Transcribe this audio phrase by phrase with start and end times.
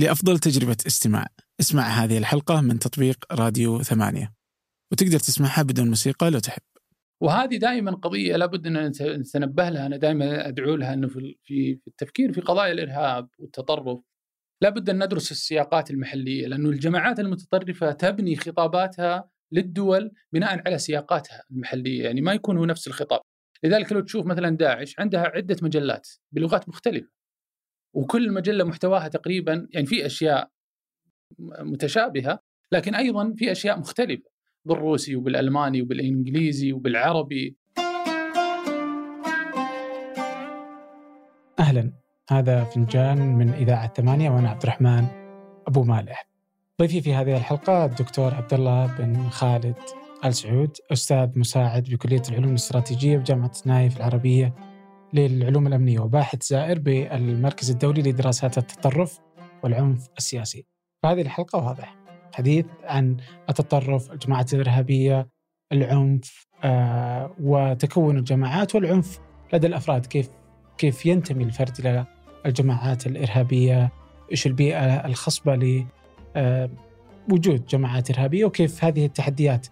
[0.00, 1.26] لأفضل تجربة استماع.
[1.60, 4.32] اسمع هذه الحلقة من تطبيق راديو ثمانية.
[4.92, 6.62] وتقدر تسمعها بدون موسيقى لو تحب.
[7.22, 12.40] وهذه دائما قضية لابد أن نتنبه لها أنا دائما أدعو لها أنه في التفكير في
[12.40, 14.00] قضايا الإرهاب والتطرف
[14.62, 22.04] لابد أن ندرس السياقات المحلية لأنه الجماعات المتطرفة تبني خطاباتها للدول بناء على سياقاتها المحلية
[22.04, 23.20] يعني ما يكون هو نفس الخطاب.
[23.64, 27.19] لذلك لو تشوف مثلا داعش عندها عدة مجلات بلغات مختلفة.
[27.92, 30.50] وكل مجلة محتواها تقريبا يعني في أشياء
[31.38, 32.40] متشابهة
[32.72, 34.30] لكن أيضا في أشياء مختلفة.
[34.64, 37.56] بالروسي وبالألماني وبالإنجليزي وبالعربي.
[41.58, 41.92] أهلا.
[42.30, 45.06] هذا فنجان من إذاعة ثمانية وأنا عبد الرحمن
[45.66, 46.26] أبو مالح.
[46.80, 49.76] ضيفي في هذه الحلقة الدكتور عبد الله بن خالد
[50.24, 54.54] آل سعود أستاذ مساعد بكلية العلوم الاستراتيجية بجامعة نايف العربية
[55.14, 59.18] للعلوم الأمنية وباحث زائر بالمركز الدولي لدراسات التطرف
[59.62, 60.66] والعنف السياسي.
[61.02, 61.96] فهذه الحلقة واضح.
[62.34, 63.16] حديث عن
[63.48, 65.28] التطرف، الجماعات الإرهابية،
[65.72, 69.20] العنف آه وتكون الجماعات والعنف
[69.52, 70.06] لدى الأفراد.
[70.06, 70.28] كيف
[70.78, 72.06] كيف ينتمي الفرد إلى
[72.46, 73.92] الجماعات الإرهابية،
[74.30, 75.86] إيش البيئة الخصبة ل
[76.36, 76.70] آه
[77.68, 79.66] جماعات إرهابية؟ وكيف هذه التحديات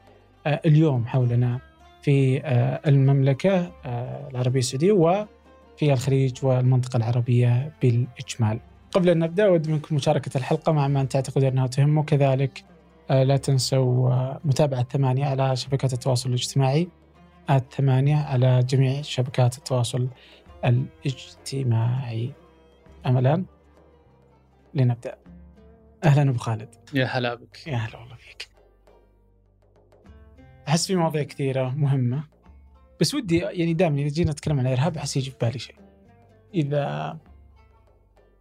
[0.47, 1.68] آه اليوم حولنا
[2.09, 8.61] في آه المملكة آه العربية السعودية وفي الخليج والمنطقة العربية بالإجمال.
[8.93, 11.99] قبل أن نبدأ أود منكم مشاركة الحلقة مع من تعتقد أنها تهم.
[11.99, 12.65] وكذلك
[13.11, 16.89] آه، لا تنسوا متابعة ثمانية على شبكات التواصل الاجتماعي
[17.71, 20.09] ثمانية على جميع شبكات التواصل
[20.65, 22.33] الاجتماعي.
[23.07, 23.45] أملا
[24.75, 25.19] لنبدأ.
[26.05, 26.75] أهلا أبو خالد.
[26.95, 27.67] يا هلا بك.
[27.67, 28.48] يا هلا والله فيك.
[30.69, 32.25] أحس في مواضيع كثيرة مهمة.
[33.01, 35.77] بس ودي يعني دائما إذا جينا نتكلم عن الإرهاب أحس يجي في بالي شيء.
[36.55, 37.19] إذا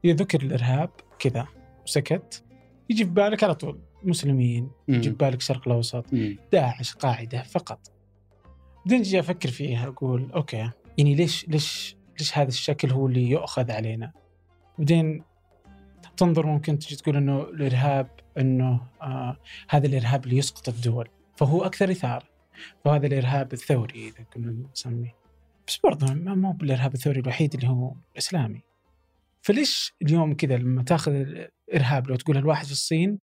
[0.06, 0.90] إذا ذكر الإرهاب
[1.20, 1.48] كذا
[1.86, 2.44] وسكت
[2.90, 6.06] يجي في بالك على طول مسلمين يجي في بالك الشرق الأوسط
[6.52, 7.92] داعش قاعدة فقط.
[8.86, 13.72] بعدين أجي أفكر فيها أقول أوكي يعني ليش ليش ليش هذا الشكل هو اللي يؤخذ
[13.72, 14.12] علينا؟
[14.78, 15.24] بعدين
[16.18, 19.38] تنظر ممكن تجي تقول إنه الإرهاب إنه آه
[19.70, 21.08] هذا الإرهاب اللي يسقط الدول.
[21.38, 22.28] فهو أكثر إثارة.
[22.86, 25.16] وهذا الإرهاب الثوري إذا كنا نسميه.
[25.68, 28.62] بس برضه ما هو بالإرهاب الثوري الوحيد اللي هو الإسلامي.
[29.42, 33.20] فليش اليوم كذا لما تأخذ الإرهاب لو تقول الواحد في الصين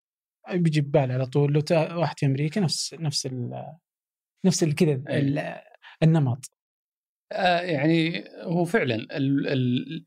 [0.53, 1.53] بيجي ببال على طول.
[1.53, 3.74] لو واحد في أمريكا نفس نفس ال
[4.45, 5.01] نفس كذا
[6.03, 6.51] النمط.
[7.31, 9.07] آه يعني هو فعلا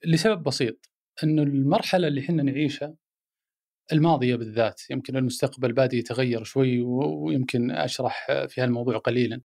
[0.04, 0.90] لسبب بسيط.
[1.24, 2.94] إنه المرحلة اللي إحنا نعيشها
[3.92, 9.40] الماضية بالذات يمكن المستقبل بادي يتغير شوي ويمكن أشرح في هالموضوع قليلا.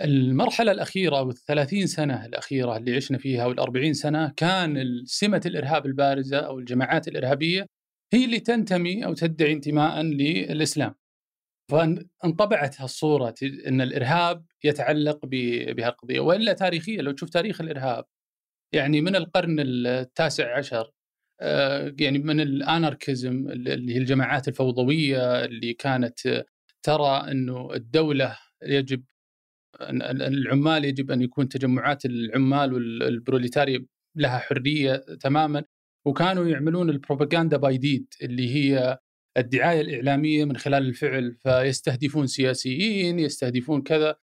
[0.00, 6.58] المرحلة الأخيرة والثلاثين سنة الأخيرة اللي عشنا فيها والأربعين سنة كان سمة الإرهاب البارزة أو
[6.58, 7.66] الجماعات الإرهابية
[8.12, 10.94] هي اللي تنتمي أو تدعي انتماء للإسلام
[11.70, 15.26] فانطبعت هالصورة أن الإرهاب يتعلق
[15.76, 18.04] بهالقضية وإلا تاريخيا لو تشوف تاريخ الإرهاب
[18.72, 20.90] يعني من القرن التاسع عشر
[22.00, 26.44] يعني من ال anarchism اللي هي الجماعات الفوضوية اللي كانت
[26.82, 29.04] ترى إنه الدولة يجب
[29.80, 33.86] العمال يجب أن يكون تجمعات العمال والبروليتاريا
[34.16, 35.64] لها حرية تماما.
[36.06, 38.98] وكانوا يعملون ال propaganda by deed اللي هي
[39.36, 44.16] الدعاية الإعلامية من خلال الفعل فيستهدفون سياسيين يستهدفون كذا.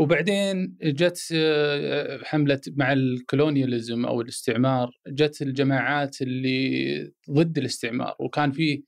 [0.00, 8.82] وبعدين جت آه، حملة مع الكولونياليزم أو الاستعمار جت الجماعات اللي ضد الاستعمار وكان فيه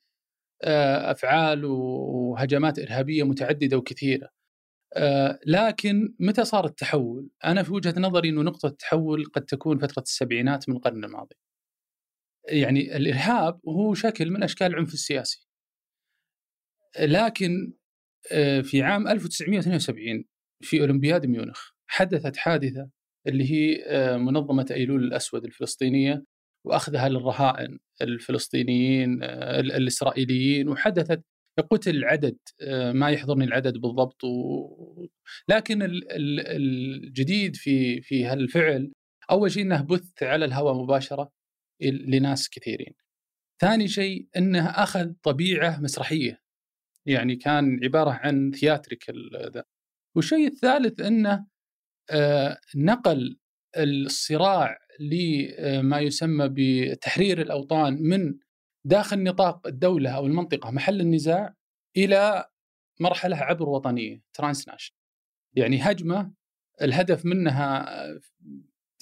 [0.62, 4.28] آه، أفعال وهجمات إرهابية متعددة وكثيرة
[4.96, 10.02] آه، لكن متى صار التحول؟ أنا في وجهة نظري إنه نقطة التحول قد تكون فترة
[10.02, 11.36] السبعينات من القرن الماضي.
[12.48, 15.48] يعني الإرهاب هو شكل من أشكال العنف السياسي.
[17.00, 17.72] لكن
[18.62, 20.31] في عام 1972
[20.62, 22.90] في أولمبياد ميونخ حدثت حادثة
[23.26, 26.24] اللي هي آه، منظمة أيلول الأسود الفلسطينية
[26.66, 31.22] وأخذها للرهائن الفلسطينيين الإسرائيليين وحدثت
[31.70, 35.06] قتل عدد آه، ما يحضرني العدد بالضبط و...
[35.48, 38.92] لكن الجديد في في هالفعل
[39.30, 41.32] أول شيء إنه بث على الهواء مباشرة
[41.82, 42.94] لناس كثيرين.
[43.60, 46.42] ثاني شيء إنه أخذ طبيعة مسرحية
[47.06, 49.62] يعني كان عبارة عن theatrical.
[50.16, 51.46] والشيء الثالث إنه
[52.10, 53.38] آه، نقل
[53.76, 58.34] الصراع لما يسمى بتحرير الأوطان من
[58.84, 61.54] داخل نطاق الدولة أو المنطقة محل النزاع
[61.96, 62.44] إلى
[63.00, 64.66] مرحلة عبر وطنية trans
[65.54, 66.32] يعني هجمة
[66.82, 67.86] الهدف منها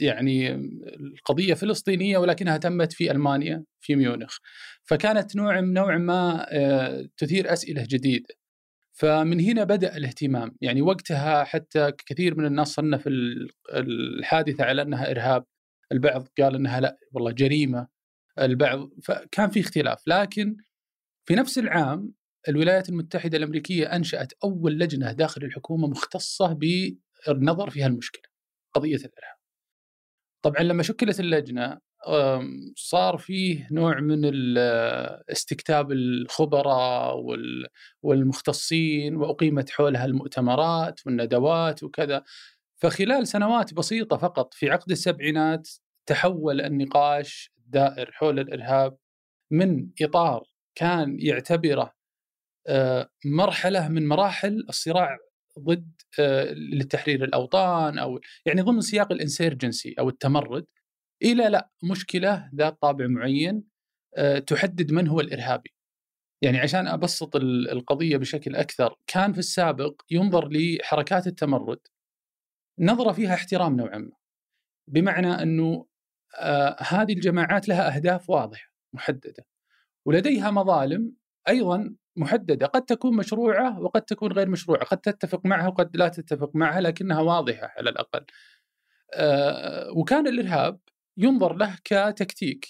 [0.01, 0.55] يعني
[0.97, 4.39] القضية فلسطينية ولكنها تمت في ألمانيا في ميونخ.
[4.85, 8.35] فكانت نوع نوع ما آه، تثير أسئلة جديدة.
[9.01, 10.57] فمن هنا بدأ الاهتمام.
[10.61, 13.09] يعني وقتها حتى كثير من الناس صنف
[13.75, 15.45] الحادثة على أنها إرهاب.
[15.93, 17.89] البعض قال أنها لا والله جريمة.
[18.39, 20.03] البعض فكان في اختلاف.
[20.07, 20.57] لكن
[21.29, 22.13] في نفس العام
[22.49, 28.23] الولايات المتحدة الأمريكية أنشأت أول لجنة داخل الحكومة مختصة بالنظر في هالمشكلة
[28.75, 29.39] قضية الإرهاب.
[30.43, 31.81] طبعا لما شكلت اللجنة
[32.77, 34.21] صار فيه نوع من
[35.31, 37.25] استكتاب الخبراء
[38.03, 42.25] والمختصين وأقيمت حولها المؤتمرات والندوات وكذا.
[42.77, 45.69] فخلال سنوات بسيطة فقط في عقد السبعينات
[46.07, 48.97] تحول النقاش الدائر حول الإرهاب
[49.51, 50.43] من إطار
[50.75, 51.93] كان يعتبره
[53.25, 55.19] مرحلة من مراحل الصراع
[55.59, 55.93] ضد
[56.73, 60.67] لتحرير الأوطان أو يعني ضمن سياق الإنسيرجنسي أو التمرد.
[61.23, 63.65] إلى لا مشكلة ذات طابع معين
[64.47, 65.75] تحدد من هو الإرهابي.
[66.43, 71.79] يعني عشان أبسط القضية بشكل أكثر، كان في السابق ينظر لحركات التمرد.
[72.79, 74.17] نظره فيها احترام نوعا ما.
[74.89, 75.87] بمعنى أنه
[76.79, 79.47] هذه الجماعات لها أهداف واضحة محددة.
[80.05, 81.13] ولديها مظالم
[81.49, 82.67] أيضا محددة.
[82.67, 84.85] قد تكون مشروعة وقد تكون غير مشروعة.
[84.85, 88.25] قد تتفق معها وقد لا تتفق معها لكنها واضحة على الأقل.
[89.15, 90.81] آه، وكان الإرهاب
[91.21, 92.69] ينظر له كتكتيك.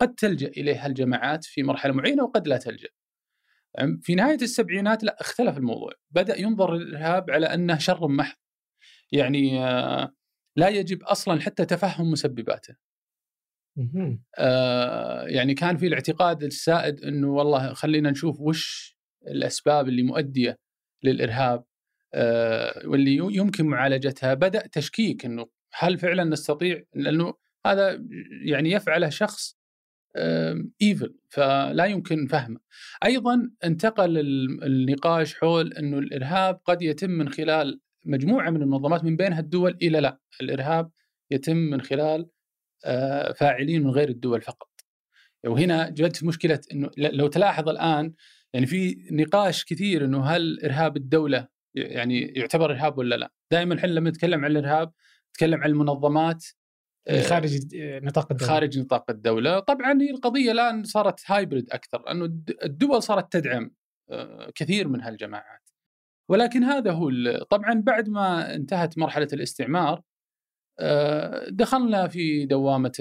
[0.00, 2.88] قد تلجأ إليه الجماعات في مرحلة معينة وقد لا تلجأ.
[4.02, 5.92] في نهاية السبعينات لا اختلف الموضوع.
[6.10, 8.36] بدأ ينظر الإرهاب على أنه شر محض.
[9.12, 10.14] يعني آه،
[10.56, 12.76] لا يجب أصلا حتى تفهم مسبباته.
[14.38, 18.96] آه يعني كان في الاعتقاد السائد إنه والله خلينا نشوف وش
[19.26, 20.58] الأسباب اللي مؤدية
[21.02, 21.64] للإرهاب
[22.14, 24.34] آه واللي يمكن معالجتها.
[24.34, 25.46] بدأ تشكيك إنه
[25.78, 27.34] هل فعلا نستطيع لأنه
[27.66, 28.04] هذا
[28.44, 29.56] يعني يفعله شخص
[30.82, 32.60] ايفل فلا يمكن فهمه.
[33.04, 34.18] أيضا انتقل
[34.62, 40.00] النقاش حول إنه الإرهاب قد يتم من خلال مجموعة من المنظمات من بينها الدول إلى
[40.00, 40.90] لا، الإرهاب
[41.30, 42.28] يتم من خلال
[42.84, 44.68] آه، فاعلين من غير الدول فقط
[45.46, 48.14] وهنا جدت مشكلة إنه لو تلاحظ الآن
[48.52, 53.88] يعني في نقاش كثير إنه هل إرهاب الدولة يعني يعتبر إرهاب ولا لا؟ دائما إحنا
[53.88, 54.92] لما نتكلم عن الإرهاب
[55.34, 56.44] نتكلم عن المنظمات
[57.08, 62.24] آه، خارج نطاق الدولة خارج نطاق الدولة، طبعا هي القضية الآن صارت هايبرد أكثر انه
[62.64, 63.70] الدول صارت تدعم
[64.10, 65.70] آه، كثير من هالجماعات.
[66.28, 67.10] ولكن هذا هو
[67.50, 70.02] طبعا بعد ما انتهت مرحلة الاستعمار
[70.80, 72.92] آه، دخلنا في دوامة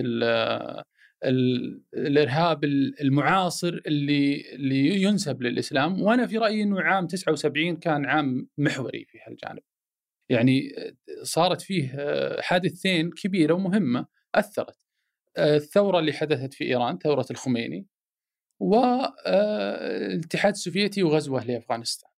[1.24, 2.64] الإرهاب
[3.02, 9.18] المعاصر اللي اللي ينسب للإسلام وأنا في رأيي إنه عام 79 كان عام محوري في
[9.28, 9.64] هالجانب.
[10.30, 10.70] يعني
[11.24, 11.96] صارت فيه
[12.42, 14.06] حادثتين كبيرة ومهمة
[14.36, 14.78] أثرت.
[15.38, 17.88] الثورة اللي حدثت في إيران ثورة الخميني
[18.62, 22.10] والاتحاد السوفيتي وغزوة لأفغانستان.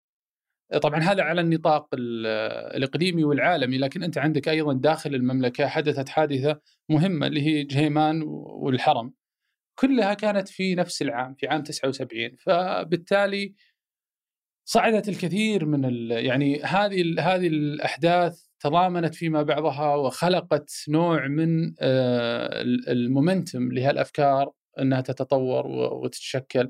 [0.83, 7.27] طبعا هذا على النطاق الإقليمي والعالمي لكن أنت عندك أيضا داخل المملكة حدثت حادثة مهمة
[7.27, 8.23] اللي هي جهيمان
[8.62, 9.15] والحرم
[9.79, 13.55] كلها كانت في نفس العام في عام 79 فبالتالي
[14.64, 23.72] صعدت الكثير من يعني هذه هذه الأحداث تضامنت فيما بعضها وخلقت نوع من آه، المومنتم
[23.72, 26.69] لهالأفكار إنها تتطور وتتشكل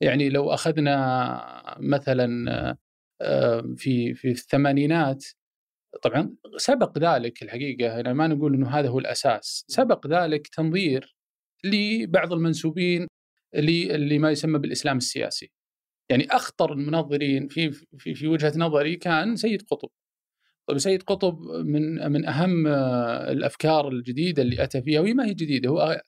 [0.00, 2.76] يعني لو أخذنا مثلا
[3.76, 5.24] في في الثمانينات
[6.02, 11.16] طبعا سبق ذلك الحقيقة أنا ما نقول إنه هذا هو الأساس، سبق ذلك تنظير
[11.64, 13.06] لبعض المنسوبين
[13.54, 15.50] اللي ما يسمى بالإسلام السياسي.
[16.10, 19.88] يعني أخطر المنظرين في في في وجهة نظري كان سيد قطب.
[20.66, 25.70] طيب سيد قطب من من أهم الأفكار الجديدة اللي أتى فيها وهي ما هي جديدة
[25.70, 26.02] هو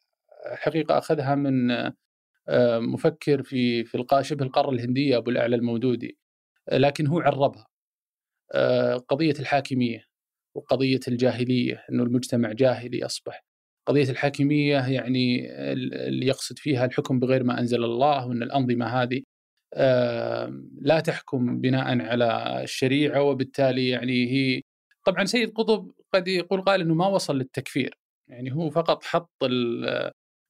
[0.54, 1.68] حقيقة أخذها من
[2.80, 6.18] مفكر في في شبه القارة الهندية أبو الأعلى المودودي
[6.72, 7.66] لكن هو عربها
[8.54, 10.04] آه، قضية الحاكمية
[10.54, 13.44] وقضية الجاهلية أنه المجتمع جاهلي أصبح
[13.86, 15.52] قضية الحاكمية يعني
[16.08, 19.22] اللي يقصد فيها الحكم بغير ما أنزل الله وأن الأنظمة هذه
[20.80, 24.62] لا تحكم بناء على الشريعة وبالتالي يعني هي
[25.06, 27.98] طبعا سيد قطب قد يقول قال أنه ما وصل للتكفير
[28.28, 29.30] يعني هو فقط حط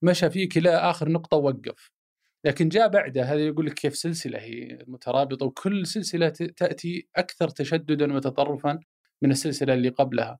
[0.03, 1.91] مشى فيه كلا آخر نقطة ووقف
[2.45, 8.15] لكن جاء بعده هذا يقول لك كيف سلسلة هي مترابطة وكل سلسلة تأتي أكثر تشددا
[8.15, 8.81] وتطرفا
[9.23, 10.39] من السلسلة اللي قبلها.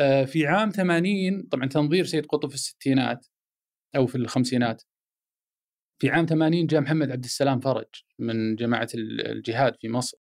[0.00, 3.26] آه، في عام 80 طبعا تنظير سيد قطب في الستينات
[3.96, 4.82] أو في الخمسينات.
[5.98, 7.86] في عام 80 جاء محمد عبد السلام فرج
[8.18, 10.18] من جماعة الجهاد في مصر.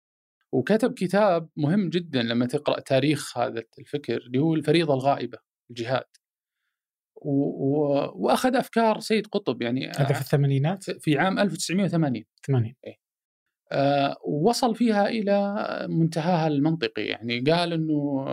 [0.53, 5.39] وكتب كتاب مهم جدا لما تقرأ تاريخ هذا الفكر اللي هو الفريضة الغائبة
[5.71, 6.05] الجهاد.
[7.17, 7.31] و...
[7.31, 8.13] و...
[8.15, 12.75] وأخذ أفكار سيد قطب يعني هذا في الثمانينات؟ في عام 1980 80
[13.73, 17.03] آه وصل فيها إلى منتهاها المنطقي.
[17.03, 18.27] يعني قال إنه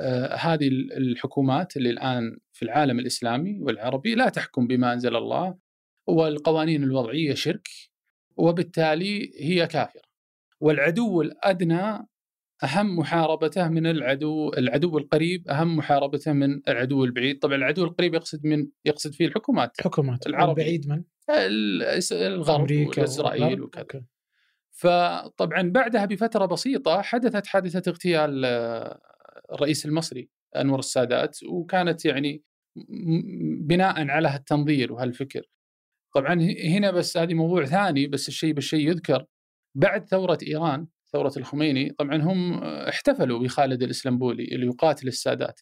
[0.00, 5.63] آه هذه الحكومات اللي الآن في العالم الإسلامي والعربي لا تحكم بما أنزل الله
[6.06, 7.68] والقوانين الوضعية شرك
[8.36, 10.02] وبالتالي هي كافرة.
[10.60, 12.08] والعدو الأدنى
[12.64, 17.38] أهم محاربته من العدو العدو القريب أهم محاربته من العدو البعيد.
[17.38, 21.04] طبعا العدو القريب يقصد من يقصد فيه الحكومات الحكومات العربي البعيد من؟
[22.12, 23.82] الغرب واسرائيل وكذا.
[23.82, 24.02] أوكي.
[24.70, 29.00] فطبعا بعدها بفترة بسيطة حدثت حادثه اغتيال آه،
[29.52, 32.42] الرئيس المصري أنور السادات وكانت يعني
[33.60, 35.42] بناء على هالتنظير وهالفكر.
[36.14, 39.24] طبعا هنا بس هذه موضوع ثاني بس الشيء بالشيء يذكر.
[39.74, 45.60] بعد ثورة إيران ثورة الخميني طبعا هم احتفلوا بخالد الاسلمبولي اللي يقاتل السادات.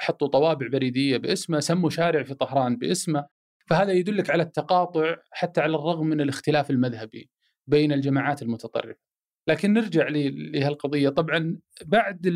[0.00, 3.26] حطوا طوابع بريدية باسمه سموا شارع في طهران باسمه.
[3.66, 7.30] فهذا يدلك على التقاطع حتى على الرغم من الاختلاف المذهبي
[7.66, 9.00] بين الجماعات المتطرفة.
[9.48, 11.08] لكن نرجع لهالقضية.
[11.08, 12.26] طبعا بعد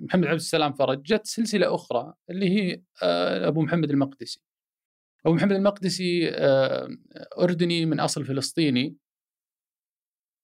[0.00, 4.49] محمد عبد السلام فرج جت سلسلة أخرى اللي هي آه، أبو محمد المقدسي.
[5.26, 6.88] ابو محمد المقدسي آه،
[7.40, 8.96] أردني من أصل فلسطيني.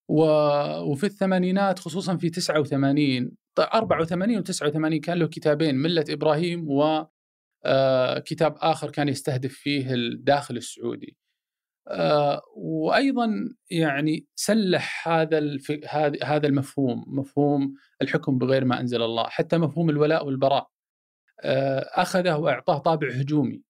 [0.08, 7.06] وفي الثمانينات خصوصا في 89 84 و89 كان له كتابين ملة إبراهيم و
[7.64, 11.16] آه، كتاب آخر كان يستهدف فيه الداخل السعودي.
[11.88, 13.28] آه، وأيضا
[13.70, 15.40] يعني سلح هذا
[16.24, 20.68] هذا المفهوم مفهوم الحكم بغير ما أنزل الله حتى مفهوم الولاء والبراء.
[21.94, 23.65] أخذه وأعطاه طابع هجومي.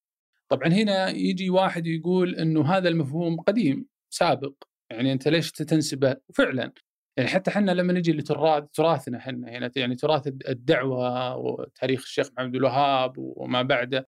[0.48, 4.54] طبعا هنا يجي واحد يقول إنه هذا المفهوم قديم سابق
[4.90, 6.72] يعني أنت ليش تنسبه؟ فعلا
[7.16, 12.54] يعني حتى إحنا لما نجي لتراث تراثنا إحنا هنا يعني تراث الدعوة وتاريخ الشيخ محمد
[12.54, 14.08] الوهاب وما بعده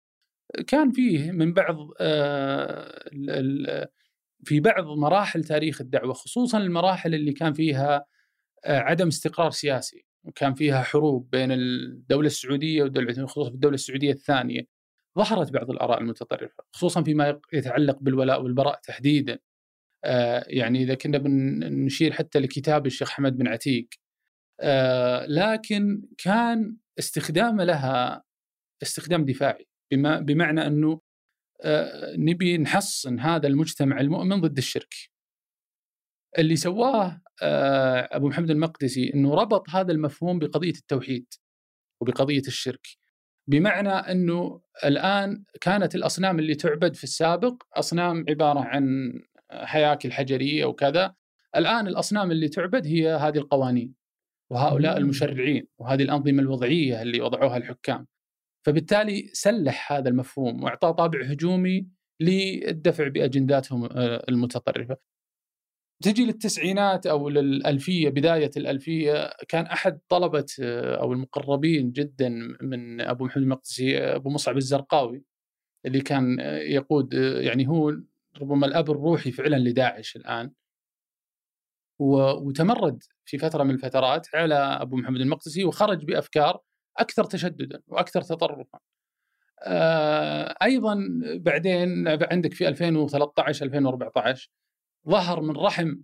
[0.67, 3.89] كان فيه من بعض آه،
[4.43, 8.05] في بعض مراحل تاريخ الدعوة خصوصا المراحل اللي كان فيها
[8.65, 14.11] آه، عدم استقرار سياسي وكان فيها حروب بين الدولة السعودية والدولة خصوصا في الدولة السعودية
[14.11, 14.67] الثانية.
[15.17, 19.39] ظهرت بعض الآراء المتطرفة خصوصا فيما يتعلق بالولاء والبراء تحديدا
[20.05, 23.87] آه، يعني إذا كنا بنشير حتى لكتاب الشيخ حمد بن عتيق
[24.61, 28.23] آه، لكن كان استخدامه لها
[28.83, 29.67] استخدام دفاعي
[30.21, 31.01] بمعنى أنه
[31.63, 34.93] آه، نبي نحصن هذا المجتمع المؤمن ضد الشرك.
[36.37, 37.21] اللي سواه
[38.11, 41.33] أبو محمد المقدسي إنه ربط هذا المفهوم بقضية التوحيد
[42.01, 42.87] وبقضية الشرك.
[43.47, 49.13] بمعنى إنه الآن كانت الأصنام اللي تعبد في السابق أصنام عبارة عن
[49.51, 51.15] هياكل حجريه وكذا
[51.55, 53.93] الآن الأصنام اللي تعبد هي هذه القوانين
[54.49, 58.07] وهؤلاء المشرعين وهذه الأنظمة الوضعية اللي وضعوها الحكام
[58.65, 61.87] فبالتالي سلح هذا المفهوم واعطاه طابع هجومي
[62.19, 64.97] للدفع بأجنداتهم آه، المتطرفة.
[66.03, 72.29] تجي للتسعينات أو للألفية بداية الألفية كان أحد طلبة آه، أو المقربين جدا
[72.61, 75.23] من أبو محمد المقدسي أبو مصعب الزرقاوي
[75.85, 77.93] اللي كان آه، يقود يعني هو
[78.41, 80.51] ربما الأب الروحي فعلا لداعش الآن
[81.99, 86.61] وتمرد في فترة من الفترات على أبو محمد المقدسي وخرج بأفكار
[86.97, 88.79] أكثر تشددا وأكثر تطرفا.
[89.63, 90.99] آه، أيضا
[91.35, 94.49] بعدين عندك في 2013 2014
[95.09, 95.95] ظهر من رحم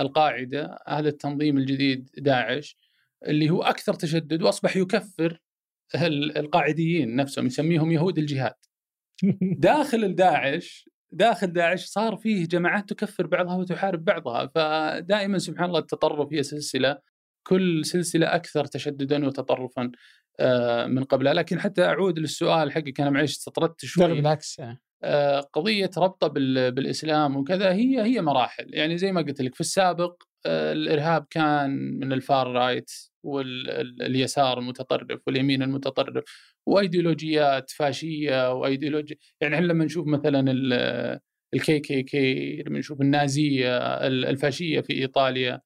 [0.00, 2.78] القاعدة هذا التنظيم الجديد داعش
[3.26, 5.40] اللي هو أكثر تشدد وأصبح يكفر
[6.36, 8.54] القاعديين نفسهم يسميهم يهود الجهاد.
[9.68, 16.32] داخل الداعش داخل داعش صار فيه جماعات تكفر بعضها وتحارب بعضها فدائما سبحان الله التطرف
[16.32, 16.98] هي سلسلة
[17.46, 19.90] كل سلسلة أكثر تشددا وتطرفا
[20.40, 21.34] آه، من قبلها.
[21.34, 24.08] لكن حتى أعود للسؤال حقك أنا معلش استطردت شوي.
[24.08, 24.78] بالعكس آه،
[25.52, 26.28] قضية ربطة
[26.70, 28.74] بالإسلام وكذا هي هي مراحل.
[28.74, 32.90] يعني زي ما قلت لك في السابق آه، الإرهاب كان من ال far right
[33.22, 36.24] واليسار المتطرف واليمين المتطرف
[36.66, 40.40] وأيديولوجيات فاشية وايديولوجيا يعني إحنا لما نشوف مثلا
[41.54, 45.60] ال KKK لما نشوف النازية الفاشية في إيطاليا.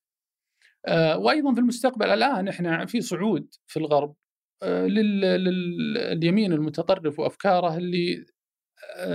[0.87, 4.15] آه، وأيضا في المستقبل الآن إحنا في صعود في الغرب
[4.63, 8.38] آه، لليمين المتطرف وأفكاره اللي آه،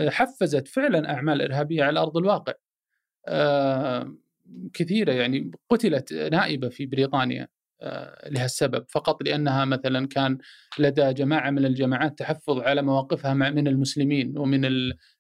[0.10, 2.54] حفزت فعلا أعمال إرهابية على أرض الواقع.
[4.74, 7.48] كثيرة يعني قتلت نائبة في بريطانيا
[7.82, 8.86] آه، لهالسبب.
[8.90, 10.38] فقط لأنها مثلا كان
[10.80, 14.70] لدى جماعة من الجماعات تحفظ على مواقفها من المسلمين ومن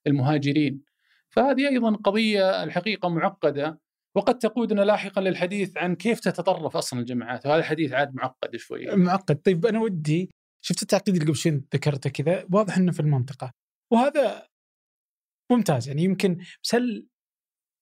[0.08, 0.82] المهاجرين.
[1.30, 3.80] فهذه أيضا قضية الحقيقة معقدة
[4.16, 7.46] وقد تقودنا لاحقا للحديث عن كيف تتطرف أصلا الجماعات.
[7.46, 8.96] وهذا الحديث عاد معقد شوي.
[8.96, 9.36] معقد.
[9.36, 10.30] طيب أنا ودي
[10.62, 13.63] شفت التعقيد اللي قبل شوي ذكرته كذا واضح إنه في المنطقة.
[13.94, 14.48] وهذا
[15.52, 15.88] ممتاز.
[15.88, 17.08] يعني يمكن بس هل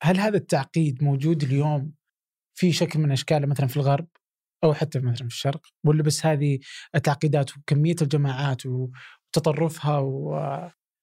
[0.04, 1.94] هل هذا التعقيد موجود اليوم
[2.58, 4.08] في شكل من أشكاله مثلا في الغرب
[4.64, 6.60] أو حتى مثلا في الشرق؟ ولا بس هذه
[6.96, 10.36] التعقيدات وكمية الجماعات وتطرفها و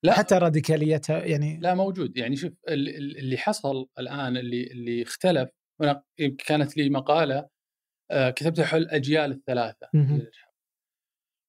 [0.05, 0.13] لا.
[0.13, 2.17] حتى راديكاليتها؟ يعني لا موجود.
[2.17, 5.51] يعني شوف اللي حصل الآن اللي اللي اختلف
[6.47, 7.49] كانت لي مقالة
[8.11, 9.89] آه، كتبتها حول الأجيال الثلاثة.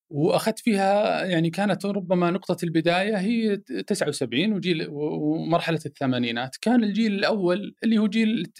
[0.09, 6.55] وأخذت فيها يعني كانت ربما نقطة البداية هي 79 وجيل ومرحلة الثمانينات.
[6.61, 8.51] كان الجيل الأول اللي هو جيل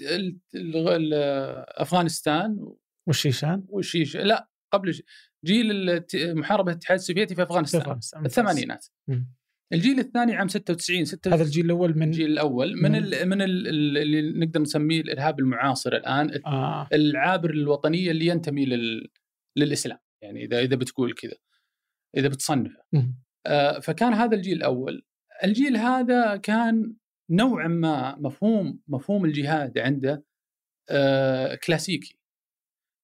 [1.77, 2.74] أفغانستان
[3.08, 5.00] والشيشان؟ والشيش لا قبل
[5.46, 8.25] جيل محاربة الاتحاد السوفيتي في أفغانستان, في أفغانستان.
[8.25, 8.86] الثمانينات.
[9.74, 13.68] الجيل الثاني عام 96 96 هذا الجيل الأول من الجيل الأول من ال من ال
[13.98, 16.88] اللي نقدر نسميه الإرهاب المعاصر الآن آه.
[16.94, 19.10] العابر الوطنية اللي ينتمي لل
[19.56, 19.98] للإسلام.
[20.21, 21.38] يعني إذا إذا بتقول كذا
[22.17, 22.83] إذا بتصنفه.
[23.45, 25.05] آه فكان هذا الجيل الأول.
[25.43, 26.95] الجيل هذا كان
[27.29, 30.23] نوعا ما مفهوم مفهوم الجهاد عنده
[30.89, 32.19] آه كلاسيكي.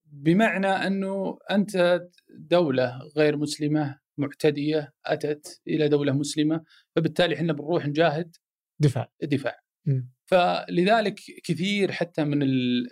[0.05, 6.63] بمعنى أنه أنت دولة غير مسلمة معتدية أتت إلى دولة مسلمة
[6.95, 8.35] فبالتالي إحنا بنروح نجاهد
[8.79, 9.11] دفاع.
[9.23, 10.01] دفاع م.
[10.25, 12.43] فلذلك كثير حتى من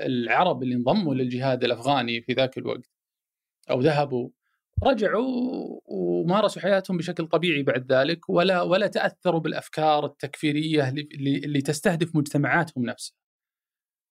[0.01, 2.92] العرب اللي انضموا للجهاد الأفغاني في ذاك الوقت
[3.69, 4.29] أو ذهبوا
[4.83, 12.15] رجعوا ومارسوا حياتهم بشكل طبيعي بعد ذلك ولا ولا تأثروا بالأفكار التكفيرية اللي, اللي تستهدف
[12.15, 13.15] مجتمعاتهم نفسها.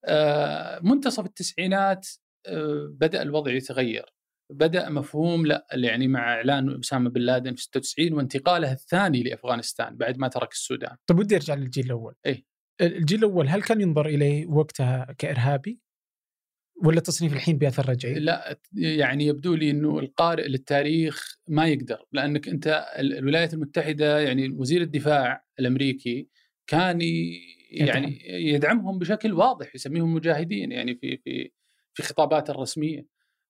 [0.04, 2.08] آه، منتصف التسعينات
[2.46, 4.14] آه، بدأ الوضع يتغير
[4.52, 10.18] بدأ مفهوم لا يعني مع إعلان أسامة بن لادن في 96 وانتقاله الثاني لأفغانستان بعد
[10.18, 10.96] ما ترك السودان.
[11.06, 12.14] طيب ودي أرجع للجيل الأول.
[12.26, 12.46] اي
[12.80, 15.80] الجيل الأول هل كان ينظر إليه وقتها كإرهابي؟
[16.82, 22.48] ولا تصنيف الحين بأثر رجعي؟ لا يعني يبدو لي إنه القارئ للتاريخ ما يقدر لأنك
[22.48, 26.28] أنت الولايات المتحدة يعني وزير الدفاع الأمريكي
[26.66, 27.00] كان
[27.70, 31.50] يعني يدعمهم بشكل واضح يسميهم مجاهدين يعني في في
[31.94, 33.06] في خطاباته الرسمية.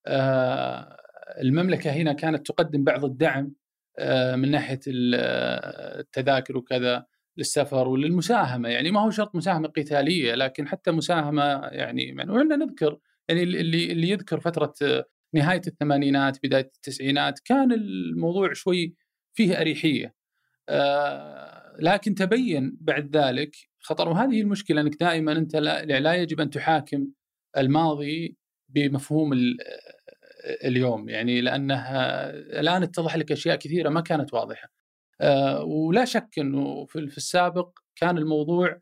[0.07, 0.97] آه
[1.41, 3.53] المملكة هنا كانت تقدم بعض الدعم
[3.99, 7.07] آه من ناحية التذاكر وكذا
[7.37, 12.99] للسفر وللمساهمة يعني ما هو شرط مساهمة قتالية لكن حتى مساهمة يعني, يعني وعندنا نذكر
[13.29, 14.75] يعني اللي اللي يذكر فترة
[15.35, 18.95] نهاية الثمانينات بداية التسعينات كان الموضوع شوي
[19.35, 20.15] فيه أريحية.
[20.69, 24.09] آه لكن تبين بعد ذلك خطر.
[24.09, 27.09] وهذه المشكلة إنك دائما أنت لا, لا يجب أن تحاكم
[27.59, 28.37] الماضي
[28.69, 29.33] بمفهوم
[30.65, 31.09] اليوم.
[31.09, 34.69] يعني لأنها الآن اتضح لك أشياء كثيرة ما كانت واضحة.
[35.21, 38.81] آه ولا شك إنه في السابق كان الموضوع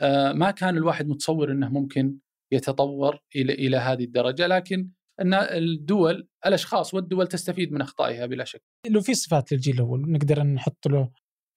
[0.00, 2.16] آه ما كان الواحد متصور إنه ممكن
[2.52, 8.62] يتطور إلى إلى هذه الدرجة لكن أن الدول الأشخاص والدول تستفيد من أخطائها بلا شك.
[8.90, 11.10] لو في صفات للجيل الأول نقدر نحط له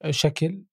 [0.09, 0.63] شكل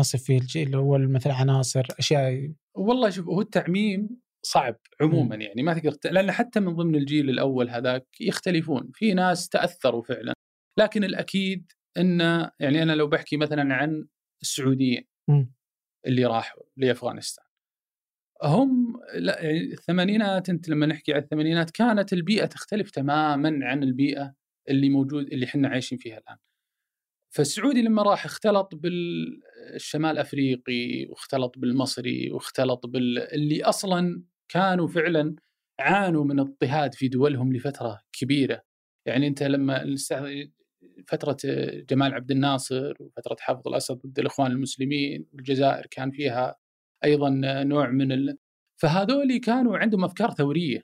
[0.00, 2.52] نصف فيه الجيل الأول مثل عناصر أشياء.
[2.76, 4.08] والله شوف هو التعميم
[4.46, 5.40] صعب عموما م.
[5.40, 8.90] يعني ما تقدر لأن حتى من ضمن الجيل الأول هذاك يختلفون.
[8.94, 10.32] في ناس تأثروا فعلا.
[10.78, 12.20] لكن الأكيد أن
[12.60, 14.06] يعني أنا لو بحكي مثلا عن
[14.42, 15.06] السعوديين
[16.06, 17.44] اللي راحوا لأفغانستان.
[18.42, 24.34] هم لا يعني الثمانينات أنت لما نحكي عن الثمانينات كانت البيئة تختلف تماما عن البيئة
[24.68, 26.36] اللي موجود اللي إحنا عايشين فيها الآن.
[27.34, 35.36] فالسعودي لما راح اختلط بالشمال الافريقي واختلط بالمصري واختلط بال اللي أصلا كانوا فعلا
[35.80, 38.62] عانوا من اضطهاد في دولهم لفترة كبيرة.
[39.06, 39.96] يعني أنت لما
[41.08, 41.36] فترة
[41.90, 46.56] جمال عبد الناصر وفترة حافظ الأسد ضد الإخوان المسلمين والجزائر كان فيها
[47.04, 47.30] أيضا
[47.64, 48.38] نوع من ال...
[48.80, 50.82] فهذول كانوا عندهم أفكار ثورية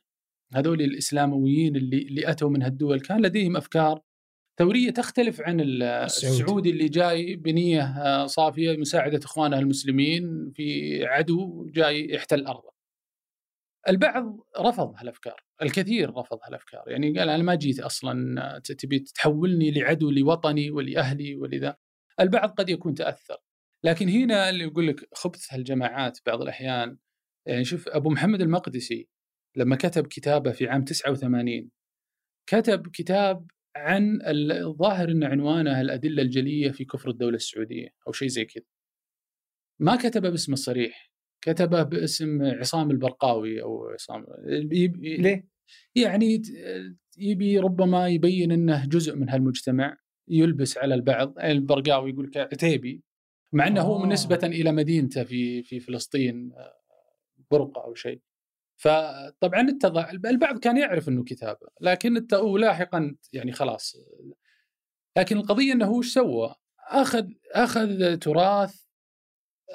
[0.53, 4.00] هذول الاسلامويين اللي اللي أتوا من هالدول كان لديهم أفكار
[4.59, 12.46] ثورية تختلف عن السعودي اللي جاي بنية صافية مساعدة إخوانه المسلمين في عدو جاي يحتل
[12.46, 12.74] أرضه.
[13.88, 20.11] البعض رفض هالأفكار، الكثير رفض هالأفكار، يعني قال أنا ما جيت أصلا تبي تحولني لعدو
[20.11, 21.77] لوطني ولأهلي ولذا.
[22.20, 23.37] البعض قد يكون تأثر،
[23.85, 26.99] لكن هنا اللي يقول لك خبث هالجماعات بعض الأحيان
[27.49, 29.09] يعني شوف أبو محمد المقدسي
[29.57, 31.70] لما كتب كتابه في عام 89
[32.47, 38.44] كتب كتاب عن الظاهر إن عنوانه الأدلة الجلية في كفر الدولة السعودية أو شيء زي
[38.44, 38.64] كذا.
[39.81, 41.12] ما كتبه باسم الصريح،
[41.44, 44.27] كتبه باسم عصام البرقاوي أو عصام
[44.99, 45.44] ليه؟
[45.94, 46.42] يعني
[47.18, 49.97] يبي ربما يبين إنه جزء من هالمجتمع
[50.29, 53.03] يلبس على البعض، البرقاوي يقول عتيبي
[53.55, 56.75] مع إنه هو نسبة إلى مدينته في في فلسطين آه،
[57.51, 58.21] برقة أو شيء.
[58.77, 63.97] فطبعا اتضح البعض كان يعرف إنه كتابة لكن ولاحقا يعني خلاص.
[65.17, 66.55] لكن القضية إنه هو إيش سوى؟
[66.88, 68.85] أخذ أخذ تراث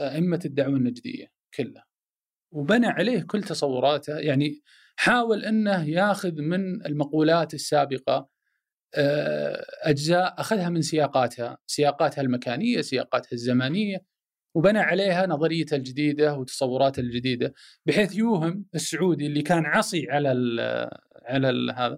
[0.01, 1.83] أئمة الدعوة النجدية كله
[2.51, 4.17] وبنى عليه كل تصوراته.
[4.17, 4.61] يعني
[4.95, 8.29] حاول إنه ياخذ من المقولات السابقة آه،
[9.83, 14.05] أجزاء أخذها من سياقاتها، سياقاتها المكانية، سياقاتها الزمانيه
[14.55, 17.53] وبنى عليها نظريته الجديدة وتصوراته الجديدة
[17.85, 20.59] بحيث يوهم السعودي اللي كان عصي على ال
[21.25, 21.97] على هذا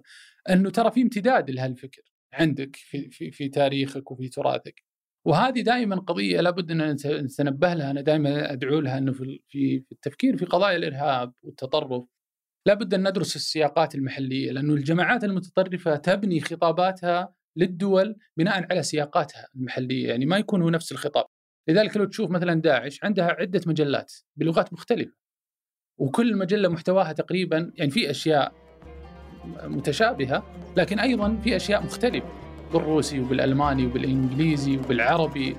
[0.50, 2.02] أنه ترى في امتداد لهالفكر
[2.32, 4.84] عندك في في في تاريخك وفي تراثك.
[5.24, 10.36] وهذه دائما قضية لابد أن نتنبه لها أنا دائما أدعو لها أنه في في التفكير
[10.36, 12.04] في قضايا الإرهاب والتطرف
[12.66, 20.08] لابد أن ندرس السياقات المحلية لأنه الجماعات المتطرفة تبني خطاباتها للدول بناء على سياقاتها المحلية
[20.08, 21.26] يعني ما يكون هو نفس الخطاب.
[21.68, 25.12] لذلك لو تشوف مثلا داعش عندها عدة مجلات بلغات مختلفة
[25.98, 28.52] وكل مجلة محتواها تقريبا يعني في أشياء
[29.64, 30.42] متشابهة
[30.76, 32.28] لكن أيضا في أشياء مختلفة
[32.72, 35.56] بالروسي وبالألماني وبالإنجليزي وبالعربي.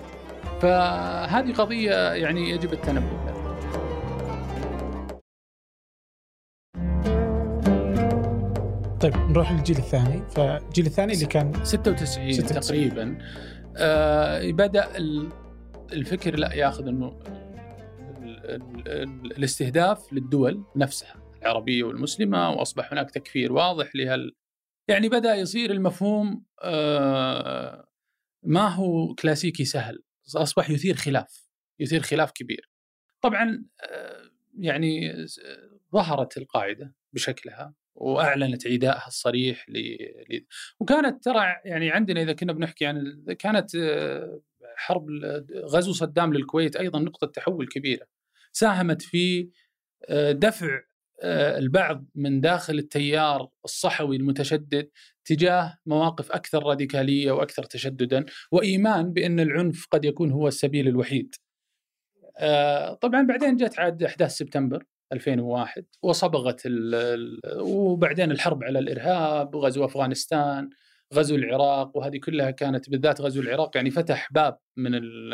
[0.61, 3.42] فهذه قضية يعني يجب التنبه لها.
[9.03, 10.29] طيب نروح للجيل الثاني.
[10.29, 12.61] فالجيل الثاني اللي كان 96, 96.
[12.61, 13.17] تقريبا.
[13.77, 14.97] آه بدأ
[15.93, 17.19] الفكر لا ياخذ إنه
[19.37, 24.35] الاستهداف للدول نفسها العربية والمسلمة وأصبح هناك تكفير واضح لهال.
[24.87, 27.87] يعني بدأ يصير المفهوم آه
[28.43, 30.03] ما هو كلاسيكي سهل
[30.35, 31.47] أصبح يثير خلاف
[31.79, 32.69] يثير خلاف كبير.
[33.21, 35.13] طبعا آه يعني
[35.93, 37.73] ظهرت القاعدة بشكلها.
[37.95, 39.97] وأعلنت عدائها الصريح ل...
[40.79, 44.41] وكانت ترى يعني عندنا إذا كنا بنحكي عن كانت آه،
[44.75, 45.05] حرب
[45.55, 48.05] غزو صدام للكويت أيضا نقطة تحول كبيرة
[48.51, 49.49] ساهمت في
[50.09, 50.81] آه، دفع
[51.23, 54.89] آه، البعض من داخل التيار الصحوي المتشدد
[55.25, 61.35] تجاه مواقف أكثر راديكالية وأكثر تشددا وإيمان بأن العنف قد يكون هو السبيل الوحيد.
[63.01, 66.61] طبعا بعدين جت عاد أحداث سبتمبر 2001 وصبغت
[67.59, 70.69] وبعدين الحرب على الإرهاب وغزو أفغانستان
[71.13, 75.33] غزو العراق وهذه كلها كانت بالذات غزو العراق يعني فتح باب من ال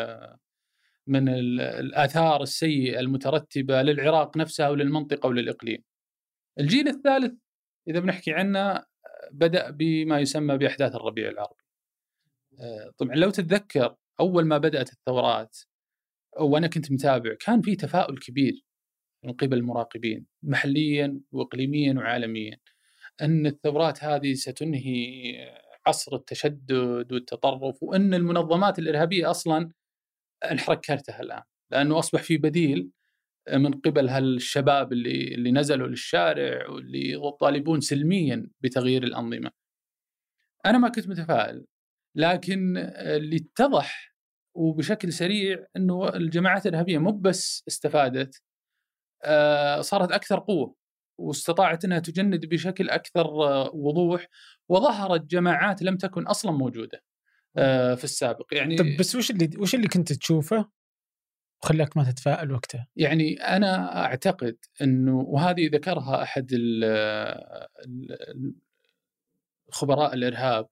[1.08, 5.84] من ال الآثار السيئة المترتبة للعراق نفسها وللمنطقة وللإقليم.
[6.60, 7.34] الجيل الثالث
[7.88, 8.84] إذا بنحكي عنه
[9.32, 11.64] بدأ بما يسمى بأحداث الربيع العربي.
[12.98, 15.58] طبعا لو تتذكر أول ما بدأت الثورات
[16.40, 18.66] وأنا كنت متابع كان في تفاؤل كبير
[19.24, 22.58] من قبل المراقبين محليا واقليميا وعالميا
[23.22, 25.34] أن الثورات هذه ستنهي
[25.88, 29.72] عصر التشدد والتطرف وأن المنظمات الإرهابية أصلا
[30.52, 32.92] انحركرتها الآن لأنه أصبح في بديل
[33.54, 39.52] من قبل هالشباب اللي اللي نزلوا للشارع واللي يطالبون سلميا بتغيير الأنظمة.
[40.66, 41.66] أنا ما كنت متفائل
[42.16, 44.16] لكن اللي اتضح
[44.56, 48.42] وبشكل سريع إنه الجماعات الإرهابية مو بس استفادت
[49.82, 50.76] صارت أكثر قوة
[51.20, 54.28] واستطاعت إنها تجند بشكل أكثر آه، وضوح
[54.70, 57.04] وظهرت جماعات لم تكن أصلا موجودة
[57.58, 60.70] آه، في السابق يعني طب بس وش اللي وش اللي كنت تشوفه
[61.64, 66.52] وخلاك ما تتفائل وقتها؟ يعني أنا أعتقد إنه وهذه ذكرها أحد
[69.72, 70.68] خبراء الإرهاب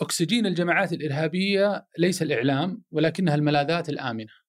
[0.00, 4.41] أكسجين الجماعات الإرهابية ليس الإعلام ولكنها الملاذات الآمنة.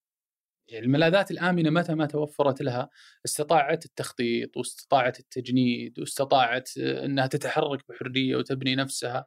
[0.80, 2.90] الملاذات الآمنة متى ما توفرت لها
[3.26, 9.26] استطاعت التخطيط واستطاعت التجنيد واستطاعت إنها تتحرك بحرية وتبني نفسها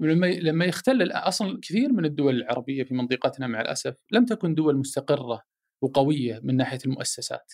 [0.00, 4.76] لما لما يختل أصلا كثير من الدول العربية في منطقتنا مع الأسف لم تكن دول
[4.76, 5.42] مستقرة
[5.82, 7.52] وقوية من ناحية المؤسسات.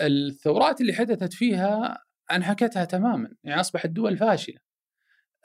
[0.00, 4.58] الثورات اللي حدثت فيها انهكتها تماما، يعني أصبحت دول فاشلة.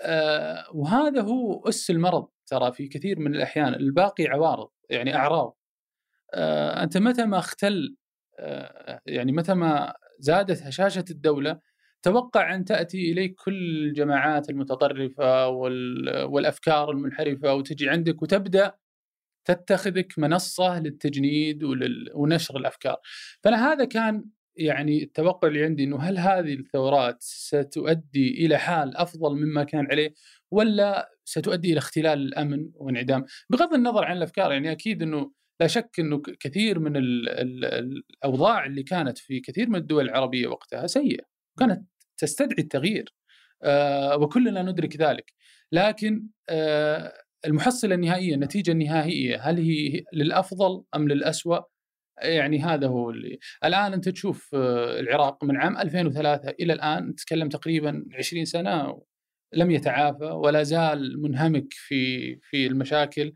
[0.01, 5.57] أه وهذا هو أس المرض ترى في كثير من الأحيان، الباقي عوارض يعني أعراض.
[6.33, 7.95] آه، أنت متى ما اختل
[8.39, 11.59] آه، يعني متى ما زادت هشاشة الدولة
[12.03, 15.47] توقع أن تأتي إليك كل الجماعات المتطرفة
[16.27, 18.73] والأفكار المنحرفة وتجي عندك وتبدأ
[19.45, 21.63] تتخذك منصة للتجنيد
[22.15, 22.97] ونشر الأفكار.
[23.43, 29.35] فأنا هذا كان يعني التوقع اللي عندي إنه هل هذه الثورات ستؤدي إلى حال أفضل
[29.35, 30.13] مما كان عليه
[30.51, 35.99] ولا ستؤدي إلى اختلال الأمن وانعدام؟ بغض النظر عن الأفكار يعني أكيد إنه لا شك
[35.99, 41.23] إنه كثير من ال ال الأوضاع اللي كانت في كثير من الدول العربية وقتها سيئة
[41.57, 41.87] وكانت
[42.17, 43.13] تستدعي التغيير
[43.63, 45.33] آه وكلنا ندرك ذلك.
[45.71, 47.13] لكن آه
[47.45, 51.61] المحصلة النهائية النتيجة النهائية هل هي للأفضل أم للاسوء
[52.21, 53.39] يعني هذا هو اللي.
[53.65, 59.01] الآن أنت تشوف آه العراق من عام 2003 إلى الآن نتكلم تقريبا 20 سنة
[59.53, 63.33] لم يتعافى ولا زال منهمك في في المشاكل.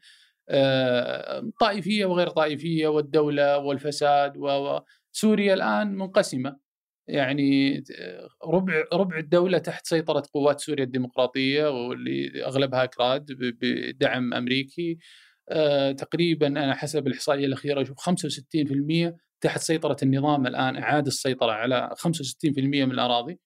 [1.59, 6.67] طائفية وغير طائفية والدولة والفساد وسوريا الآن منقسمة.
[7.07, 7.83] يعني
[8.45, 13.25] ربع ربع الدولة تحت سيطرة قوات سوريا الديمقراطية واللي أغلبها أكراد
[13.61, 14.97] بدعم أمريكي.
[15.49, 21.95] آه، تقريبا أنا حسب الإحصائية الأخيرة أشوف 65% تحت سيطرة النظام الآن اعاد السيطرة على
[21.97, 23.39] 65% من الأراضي.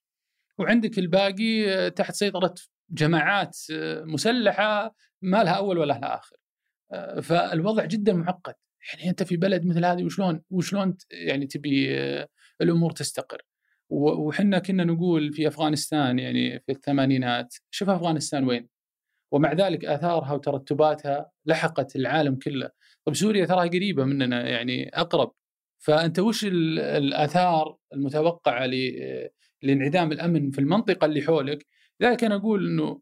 [0.60, 2.54] وعندك الباقي آه، تحت سيطرة
[2.90, 3.58] جماعات
[4.06, 6.40] مسلحة ما لها أول ولا لها آخر.
[7.21, 8.54] فالوضع جدا معقد.
[8.93, 12.27] يعني أنت في بلد مثل هذه وشلون وشلون يعني تبي آه،
[12.62, 13.41] الأمور تستقر؟
[13.89, 18.69] وحنا كنا نقول في أفغانستان يعني في الثمانينات شوف أفغانستان وين؟
[19.32, 22.69] ومع ذلك آثارها وترتباتها لحقت العالم كله.
[23.06, 25.34] طيب سوريا تراها قريبة مننا يعني أقرب.
[25.80, 28.69] فأنت وش الآثار المتوقعة
[29.63, 31.65] لانعدام الأمن في المنطقة اللي حولك؟
[31.99, 33.01] لذلك أنا أقول إنه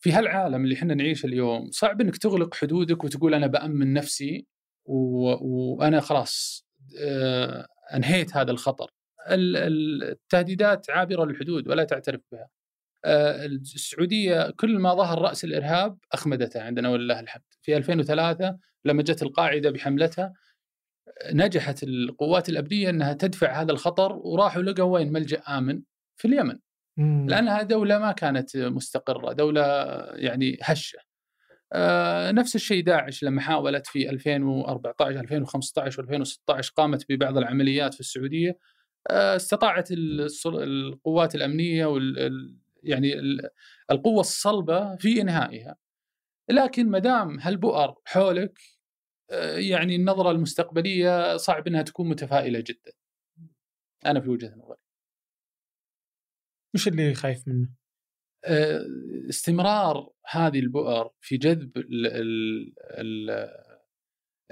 [0.00, 4.46] في هالعالم اللي إحنا نعيشه اليوم صعب إنك تغلق حدودك وتقول أنا بأمن نفسي.
[4.86, 6.66] وأنا خلاص
[6.98, 8.90] آه، أنهيت هذا الخطر.
[9.28, 12.48] التهديدات عابرة للحدود ولا تعترف بها.
[13.04, 17.42] آه، السعودية كل ما ظهر رأس الإرهاب أخمدته عندنا ولله الحمد.
[17.62, 20.32] في 2003 لما جت القاعدة بحملتها
[21.32, 25.82] نجحت القوات الأبدية إنها تدفع هذا الخطر وراحوا لقوا وين ملجأ آمن
[26.16, 26.58] في اليمن.
[27.28, 29.62] لأنها دولة ما كانت مستقرة، دولة
[30.14, 30.98] يعني هشة.
[31.72, 38.58] آه نفس الشيء داعش لما حاولت في 2014 2015 و2016 قامت ببعض العمليات في السعودية
[39.10, 39.88] آه استطاعت
[40.46, 43.14] القوات الأمنية وال يعني
[43.90, 45.76] القوة الصلبة في إنهائها.
[46.50, 48.58] لكن ما دام هالبؤر حولك
[49.30, 52.92] آه يعني النظرة المستقبلية صعب إنها تكون متفائلة جدا.
[54.06, 54.89] أنا في وجهة نظري.
[56.74, 57.68] وش اللي خايف منه؟
[58.44, 58.86] آه،
[59.28, 61.72] استمرار هذه البؤر في جذب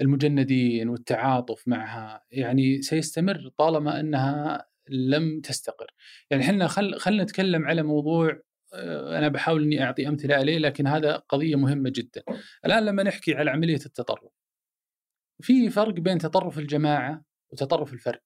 [0.01, 5.87] المجندين والتعاطف معها يعني سيستمر طالما أنها لم تستقر.
[6.31, 8.43] يعني إحنا خل خلينا نتكلم على موضوع
[8.75, 12.23] آه، أنا بحاول إني أعطي أمثلة عليه لكن هذا قضية مهمة جدا.
[12.65, 14.33] الآن لما نحكي على عملية التطرف
[15.43, 18.23] في فرق بين تطرف الجماعة وتطرف الفرد.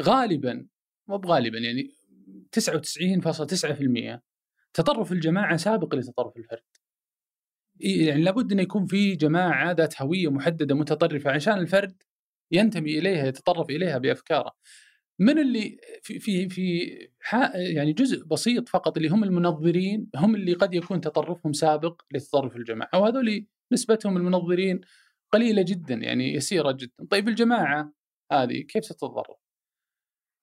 [0.00, 0.66] غالبا
[1.08, 1.97] مو بغالبا يعني
[2.56, 4.20] 99.9%
[4.74, 6.62] تطرف الجماعة سابق لتطرف الفرد.
[7.80, 12.02] يعني لابد إن يكون في جماعة ذات هوية محددة متطرفة عشان الفرد
[12.52, 14.52] ينتمي إليها يتطرف إليها بأفكاره.
[15.18, 16.88] من اللي في في في
[17.54, 22.90] يعني جزء بسيط فقط اللي هم المنظرين هم اللي قد يكون تطرفهم سابق لتطرف الجماعة
[23.00, 24.80] وهذول نسبتهم المنظرين
[25.32, 27.06] قليلة جدا يعني يسيرة جدا.
[27.10, 27.92] طيب الجماعة
[28.32, 29.36] هذه كيف تتطرف؟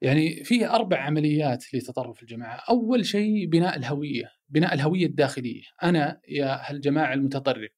[0.06, 6.72] يعني في أربع عمليات لتطرف الجماعة، أول شيء بناء الهوية، بناء الهوية الداخلية، أنا يا
[6.72, 7.72] هالجماعة المتطرف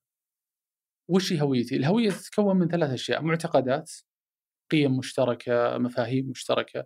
[1.09, 3.91] وش هويتي؟ الهوية تتكون من ثلاث أشياء، معتقدات،
[4.71, 6.85] قيم مشتركة، مفاهيم مشتركة،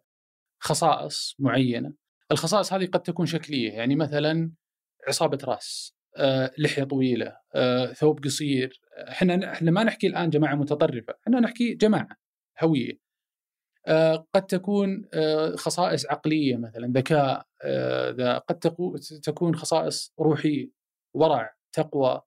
[0.59, 1.93] خصائص معينة،
[2.31, 4.51] الخصائص هذه قد تكون شكلية، يعني مثلا
[5.07, 11.13] عصابة رأس، آه، لحية طويلة، آه، ثوب قصير، إحنا إحنا ما نحكي الآن جماعة متطرفة،
[11.27, 12.17] إحنا نحكي جماعة
[12.63, 13.10] هوية.
[13.87, 18.59] آه، قد تكون آه، خصائص عقلية مثلا ذكاء آه، قد
[19.23, 20.71] تكون خصائص روحية
[21.15, 22.21] ورع تقوى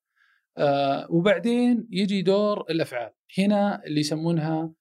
[1.09, 3.13] وبعدين يجي دور الأفعال.
[3.39, 4.73] هنا اللي يسمونها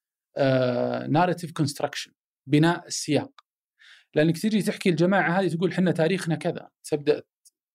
[1.08, 2.12] ناريتيف كونستراكشن
[2.48, 3.32] بناء السياق.
[4.16, 7.24] لأنك تجي تحكي الجماعة هذه تقول إحنا تاريخنا كذا تبدأ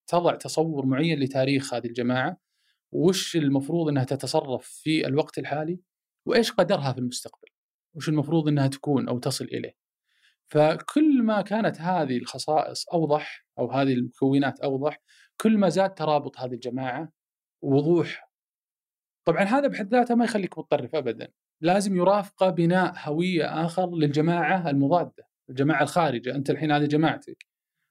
[0.06, 2.40] تضع تصور معين لتاريخ هذه الجماعة
[2.92, 5.80] وش المفروض إنها تتصرف في الوقت الحالي
[6.26, 7.48] وإيش قدرها في المستقبل.
[7.98, 9.76] وش المفروض إنها تكون أو تصل إليه.
[10.46, 15.00] فكل ما كانت هذه الخصائص أوضح أو هذه المكونات أوضح
[15.40, 17.12] كل ما زاد ترابط هذه الجماعة
[17.62, 18.30] ووضوح.
[19.24, 21.28] طبعا هذا بحد ذاته ما يخليك متطرف ابدا،
[21.60, 27.46] لازم يرافقه بناء هوية آخر للجماعة المضادة، الجماعة الخارجة، أنت الحين هذه جماعتك.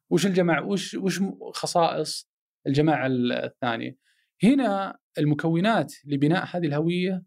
[0.09, 1.21] وش الجماعة وش وش
[1.53, 2.29] خصائص
[2.67, 3.97] الجماعة الثانية؟
[4.43, 7.23] هنا المكونات لبناء هذه الهوية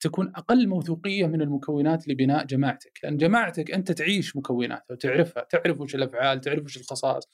[0.00, 5.94] تكون أقل موثوقية من المكونات لبناء جماعتك، لأن جماعتك أنت تعيش مكوناتها وتعرفها، تعرف وش
[5.94, 7.24] الأفعال، تعرف وش الخصائص.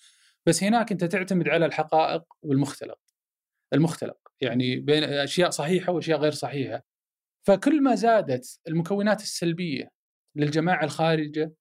[0.47, 2.99] بس هناك أنت تعتمد على الحقائق والمختلق.
[3.73, 6.83] المختلق، يعني بين أشياء صحيحة وأشياء غير صحيحة.
[7.47, 9.91] فكل ما زادت المكونات السلبية
[10.37, 11.55] للجماعة الخارجة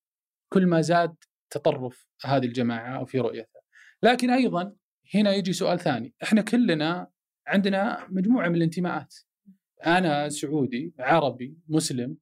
[0.53, 1.15] كل ما زاد
[1.49, 3.61] تطرف هذه الجماعة أو في رؤيتها.
[4.03, 4.75] لكن أيضا
[5.13, 7.07] هنا يجي سؤال ثاني، إحنا كلنا
[7.47, 9.15] عندنا مجموعة من الانتماءات.
[9.85, 12.17] أنا سعودي عربي مسلم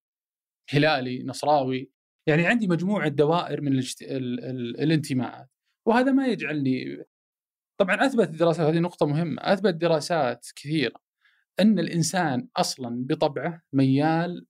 [0.69, 1.91] هلالي نصراوي
[2.27, 4.01] يعني عندي مجموعة دوائر من الاجت...
[4.01, 4.43] ال...
[4.43, 4.81] ال...
[4.81, 5.49] الانتماءات
[5.87, 7.05] وهذا ما يجعلني
[7.77, 10.95] طبعا أثبت الدراسات هذه نقطة مهمة أثبت دراسات كثيرة
[11.59, 14.47] أن الإنسان أصلا بطبعه ميال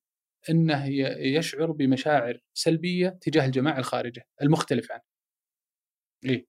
[0.49, 0.85] أنه
[1.19, 5.01] يشعر بمشاعر سلبية تجاه الجماعة الخارجة المختلف عنه.
[6.23, 6.47] ليه؟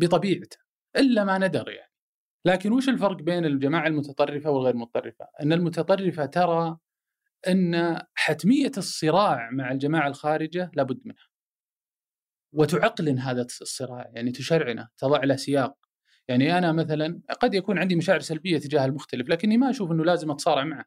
[0.00, 0.58] بطبيعته
[0.96, 1.92] إلا ما ندر يعني.
[2.46, 6.78] لكن وش الفرق بين الجماعة المتطرفة والغير متطرفة؟ إن المتطرفة ترى
[7.48, 11.26] إن حتمية الصراع مع الجماعة الخارجة لابد منها.
[12.52, 15.76] وتعقلن هذا الصراع يعني تشرعنه تضع له سياق.
[16.28, 20.30] يعني أنا مثلا قد يكون عندي مشاعر سلبية تجاه المختلف لكني ما أشوف إنه لازم
[20.30, 20.84] أتصارع معه.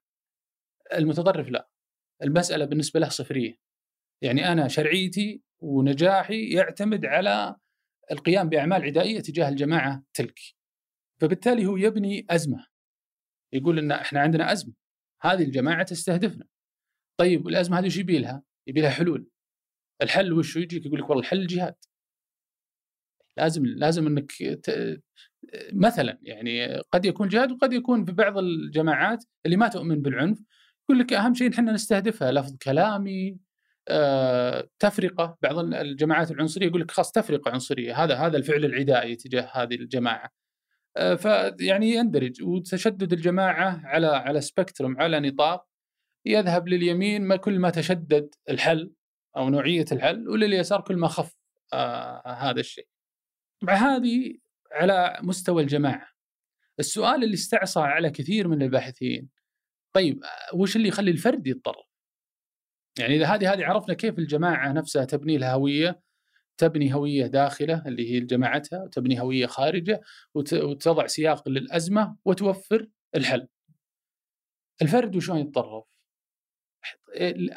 [0.93, 1.69] المتطرف لا.
[2.24, 3.60] المسألة بالنسبة له صفرية.
[4.22, 7.56] يعني أنا شرعيتي ونجاحي يعتمد على
[8.12, 10.59] القيام بأعمال عدائية تجاه الجماعة تلك.
[11.22, 12.66] فبالتالي هو يبني أزمة.
[13.54, 14.74] يقول إن إحنا عندنا أزمة.
[15.22, 16.46] هذه الجماعة تستهدفنا.
[17.20, 19.28] طيب الأزمة هذه إيش يبي لها؟ يبي لها حلول.
[20.02, 21.76] الحل وش؟ يجيك يقول لك والله الحل الجهاد.
[23.38, 25.00] لازم لازم إنك ت...
[25.74, 30.40] مثلا يعني قد يكون جهاد وقد يكون في بعض الجماعات اللي ما تؤمن بالعنف
[30.84, 33.40] يقول لك أهم شيء إحنا نستهدفها لفظ كلامي
[33.90, 35.38] آه، تفرقة.
[35.42, 38.04] بعض الجماعات العنصرية يقول لك خاص تفرقة عنصرية.
[38.04, 40.30] هذا هذا الفعل العدائي تجاه هذه الجماعة.
[41.18, 45.68] فيعني يندرج وتشدد الجماعة على على سبكتروم على نطاق
[46.26, 48.94] يذهب لليمين ما كل ما تشدد الحل
[49.38, 51.36] أو نوعية الحل ولليسار كل ما خف
[51.74, 52.88] آه هذا الشيء.
[53.64, 54.38] مع هذه
[54.72, 56.08] على مستوى الجماعة.
[56.80, 59.30] السؤال اللي استعصى على كثير من الباحثين
[59.94, 61.86] طيب وش اللي يخلي الفرد يتطرف؟
[63.00, 66.02] يعني إذا هذه هذه عرفنا كيف الجماعة نفسها تبني لها هوية
[66.60, 70.02] تبني هوية داخلة اللي هي جماعتها وتبني هوية خارجة
[70.36, 73.48] وتضع سياق للأزمة وتوفر الحل.
[74.82, 75.84] الفرد وشلون يتطرف؟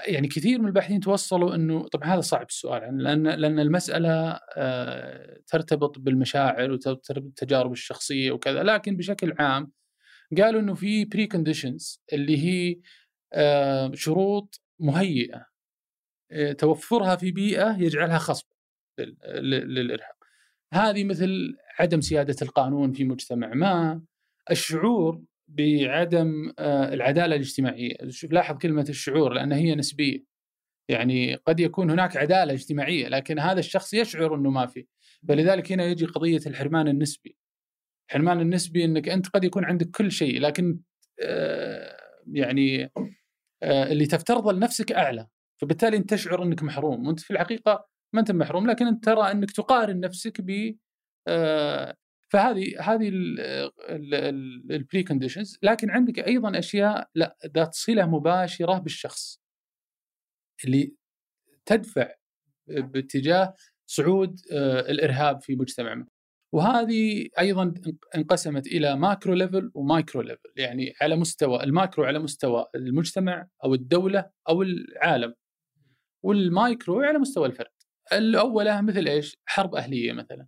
[0.07, 5.41] يعني كثير من الباحثين توصلوا إنه طبعا هذا صعب السؤال يعني لأن لأن المسألة آه،
[5.47, 9.73] ترتبط بالمشاعر وترتبط بالتجارب الشخصية وكذا لكن بشكل عام
[10.39, 12.81] قالوا إنه في preconditions اللي هي
[13.33, 15.47] آه، شروط مهيئة
[16.33, 18.47] آه، توفرها في بيئة يجعلها خصب
[18.99, 20.15] للإرهاب.
[20.73, 24.03] هذه مثل عدم سيادة القانون في مجتمع ما،
[24.51, 30.25] الشعور بعدم آه، العدالة الاجتماعية، شوف لاحظ كلمة الشعور لأن هي نسبية.
[30.89, 34.87] يعني قد يكون هناك عدالة اجتماعية لكن هذا الشخص يشعر إنه ما في،
[35.29, 37.37] فلذلك هنا يجي قضية الحرمان النسبي.
[38.09, 40.81] الحرمان النسبي إنك أنت قد يكون عندك كل شيء لكن
[41.23, 41.97] آه،
[42.33, 42.93] يعني
[43.63, 45.29] آه، اللي تفترضه لنفسك أعلى،
[45.61, 49.51] فبالتالي أنت تشعر إنك محروم، وأنت في الحقيقة ما أنت محروم لكن أنت ترى أنك
[49.51, 50.77] تقارن نفسك ب
[52.33, 53.11] فهذه هذه
[54.71, 59.41] البري كونديشنز لكن عندك أيضا أشياء لا ذات صلة مباشرة بالشخص
[60.65, 60.95] اللي
[61.67, 62.15] تدفع
[62.69, 63.55] باتجاه
[63.87, 66.07] صعود آه، الإرهاب في مجتمعنا.
[66.55, 67.75] وهذه أيضا
[68.17, 73.49] انقسمت إلى macro level و micro level يعني على مستوى ال macro على مستوى المجتمع
[73.65, 75.35] أو الدولة أو العالم.
[76.23, 77.82] والمايكرو على مستوى الفرد.
[78.13, 80.47] الاولى مثل إيش؟ حرب أهلية مثلا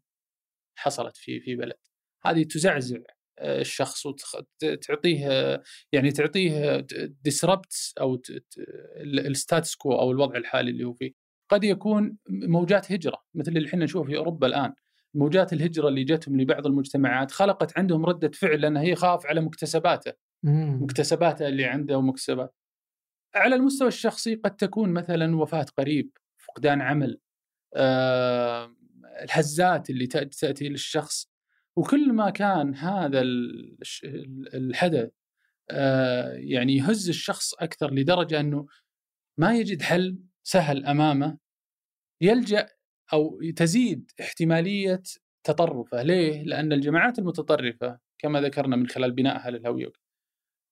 [0.79, 1.79] حصلت في في بلد.
[2.27, 2.99] هذه تزعزع
[3.39, 5.63] آه، الشخص وتعطيه
[5.93, 6.87] يعني تعطيه
[7.23, 8.23] disrupt أو
[9.01, 11.13] ال status quo أو الوضع الحالي اللي هو فيه.
[11.51, 14.75] قد يكون موجات هجرة مثل اللي إحنا نشوفه في أوروبا الآن.
[15.15, 20.13] موجات الهجرة اللي جتهم لبعض المجتمعات خلقت عندهم ردة فعل لأن هي خاف على مكتسباته.
[20.83, 22.55] مكتسباته اللي عنده ومكتسبات
[23.35, 27.21] على المستوى الشخصي قد تكون مثلا وفاة قريب فقدان عمل
[29.23, 31.35] الهزات اللي تأتي للشخص.
[31.77, 33.23] وكل ما كان هذا
[34.55, 35.11] الحدث
[35.71, 38.67] آه، يعني يهز الشخص أكثر لدرجة إنه
[39.39, 41.39] ما يجد حل سهل أمامه
[42.21, 42.69] يلجأ
[43.13, 45.03] أو تزيد احتمالية
[45.45, 49.93] تطرفه، ليه؟ لأن الجماعات المتطرفة كما ذكرنا من خلال بنائها للهويه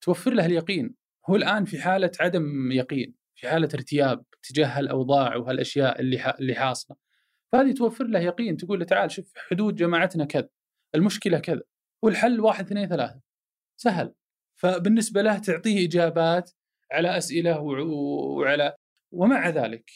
[0.00, 0.94] توفر له اليقين،
[1.30, 6.96] هو الآن في حالة عدم يقين، في حالة ارتياب تجاه هالأوضاع وهالأشياء اللي اللي حاصلة.
[7.52, 10.48] فهذه توفر له يقين تقول له تعال شوف حدود جماعتنا كذا
[10.94, 11.62] المشكلة كذا
[12.02, 13.20] والحل واحد اثنين ثلاثة.
[13.76, 14.14] سهل.
[14.54, 16.50] فبالنسبة له تعطيه إجابات
[16.92, 18.76] على أسئلة وعلى
[19.12, 19.90] ومع ذلك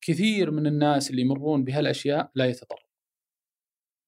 [0.00, 2.90] كثير من الناس اللي يمرون بهالأشياء لا يتطرف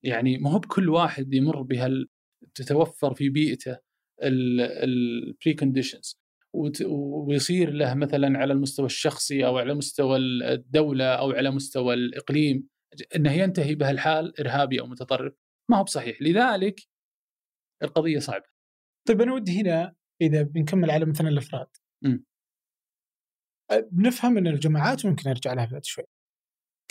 [0.02, 2.08] يعني ما هو بكل واحد يمر بهال
[2.54, 3.78] تتوفر في بيئته
[4.22, 6.21] ال preconditions
[6.52, 12.68] ويصير له مثلا على المستوى الشخصي أو على مستوى الدولة أو على مستوى الإقليم
[13.16, 15.34] إنه ينتهي بهالحال إرهابي أو متطرف
[15.70, 16.80] ما هو بصحيح لذلك
[17.82, 18.44] القضية صعبة.
[19.08, 21.68] طيب أنا ودي هنا إذا بنكمل على مثلا الأفراد.
[22.04, 22.18] م.
[23.92, 26.04] بنفهم إن الجماعات ممكن نرجع لها بعد شوي.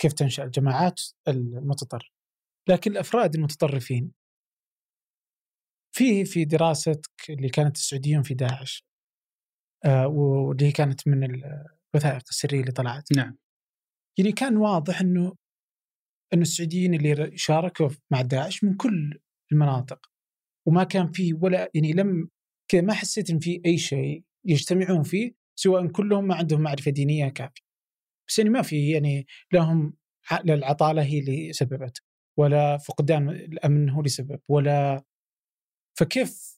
[0.00, 2.10] كيف تنشأ الجماعات المتطرف.
[2.68, 4.12] لكن الأفراد المتطرفين
[5.94, 8.84] في في دراستك اللي كانت السعوديون في داعش
[9.84, 13.12] آه واللي كانت من الوثائق السرية اللي طلعت.
[13.16, 13.36] نعم.
[14.18, 15.36] يعني كان واضح إنه
[16.34, 19.20] إنه السعوديين اللي شاركوا مع داعش من كل
[19.52, 20.06] المناطق
[20.68, 22.28] وما كان في ولا يعني لم
[22.68, 27.28] كذا ما حسيت إن في أي شيء يجتمعون فيه سواء كلهم ما عندهم معرفة دينية
[27.28, 27.62] كافية.
[28.28, 29.94] بس يعني ما في يعني لهم
[30.32, 32.02] العطالة هي اللي سببت
[32.38, 35.04] ولا فقدان الأمن هو اللي سبب ولا
[35.98, 36.51] فكيف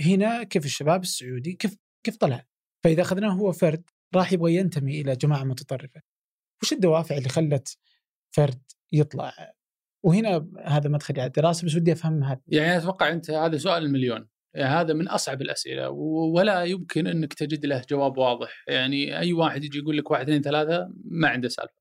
[0.00, 2.46] هنا كيف الشباب السعودي كيف كيف طلع؟
[2.84, 3.82] فإذا أخذناه هو فرد
[4.14, 6.00] راح يبغى ينتمي إلى جماعة متطرفة.
[6.62, 7.78] وش الدوافع اللي خلت
[8.30, 9.52] فرد يطلع؟
[10.04, 12.40] وهنا هذا مدخلي على الدراسه بس ودي أفهم هذا.
[12.46, 14.28] يعني أتوقع أنت هذا سؤال المليون.
[14.54, 15.90] يعني هذا من أصعب الأسئلة
[16.34, 20.42] ولا يمكن أنك تجد له جواب واضح، يعني أي واحد يجي يقول لك واحد اثنين
[20.42, 21.80] ثلاثة ما عنده سالفة.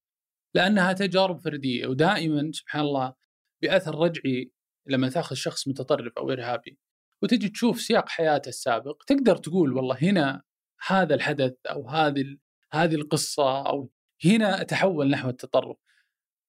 [0.56, 3.14] لأنها تجارب فردية ودائما سبحان الله
[3.62, 4.52] بأثر رجعي
[4.88, 6.78] لما تأخذ شخص متطرف أو إرهابي
[7.24, 10.42] وتجي تشوف سياق حياته السابق تقدر تقول والله هنا
[10.88, 12.38] هذا الحدث أو هذه
[12.72, 13.92] هذه القصة أو
[14.26, 15.78] هنا تحول نحو التطرف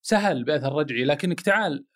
[0.03, 1.87] سهل بأثر رجعي لكنك تعال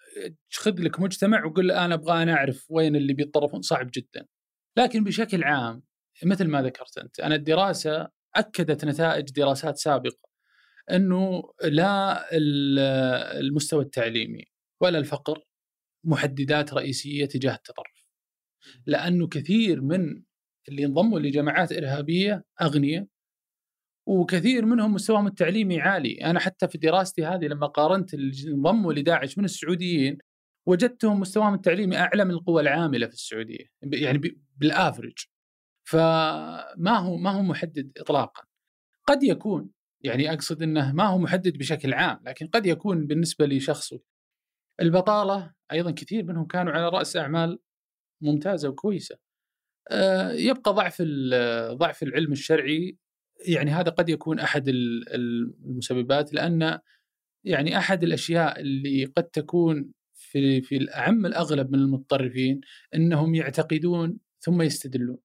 [0.53, 4.27] خذ لك مجتمع وقل أنا أبغى أنا أعرف وين اللي بيتطرفون صعب جدا
[4.77, 5.83] لكن بشكل عام
[6.25, 10.31] مثل ما ذكرت أنت أنا الدراسة أكدت نتائج دراسات سابقة
[10.91, 12.27] إنه لا
[13.41, 14.45] المستوى التعليمي
[14.81, 15.45] ولا الفقر
[16.05, 18.00] محددات رئيسية تجاه التطرف.
[18.87, 20.23] لأنه كثير من
[20.69, 23.07] اللي انضموا لجماعات إرهابية أغنياء
[24.07, 29.39] وكثير منهم مستواهم التعليمي عالي، أنا حتى في دراستي هذه لما قارنت اللي انضموا لداعش
[29.39, 30.19] من السعوديين
[30.67, 34.21] وجدتهم مستواهم التعليمي أعلى من القوى العاملة في السعودية، يعني
[34.57, 35.19] بالافرج.
[35.85, 38.43] فما هو ما هو محدد اطلاقا.
[39.07, 43.93] قد يكون يعني أقصد إنه ما هو محدد بشكل عام، لكن قد يكون بالنسبة لشخص
[44.81, 47.59] البطالة أيضا كثير منهم كانوا على رأس أعمال
[48.23, 49.17] ممتازة وكويسة.
[49.91, 51.03] آه، يبقى ضعف
[51.73, 52.97] ضعف العلم الشرعي
[53.47, 56.79] يعني هذا قد يكون أحد المسببات لأن
[57.45, 62.61] يعني أحد الأشياء اللي قد تكون في في الأعم الأغلب من المتطرفين
[62.95, 65.19] إنهم يعتقدون ثم يستدلون.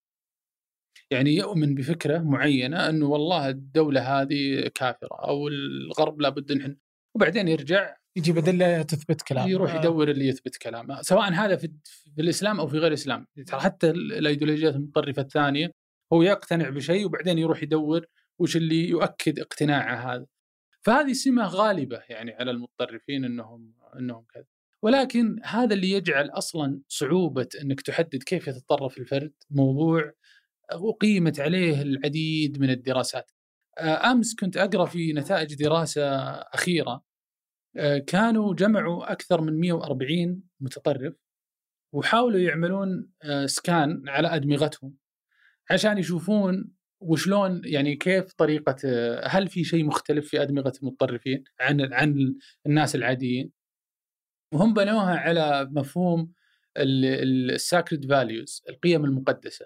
[1.12, 6.78] يعني يؤمن بفكرة معينة إنه والله الدولة هذه كافرة أو الغرب لابد إن
[7.16, 9.80] وبعدين يرجع يجيب ادله تثبت كلامه يروح آه.
[9.80, 11.72] يدور اللي يثبت كلامه سواء هذا في,
[12.16, 13.28] في الإسلام أو في غير الإسلام.
[13.48, 15.72] ترى حتى الإيديولوجيات المتطرفة الثانية
[16.14, 18.06] هو يقتنع بشيء وبعدين يروح يدور
[18.40, 20.26] وش اللي يؤكد اقتناعه هذا.
[20.82, 24.46] فهذه سمة غالبة يعني على المتطرفين إنهم إنهم كذا.
[24.82, 29.34] ولكن هذا اللي يجعل أصلا صعوبة إنك تحدد كيف يتطرف الفرد.
[29.50, 30.12] موضوع
[30.70, 33.32] أقيمت عليه العديد من الدراسات.
[33.78, 36.02] آه، أمس كنت أقرأ في نتائج دراسة
[36.32, 37.05] أخيرة آه،
[38.08, 41.14] كانوا جمعوا أكثر من 140 متطرف
[41.96, 44.94] وحاولوا يعملون آه، سكان على أدمغتهم
[45.72, 51.94] عشان يشوفون وشلون يعني كيف طريقة آه، هل في شيء مختلف في أدمغة المتطرفين عن
[51.94, 53.52] عن الناس العاديين؟
[54.54, 56.32] وهم بنوها على مفهوم
[56.78, 59.66] الساكرد فاليوز القيم المقدسة.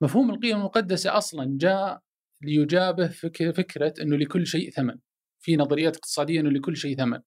[0.00, 2.00] مفهوم القيم المقدسة أصلا جاء
[2.42, 4.98] ليجابه فكرة إنه لكل شيء ثمن
[5.40, 7.20] في نظريات اقتصادية إنه لكل شيء ثمن.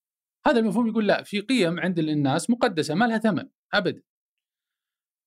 [0.47, 4.01] هذا المفهوم يقول لا في قيم عند الناس مقدسة ما لها ثمن ابدا.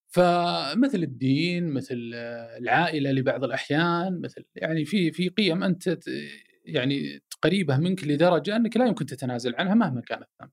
[0.08, 2.10] فمثل الدين مثل
[2.58, 5.98] العائلة لبعض الأحيان مثل يعني في في قيم أنت
[6.64, 10.50] يعني قريبه منك لدرجة أنك لا يمكن تتنازل عنها مهما كانت ثمن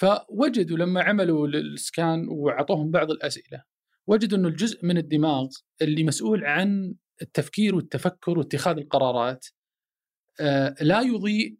[0.00, 3.62] فوجدوا لما عملوا السكان وعطوهم بعض الأسئلة
[4.06, 5.48] وجدوا إنه الجزء من الدماغ
[5.82, 9.46] اللي مسؤول عن التفكير والتفكر واتخاذ القرارات
[10.40, 11.58] آه، لا يضيء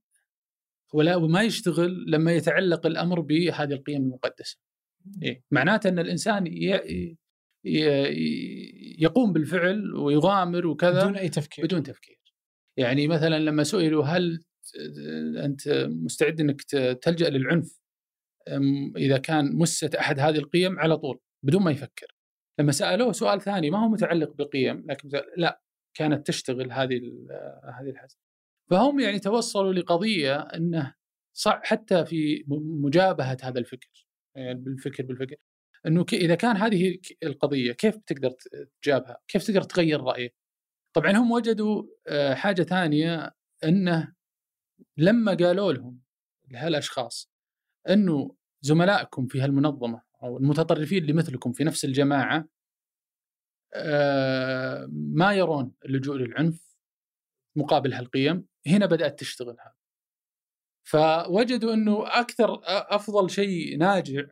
[0.95, 4.59] ولا وما يشتغل لما يتعلق الأمر بهذه القيم المقدسة.
[5.23, 6.45] إيه؟ معناته أن الإنسان
[8.99, 12.19] يقوم بالفعل ويغامر وكذا بدون أي تفكير بدون تفكير.
[12.77, 14.45] يعني مثلا لما سئلوا هل
[15.45, 16.63] أنت مستعد أنك
[17.03, 17.81] تلجأ للعنف
[18.97, 22.07] إذا كان مست أحد هذه القيم على طول بدون ما يفكر.
[22.61, 25.63] لما سألوه سؤال ثاني ما هو متعلق بقيم لكن لا
[25.95, 27.01] كانت تشتغل هذه
[27.81, 28.19] هذه الحزم.
[28.71, 30.95] فهم يعني توصلوا لقضية إنه
[31.33, 32.45] صح حتى في
[32.83, 34.07] مجابهة هذا الفكر
[34.37, 35.37] يعني بالفكر بالفكر
[35.87, 38.31] إنه إذا كان هذه القضية كيف بتقدر
[38.83, 40.35] تجابها؟ كيف تقدر تغير رايك؟
[40.97, 44.15] طبعا هم وجدوا آه، حاجة ثانية إنه
[44.97, 46.01] لما قالوا لهم
[46.51, 47.31] لهالأشخاص
[47.89, 52.49] إنه زملائكم في هالمنظمة أو المتطرفين اللي مثلكم في نفس الجماعة
[53.75, 56.77] آه، ما يرون اللجوء للعنف
[57.57, 59.75] مقابل هالقيم هنا بدأت تشتغل هذا
[60.85, 64.23] فوجدوا إنه أكثر أفضل شيء ناجع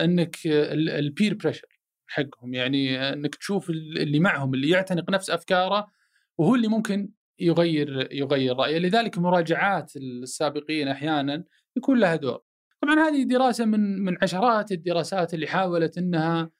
[0.00, 1.68] إنك البير بريشر
[2.06, 2.54] حقهم.
[2.54, 5.90] يعني إنك تشوف اللي معهم اللي يعتنق نفس أفكاره
[6.38, 8.78] وهو اللي ممكن يغير يغير رأيه.
[8.78, 11.44] لذلك مراجعات السابقين أحيانا
[11.76, 12.40] يكون لها دور.
[12.82, 16.50] طبعا هذه دراسة من من عشرات الدراسات اللي حاولت إنها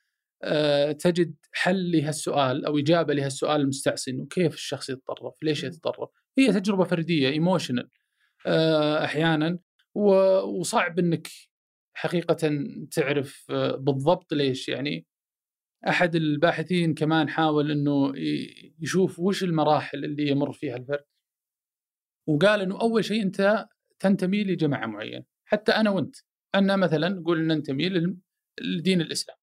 [0.42, 6.52] آه، تجد حل لهالسؤال أو إجابة لهالسؤال المستعصي انه كيف الشخص يتطرف؟ ليش يتطرف؟ هي
[6.52, 7.90] تجربة فردية ايموشنال
[8.46, 9.58] آه، أحيانا.
[9.94, 11.28] وصعب إنك
[11.94, 12.34] حقيقه
[12.90, 14.68] تعرف آه، بالضبط ليش.
[14.68, 15.06] يعني
[15.88, 18.12] أحد الباحثين كمان حاول إنه
[18.80, 21.04] يشوف وش المراحل اللي يمر فيها الفرد.
[22.26, 23.66] وقال إنه أول شيء أنت
[24.00, 25.24] تنتمي لجماعة معينة.
[25.44, 26.16] حتى أنا وأنت.
[26.54, 27.88] أنا مثلا نقول ننتمي
[28.60, 29.36] لدين الإسلام.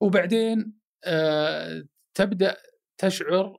[0.00, 0.72] وبعدين
[1.04, 1.84] آه
[2.14, 2.56] تبدأ
[2.98, 3.56] تشعر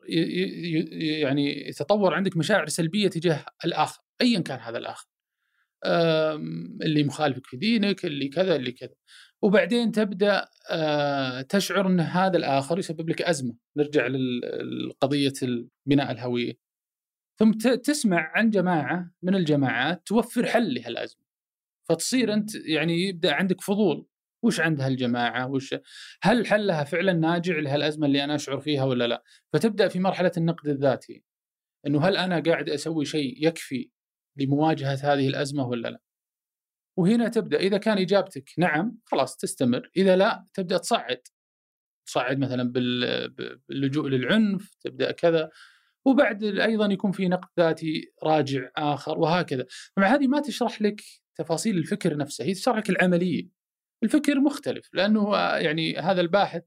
[1.21, 5.07] يعني يتطور عندك مشاعر سلبية تجاه الآخر ايا كان هذا الآخر.
[6.81, 8.93] اللي مخالفك في دينك اللي كذا اللي كذا.
[9.41, 13.57] وبعدين تبدأ آه تشعر إن هذا الآخر يسبب لك أزمة.
[13.77, 14.07] نرجع
[14.89, 15.33] لقضية
[15.85, 16.53] بناء الهوية.
[17.39, 17.51] ثم
[17.83, 21.21] تسمع عن جماعة من الجماعات توفر حل لهالأزمة.
[21.89, 24.05] فتصير أنت يعني يبدأ عندك فضول.
[24.43, 25.75] وش عند هالجماعة؟ وش
[26.21, 29.23] هل حلها فعلا ناجع لهالأزمة اللي أنا أشعر فيها ولا لا؟
[29.53, 31.23] فتبدأ في مرحلة النقد الذاتي
[31.87, 33.89] إنه هل أنا قاعد أسوي شيء يكفي
[34.37, 35.99] لمواجهة هذه الأزمة ولا لا؟
[36.97, 41.21] وهنا تبدأ إذا كان إجابتك نعم خلاص تستمر إذا لا تبدأ تصعد
[42.05, 42.71] تصعد مثلا
[43.69, 45.49] باللجوء للعنف تبدأ كذا
[46.05, 49.65] وبعد أيضا يكون في نقد ذاتي راجع آخر وهكذا.
[49.95, 51.01] طبعا هذه ما تشرح لك
[51.35, 53.58] تفاصيل الفكر نفسه هي تشرح لك العملية.
[54.03, 56.63] الفكر مختلف لأنه يعني هذا الباحث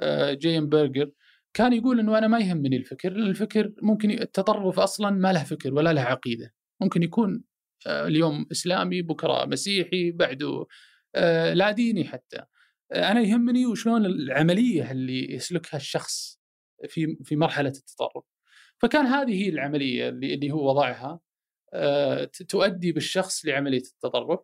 [0.00, 1.10] آه، جيم برجر
[1.54, 5.92] كان يقول إنه أنا ما يهمني الفكر الفكر ممكن التطرف أصلا ما له فكر ولا
[5.92, 6.54] له عقيدة.
[6.80, 7.44] ممكن يكون
[7.86, 10.66] آه، اليوم إسلامي بكرة مسيحي بعده
[11.14, 12.44] آه، لا ديني حتى.
[12.94, 16.40] أنا يهمني وشلون العملية اللي يسلكها الشخص
[16.88, 18.24] في في مرحلة التطرف.
[18.78, 21.20] فكان هذه هي العملية اللي اللي هو وضعها
[22.48, 24.40] تؤدي بالشخص لعملية التطرف.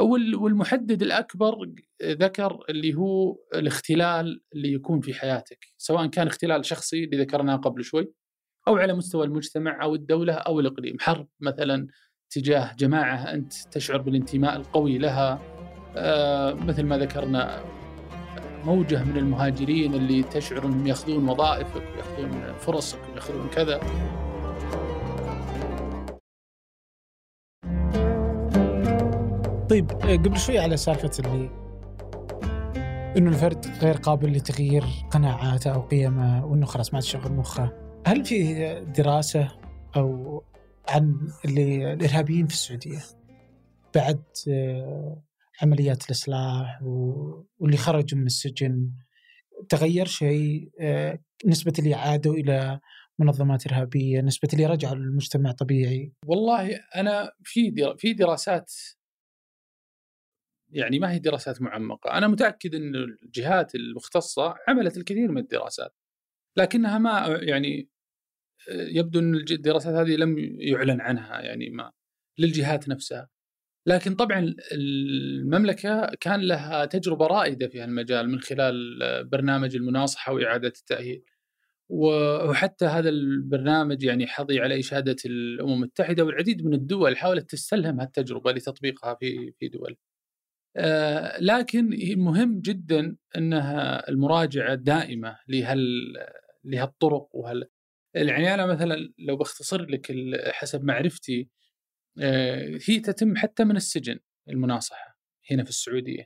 [0.00, 1.72] والمحدد الأكبر
[2.02, 7.84] ذكر اللي هو الاختلال اللي يكون في حياتك سواء كان اختلال شخصي اللي ذكرناه قبل
[7.84, 8.12] شوي
[8.68, 10.96] أو على مستوى المجتمع أو الدولة أو الإقليم.
[11.00, 11.86] حرب مثلا
[12.30, 15.40] تجاه جماعة أنت تشعر بالانتماء القوي لها
[15.96, 17.64] آه مثل ما ذكرنا
[18.64, 23.80] موجة من المهاجرين اللي تشعر إنهم يأخذون وظائفك وياخذون فرصك وياخذون كذا.
[29.70, 31.50] طيب آه، قبل شوي على سالفة اللي
[33.16, 37.72] إنه الفرد غير قابل لتغيير قناعاته أو قيمه وإنه خلاص ما تشغل مخه
[38.06, 38.54] هل في
[38.96, 39.48] دراسة
[39.96, 40.42] أو
[40.88, 43.02] عن اللي الإرهابيين في السعودية
[43.94, 45.22] بعد آه،
[45.62, 46.80] عمليات الإصلاح
[47.58, 48.90] واللي خرجوا من السجن
[49.68, 52.80] تغير شيء آه، نسبة اللي عادوا إلى
[53.18, 56.12] منظمات إرهابية، نسبة اللي رجعوا للمجتمع طبيعي.
[56.26, 58.72] والله أنا في في دراسات
[60.74, 65.94] يعني ما هي دراسات معمقة، أنا متأكد إن الجهات المختصة عملت الكثير من الدراسات
[66.56, 67.88] لكنها ما يعني
[68.70, 71.92] يبدو إن الدراسات هذه لم يعلن عنها يعني ما
[72.38, 73.28] للجهات نفسها.
[73.86, 81.24] لكن طبعا المملكة كان لها تجربة رائدة في هالمجال من خلال برنامج المناصحة وإعادة التأهيل.
[81.88, 88.52] وحتى هذا البرنامج يعني حظي على إشادة الأمم المتحدة والعديد من الدول حاولت تستلهم هالتجربة
[88.52, 89.96] لتطبيقها في في دول.
[90.76, 95.78] آه، لكن مهم جدا أنها المراجعة دائمة لهال
[96.64, 97.68] لهالطرق وهال.
[98.14, 100.12] يعني أنا مثلا لو بختصر لك
[100.52, 101.48] حسب معرفتي
[102.20, 105.18] آه، هي تتم حتى من السجن المناصحة
[105.50, 106.24] هنا في السعودية.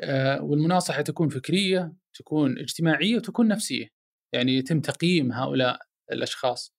[0.00, 3.88] آه، والمناصحة تكون فكرية تكون اجتماعية وتكون نفسية.
[4.32, 5.78] يعني يتم تقييم هؤلاء
[6.12, 6.74] الأشخاص.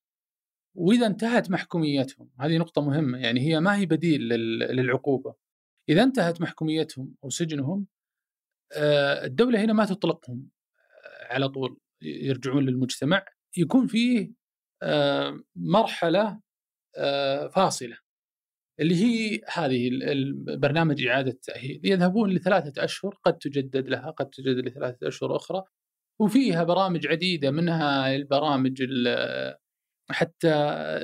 [0.76, 5.36] وإذا انتهت محكوميتهم هذه نقطة مهمة يعني هي ما هي بديل للعقوبة.
[5.90, 7.88] إذا انتهت محكوميتهم أو سجنهم
[8.74, 10.50] آه، الدولة هنا ما تطلقهم
[11.06, 13.26] آه، على طول يرجعون للمجتمع
[13.58, 14.32] يكون فيه
[14.84, 16.42] آه، مرحلة
[17.56, 17.98] فاصلة
[18.80, 21.82] اللي هي هذه البرنامج إعادة التأهيل.
[21.84, 25.64] يذهبون لثلاثة أشهر قد تجدد لها قد تجدد لثلاثة أشهر أخرى
[26.22, 28.84] وفيها برامج عديدة منها البرامج
[30.12, 30.54] حتى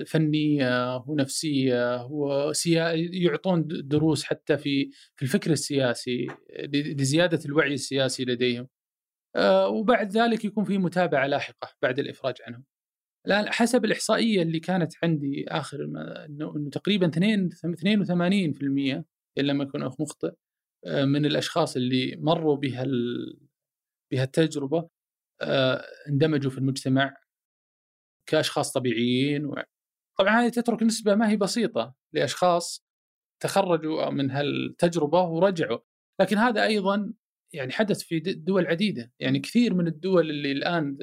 [0.08, 6.28] فنيه ونفسيه وسيا يعطون دروس حتى في في الفكر السياسي
[6.74, 8.68] لزيادة الوعي السياسي لديهم.
[9.36, 12.66] آه، وبعد ذلك يكون في متابعة لاحقة بعد الإفراج عنهم.
[13.28, 15.84] الآن حسب الإحصائية اللي كانت عندي آخر
[16.26, 19.06] إنه تقريبا 2 82%
[19.38, 20.34] ان لم اكن مخطئ
[20.86, 22.86] آه، من الأشخاص اللي مروا بها
[24.12, 24.90] بهالتجربه
[25.42, 27.18] آه، اندمجوا في المجتمع
[28.28, 29.56] كأشخاص طبيعيين و...
[30.20, 32.86] طبعا هذه تترك نسبة ما هي بسيطة لأشخاص
[33.40, 35.80] تخرجوا من هالتجربة ورجعوا.
[36.22, 37.14] لكن هذا أيضا
[37.54, 39.14] يعني حدث في دول عديدة.
[39.20, 40.98] يعني كثير من الدول اللي الآن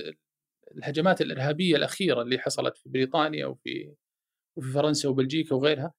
[0.76, 3.94] الهجمات الإرهابية الأخيرة اللي حصلت في بريطانيا وفي
[4.56, 5.94] وفي فرنسا وبلجيكا وغيرها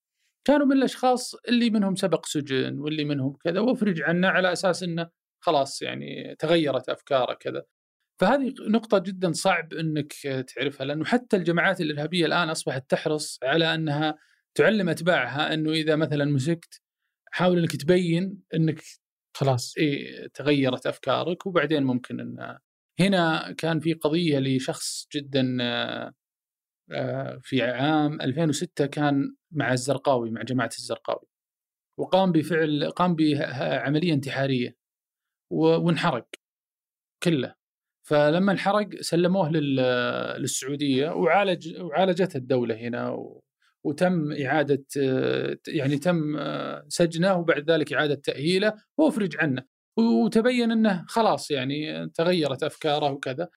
[0.47, 5.09] كانوا من الأشخاص اللي منهم سبق سجن واللي منهم كذا وأفرج عنه على أساس إنه
[5.43, 7.65] خلاص يعني تغيرت أفكاره كذا.
[8.19, 10.13] فهذه نقطة جدا صعب إنك
[10.55, 14.17] تعرفها لأنه حتى الجماعات الإرهابية الآن أصبحت تحرص على إنها
[14.55, 16.81] تعلم أتباعها إنه إذا مثلا مسكت
[17.31, 18.81] حاول إنك تبين إنك
[19.35, 22.57] خلاص إيه تغيرت أفكارك وبعدين ممكن إن
[22.99, 25.57] هنا كان في قضية لشخص جدا
[26.91, 31.27] آه، في عام 2006 كان مع الزرقاوي مع جماعة الزرقاوي
[31.99, 34.77] وقام بفعل قام بعمليه انتحارية
[35.51, 36.27] وانحرق
[37.23, 37.62] كله.
[38.03, 39.51] فلما انحرق سلموه
[40.37, 43.17] للسعودية وعالج وعالجته الدولة هنا
[43.83, 44.85] وتم إعادة
[45.67, 46.37] يعني تم
[46.87, 49.63] سجنه وبعد ذلك إعادة تأهيله وافرج عنه.
[49.97, 53.49] وتبين إنه خلاص يعني تغيرت أفكاره وكذا.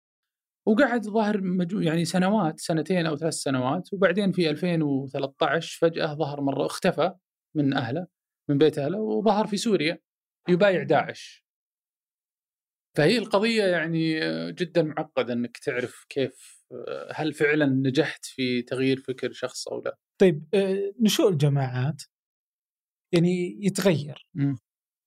[0.67, 1.41] وقعد ظهر
[1.73, 7.13] يعني سنوات سنتين أو ثلاث سنوات وبعدين في 2013 فجأة ظهر مرة اختفى
[7.55, 8.07] من أهله
[8.49, 9.99] من بيت أهله وظهر في سوريا
[10.49, 11.46] يبايع داعش.
[12.97, 14.21] فهي القضية يعني
[14.53, 16.57] جدا معقدة إنك تعرف كيف
[17.15, 22.03] هل فعلا نجحت في تغيير فكر شخص أو لا طيب آه، نشوء الجماعات
[23.13, 24.55] يعني يتغير م.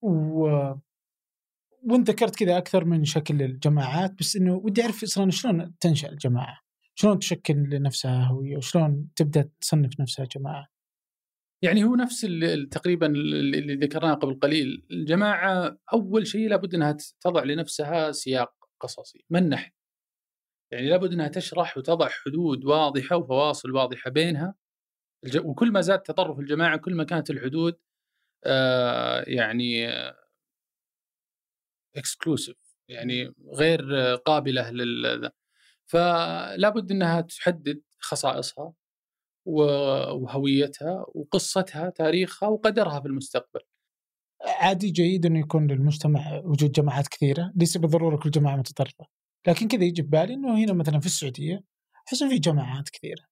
[0.02, 0.48] و
[1.84, 6.60] وانت ذكرت كذا أكثر من شكل للجماعات بس إنه ودي أعرف أصلا شلون تنشأ الجماعة؟
[6.96, 10.68] شلون تشكل لنفسها هوية وشلون تبدأ تصنف نفسها جماعة؟
[11.62, 12.22] يعني هو نفس
[12.72, 19.74] تقريبا اللي ذكرناه قبل قليل، الجماعة أول شيء لابد إنها تضع لنفسها سياق قصصي، منح.
[20.72, 24.56] يعني لابد إنها تشرح وتضع حدود واضحة وفواصل واضحة بينها.
[25.46, 27.78] وكل ما زاد تطرف الجماعة كل ما كانت الحدود
[28.46, 29.88] آه يعني
[31.96, 32.56] اكسكلوسيف
[32.90, 35.32] يعني غير قابلة لل
[35.88, 38.74] فلا بد إنها تحدد خصائصها.
[39.50, 43.60] وهويتها وقصتها تاريخها وقدرها في المستقبل.
[44.60, 49.06] عادي جيد إنه يكون للمجتمع وجود جماعات كثيرة ليس بالضروره كل جماعة متطرفه
[49.48, 51.64] لكن كذا يجي ببالي إنه هنا مثلا في السعودية
[52.08, 53.24] أحس في جماعات كثيرة.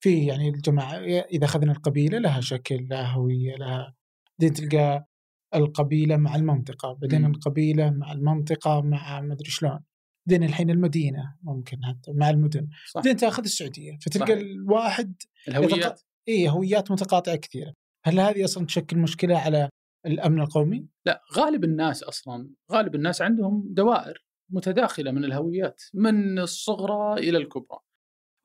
[0.00, 3.94] في يعني الجماعة إذا أخذنا القبيلة لها شكل لها هوية لها
[4.40, 5.06] بعدين تلقى
[5.54, 7.26] القبيلة مع المنطقة بعدين.
[7.26, 9.80] القبيلة مع المنطقة مع ما ادري شلون.
[10.28, 12.68] بعدين الحين المدينة ممكن حتى مع المدن.
[12.94, 14.32] بعدين تاخذ السعودية فتلقى صح.
[14.32, 17.74] الواحد الهويات اي هويات متقاطعة كثيرة
[18.04, 19.68] هل هذه أصلا تشكل مشكلة على
[20.06, 27.28] الأمن القومي؟ لا غالب الناس أصلا غالب الناس عندهم دوائر متداخلة من الهويات من الصغرى
[27.28, 27.78] إلى الكبرى.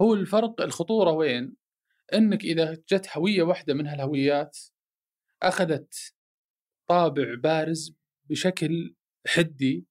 [0.02, 1.56] هو الفرق الخطورة وين؟
[2.14, 4.58] إنك إذا جت هوية واحدة من هالهويات
[5.44, 6.14] أخذت
[6.90, 7.96] طابع بارز
[8.30, 8.96] بشكل
[9.28, 9.86] حدي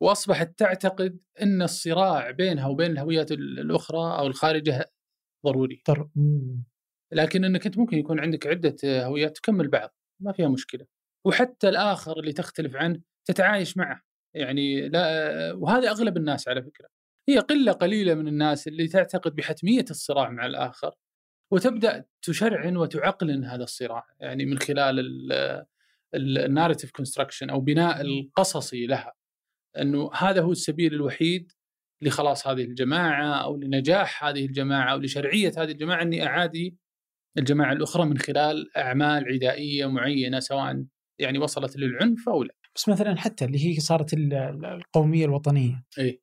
[0.00, 4.90] وأصبحت تعتقد إن الصراع بينها وبين الهويات الأخرى أو الخارجة
[5.46, 5.82] ضروري.
[5.84, 6.08] طر...
[7.12, 10.86] لكن إنك أنت ممكن يكون عندك عدة هويات تكمل بعض ما فيها مشكلة.
[11.26, 14.02] وحتى الآخر اللي تختلف عنه تتعايش معه
[14.34, 16.88] يعني لا وهذا أغلب الناس على فكرة.
[17.28, 20.94] هي قلة قليلة من الناس اللي تعتقد بحتمية الصراع مع الآخر
[21.52, 25.00] وتبدأ تشرعن وتعقلن هذا الصراع يعني من خلال
[26.14, 29.14] ال narrative construction أو بناء القصصي لها
[29.78, 31.52] إنه هذا هو السبيل الوحيد
[32.02, 36.76] لخلاص هذه الجماعة أو لنجاح هذه الجماعة أو لشرعية هذه الجماعة إني أعادي
[37.38, 40.84] الجماعة الأخرى من خلال أعمال عدائية معينة سواء
[41.18, 42.54] يعني وصلت للعنف أو لا.
[42.74, 45.84] بس مثلا حتى اللي هي صارت القومية الوطنية.
[45.98, 46.22] إي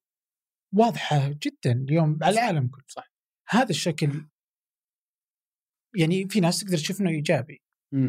[0.76, 2.84] واضحة جدا اليوم على العالم كله.
[2.88, 3.12] صح.
[3.50, 4.10] هذا الشكل
[5.98, 7.62] يعني في ناس تقدر تشوف إنه إيجابي.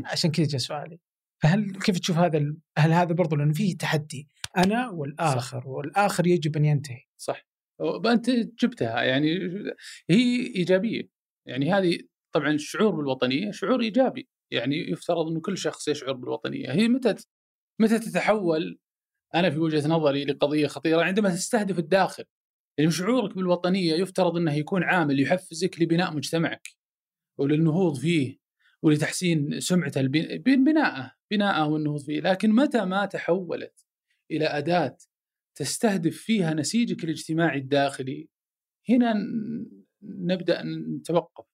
[0.04, 1.00] عشان كذا جاء سؤالي.
[1.42, 5.66] فهل كيف تشوف هذا هل هذا برضو لأنه فيه تحدي؟ أنا والاخر صح.
[5.66, 7.02] والآخر يجب أن ينتهي.
[7.16, 7.48] صح.
[8.06, 9.38] انت جبتها يعني
[10.10, 11.08] هي إيجابية.
[11.46, 11.98] يعني هذه
[12.34, 14.28] طبعا الشعور بالوطنية شعور إيجابي.
[14.52, 16.72] يعني يفترض إنه كل شخص يشعر بالوطنية.
[16.72, 17.14] هي متى
[17.80, 18.78] متى تتحول؟
[19.34, 22.24] أنا في وجهة نظري لقضية خطيرة عندما تستهدف الداخل.
[22.78, 26.68] يعني شعورك بالوطنية يفترض إنه يكون عامل يحفزك لبناء مجتمعك
[27.38, 28.38] وللنهوض فيه.
[28.84, 30.02] ولتحسين سمعته
[30.36, 33.86] بناءه بناءه والنهوض فيه لكن متى ما تحولت
[34.30, 34.96] إلى أداة
[35.58, 38.28] تستهدف فيها نسيجك الاجتماعي الداخلي
[38.88, 39.14] هنا
[40.02, 40.62] نبدأ
[40.98, 41.44] نتوقف.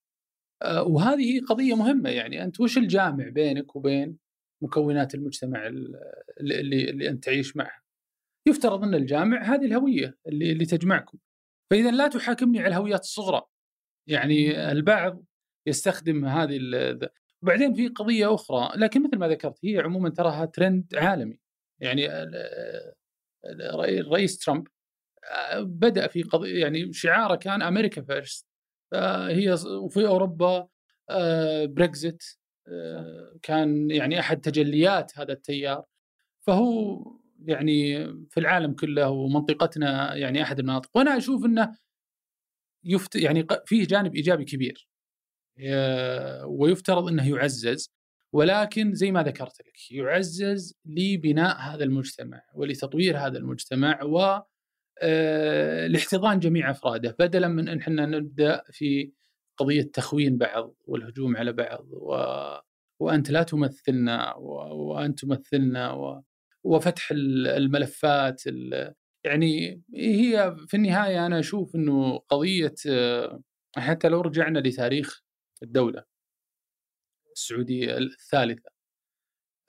[0.63, 2.45] آه، وهذه قضية مهمة يعني.
[2.45, 4.19] أنت وش الجامع بينك وبين
[4.63, 7.83] مكونات المجتمع اللي اللي أنت تعيش معها؟
[8.49, 11.19] يفترض أن الجامع هذه الهوية اللي اللي تجمعكم.
[11.71, 13.43] فإذا لا تحاكمني على الهويات الصغرى.
[14.09, 15.25] يعني البعض
[15.67, 16.59] يستخدم هذه
[17.43, 21.39] وبعدين في قضية أخرى لكن مثل ما ذكرت هي عموما تراها ترند عالمي.
[21.81, 22.09] يعني
[24.01, 24.69] الرئيس ترامب
[25.31, 28.47] آه، بدأ في قضيه يعني شعاره كان America first
[29.29, 30.69] هي وفي أوروبا
[31.65, 32.23] بريكزيت
[32.69, 35.85] آه، كان يعني أحد تجليات هذا التيار.
[36.47, 37.03] فهو
[37.45, 40.91] يعني في العالم كله ومنطقتنا يعني أحد المناطق.
[40.95, 41.77] وأنا أشوف إنه
[42.85, 44.89] يفت يعني فيه جانب إيجابي كبير.
[46.47, 47.95] ويفترض إنه يعزز
[48.33, 54.41] ولكن زي ما ذكرت لك يعزز لبناء هذا المجتمع ولتطوير هذا المجتمع و
[55.03, 57.17] آه، لاحتضان جميع أفراده.
[57.19, 59.13] بدلا من إن إحنا نبدأ في
[59.57, 62.17] قضية تخوين بعض والهجوم على بعض و...
[63.01, 64.51] وأنت لا تمثلنا و...
[64.89, 66.23] وأنت تمثلنا و...
[66.65, 68.95] وفتح الملفات ال...
[69.25, 73.43] يعني هي في النهاية أنا أشوف إنه قضية آه،
[73.77, 75.24] حتى لو رجعنا لتاريخ
[75.65, 76.05] الدولة
[77.33, 78.71] السعودية الثالثة.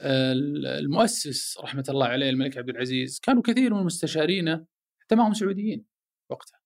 [0.02, 4.66] المؤسس رحمة الله عليه الملك عبد العزيز كانوا كثير من مستشارينه
[5.02, 5.86] حتى ما هم سعوديين
[6.30, 6.60] وقتها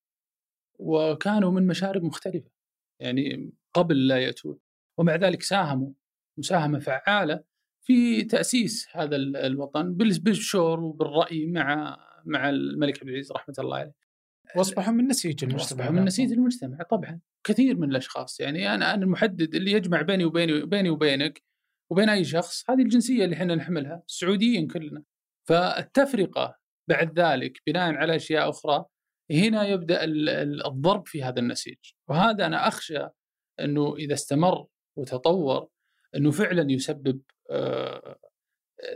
[0.79, 2.51] وكانوا من مشارب مختلفة
[2.99, 4.59] يعني قبل لا يأتون
[4.97, 5.93] ومع ذلك ساهموا
[6.37, 7.43] مساهمة فعالة
[7.81, 13.93] في تأسيس هذا الوطن بالشور وبالرأي مع مع الملك عبد العزيز رحمة الله عليه.
[14.55, 17.19] واصبحوا من نسيج المجتمع واصبحوا من نسيج المجتمع طبعا.
[17.43, 21.43] كثير من الأشخاص يعني أنا أنا المحدد اللي يجمع بيني وبيني بيني وبينك
[21.91, 25.03] وبين أي شخص هذه الجنسية اللي إحنا نحملها السعوديين كلنا.
[25.47, 26.57] فالتفرقة
[26.89, 28.85] بعد ذلك بناء على أشياء أخرى
[29.31, 29.99] هنا يبدأ
[30.67, 31.77] الضرب في هذا النسيج.
[32.07, 33.07] وهذا أنا أخشى
[33.59, 35.67] أنه إذا استمر وتطور
[36.15, 37.21] أنه فعلا يسبب
[37.51, 38.19] آه،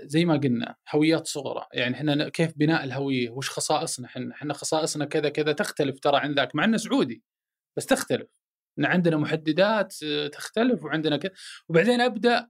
[0.04, 1.66] زي ما قلنا هويات صغرى.
[1.74, 6.34] يعني إحنا كيف بناء الهوية؟ وش خصائصنا؟ إحنا إحنا خصائصنا كذا كذا تختلف ترى عن
[6.34, 7.24] ذاك مع إنه سعودي
[7.78, 8.28] بس تختلف.
[8.80, 11.32] ان عندنا محددات آه، تختلف وعندنا كذا.
[11.70, 12.50] وبعدين أبدأ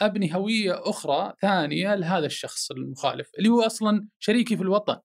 [0.00, 5.00] أبني هوية أخرى ثانية لهذا الشخص المخالف اللي هو أصلا شريكي في الوطن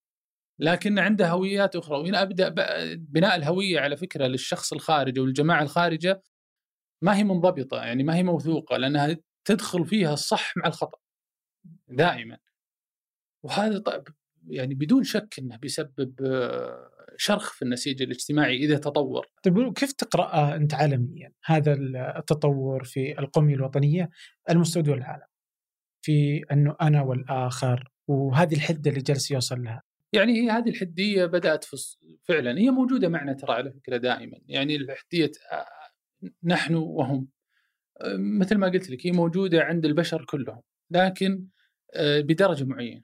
[0.59, 1.97] لكن عنده هويات أخرى.
[1.97, 2.49] وهنا أبدأ
[2.95, 6.23] بناء الهوية على فكرة للشخص الخارجي والجماعة الخارجة
[7.03, 11.02] ما هي منضبطة يعني ما هي موثوقة لأنها تدخل فيها الصح مع الخطأ.
[11.87, 12.37] دائما
[13.43, 14.03] وهذا طيب
[14.47, 19.25] يعني بدون شك إنه بيسبب آه، شرخ في النسيج الاجتماعي إذا تطور.
[19.43, 21.73] طيب كيف تقرا أنت عالميا هذا
[22.17, 24.09] التطور في القومية الوطنية
[24.49, 25.27] المستوى العالم؟
[26.01, 29.83] في أنه أنا والآخر وهذه الحدة اللي جالس يوصل لها.
[30.13, 31.65] يعني هي هذه الحدية بدأت
[32.23, 35.65] فعلا هي موجودة معنا ترى على فكرة دائما يعني الحدية آه،
[36.43, 37.27] نحن وهم
[38.01, 40.61] آه، مثل ما قلت لك هي موجودة عند البشر كلهم
[40.93, 41.47] لكن
[41.97, 43.03] بدرجة معينة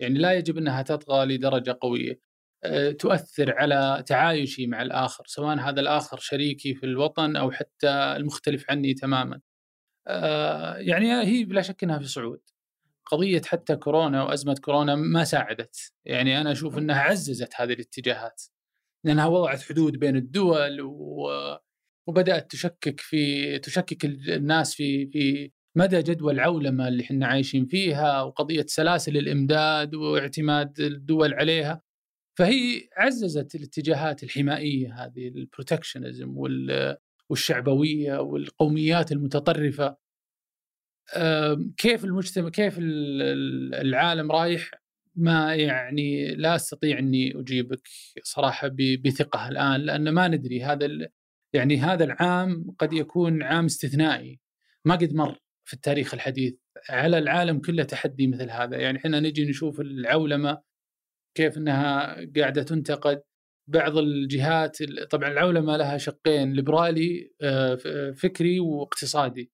[0.00, 2.20] يعني لا يجب إنها تطغى لدرجة قوية
[2.64, 8.70] آه، تؤثر على تعايشي مع الآخر سواء هذا الآخر شريكي في الوطن أو حتى المختلف
[8.70, 9.40] عني تماما.
[10.08, 12.40] آه، يعني هي بلا شك إنها في صعود.
[13.06, 18.42] قضية حتى كورونا وأزمة كورونا ما ساعدت، يعني أنا أشوف إنها عززت هذه الاتجاهات.
[19.04, 21.28] لأنها وضعت حدود بين الدول و...
[22.08, 28.64] وبدأت تشكك في تشكك الناس في في مدى جدوى العولمه اللي إحنا عايشين فيها وقضية
[28.68, 31.82] سلاسل الإمداد واعتماد الدول عليها.
[32.38, 36.34] فهي عززت الاتجاهات الحمائية هذه البروتكشنزم
[37.28, 39.96] والشعبوية والقوميات المتطرفة.
[41.76, 44.70] كيف المجتمع كيف العالم رايح؟
[45.16, 47.80] ما يعني لا أستطيع إني أجيبك
[48.22, 48.70] صراحة
[49.04, 50.62] بثقة الآن لأن ما ندري.
[50.62, 51.08] هذا
[51.52, 54.40] يعني هذا العام قد يكون عام استثنائي.
[54.84, 55.38] ما قد مر.
[55.68, 56.54] في التاريخ الحديث
[56.90, 58.76] على العالم كله تحدي مثل هذا.
[58.76, 60.62] يعني إحنا نجي نشوف العولمة
[61.36, 63.22] كيف إنها قاعدة تنتقد.
[63.70, 67.74] بعض الجهات طبعا العولمة لها شقين ليبرالي آه،
[68.16, 69.52] فكري واقتصادي.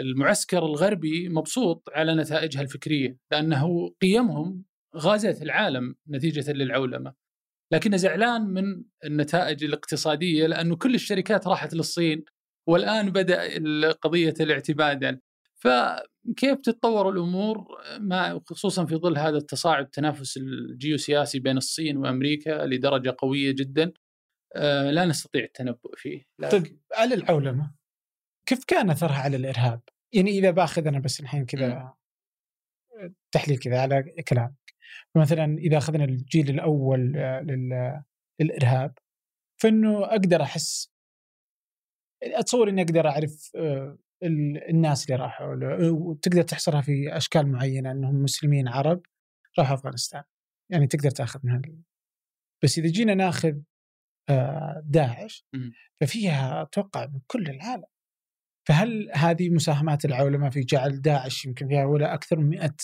[0.00, 4.64] المعسكر الغربي مبسوط على نتائجها الفكرية لأنه قيمهم
[4.96, 7.14] غازت العالم نتيجة للعولمة.
[7.72, 12.24] لكنه زعلان من النتائج الاقتصادية لأنه كل الشركات راحت للصين
[12.68, 15.20] والآن بدأ قضية الاعتماد
[15.54, 17.66] فكيف تتطور الأمور؟
[17.98, 23.92] مع خصوصا في ظل هذا التصاعد التنافس الجيوسياسي بين الصين وأمريكا لدرجة قوية جدا.
[24.56, 26.22] آه، لا نستطيع التنبؤ فيه.
[26.38, 26.62] لكن...
[26.62, 27.74] طيب على العولمه
[28.46, 29.80] كيف كان أثرها على الإرهاب؟
[30.12, 31.94] يعني إذا باخذ أنا بس الحين كذا
[33.32, 34.74] تحليل كذا على كلامك.
[35.16, 37.46] مثلا إذا أخذنا الجيل الأول آه،
[38.40, 38.98] للإرهاب
[39.60, 40.97] فإنه أقدر أحس
[42.22, 43.98] أتصور إني أقدر أعرف آه،
[44.70, 45.54] الناس اللي راحوا
[45.90, 49.02] وتقدر تحصرها في أشكال معينة إنهم مسلمين عرب
[49.58, 50.22] راحوا أفغانستان.
[50.70, 51.82] يعني تقدر تأخذ من هال...
[52.64, 53.54] بس إذا جينا نأخذ
[54.30, 55.46] آه، داعش
[56.00, 57.84] ففيها أتوقع من كل العالم.
[58.68, 62.74] فهل هذه مساهمات العولمة في جعل داعش يمكن فيها ولا أكثر من 100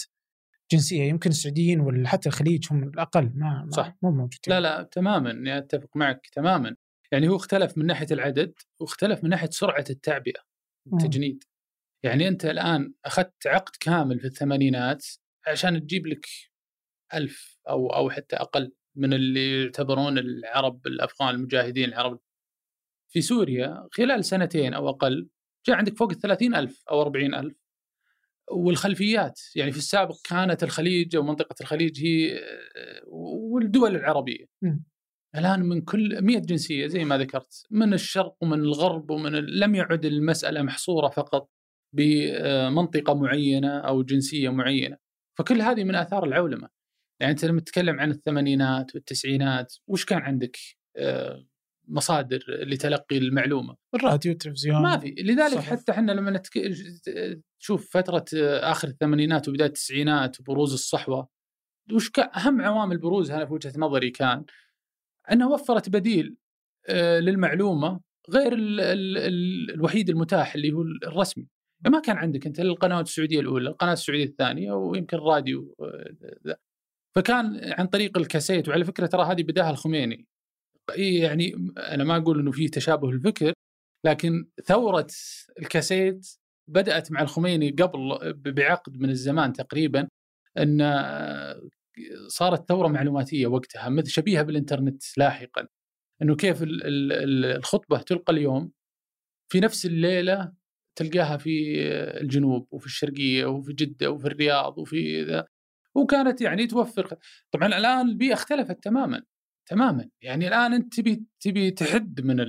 [0.72, 3.97] جنسية؟ يمكن السعوديين ولا حتى الخليج هم الأقل ما, ما صح.
[4.03, 4.39] مو موجودين.
[4.49, 6.76] لا لا تماما أتفق معك تماما.
[7.15, 10.41] يعني هو اختلف من ناحية العدد واختلف من ناحية سرعة التعبئة
[10.87, 11.45] والتجنيد.
[12.03, 15.07] يعني أنت الآن أخذت عقد كامل في الثمانينات
[15.47, 16.27] عشان تجيب لك
[17.15, 22.21] ألف أو أو حتى أقل من اللي يعتبرون العرب الأفغان المجاهدين العرب.
[23.09, 25.29] في سوريا خلال سنتين أو أقل
[25.67, 27.57] جاء عندك فوق ال ألف أو 40 ألف.
[28.51, 32.41] والخلفيات يعني في السابق كانت الخليج أو منطقة الخليج هي
[33.07, 34.45] والدول العربية.
[35.37, 40.05] الآن من كل 100 جنسية زي ما ذكرت من الشرق ومن الغرب ومن لم يعد
[40.05, 41.51] المسألة محصورة فقط
[41.95, 44.97] بمنطقة معينة أو جنسية معينة.
[45.39, 46.68] فكل هذه من آثار العولمة.
[47.20, 50.57] يعني أنت لما تتكلم عن الثمانينات والتسعينات وش كان عندك
[50.97, 51.47] آه،
[51.89, 55.14] مصادر لتلقي المعلومة؟ الراديو والتلفزيون ما في.
[55.18, 55.70] لذلك صحف.
[55.70, 56.53] حتى إحنا لما نتك...
[57.61, 61.28] تشوف فترة آخر الثمانينات وبداية التسعينات وبروز الصحوة
[61.93, 64.45] وش أهم عوامل بروزها في وجهة نظري كان
[65.33, 66.37] انها وفرت بديل
[66.89, 68.01] آه، للمعلومة
[68.31, 71.49] غير ال ال ال الوحيد المتاح اللي هو الرسمي.
[71.89, 76.57] ما كان عندك أنت القنوات السعودية الأولى القناة السعودية الثانية ويمكن الراديو آه،
[77.14, 80.27] فكان عن طريق الكاسيت وعلى فكرة ترى هذه بداها الخميني.
[80.99, 83.53] يعني أنا ما أقول إنه في تشابه الفكر
[84.07, 85.07] لكن ثورة
[85.59, 86.27] الكاسيت
[86.68, 90.09] بدأت مع الخميني قبل بعقد من الزمان تقريبا
[90.59, 90.81] إن
[92.28, 95.66] صارت ثورة معلوماتية وقتها مثل شبيهة بالإنترنت لاحقا
[96.22, 98.72] إنه كيف الخطبة تلقى اليوم
[99.53, 100.53] في نفس الليلة
[100.97, 101.82] تلقاها في
[102.20, 105.47] الجنوب وفي الشرقية وفي جدة وفي الرياض وفي ذا
[105.95, 107.16] وكانت يعني توفر
[107.53, 109.22] طبعا الآن البيئة اختلفت تماما
[109.66, 112.40] تماما يعني الآن أنت تبي تبي تحد من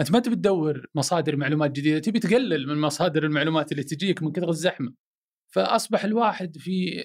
[0.00, 4.32] أنت ما تبي تدور مصادر معلومات جديدة تبي تقلل من مصادر المعلومات اللي تجيك من
[4.32, 4.94] كثر الزحمة
[5.54, 7.04] فأصبح الواحد في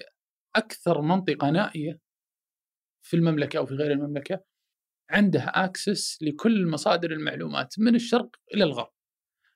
[0.58, 2.00] أكثر منطقة نائية
[3.02, 4.44] في المملكة أو في غير المملكة
[5.10, 8.92] عنده اكسس لكل مصادر المعلومات من الشرق إلى الغرب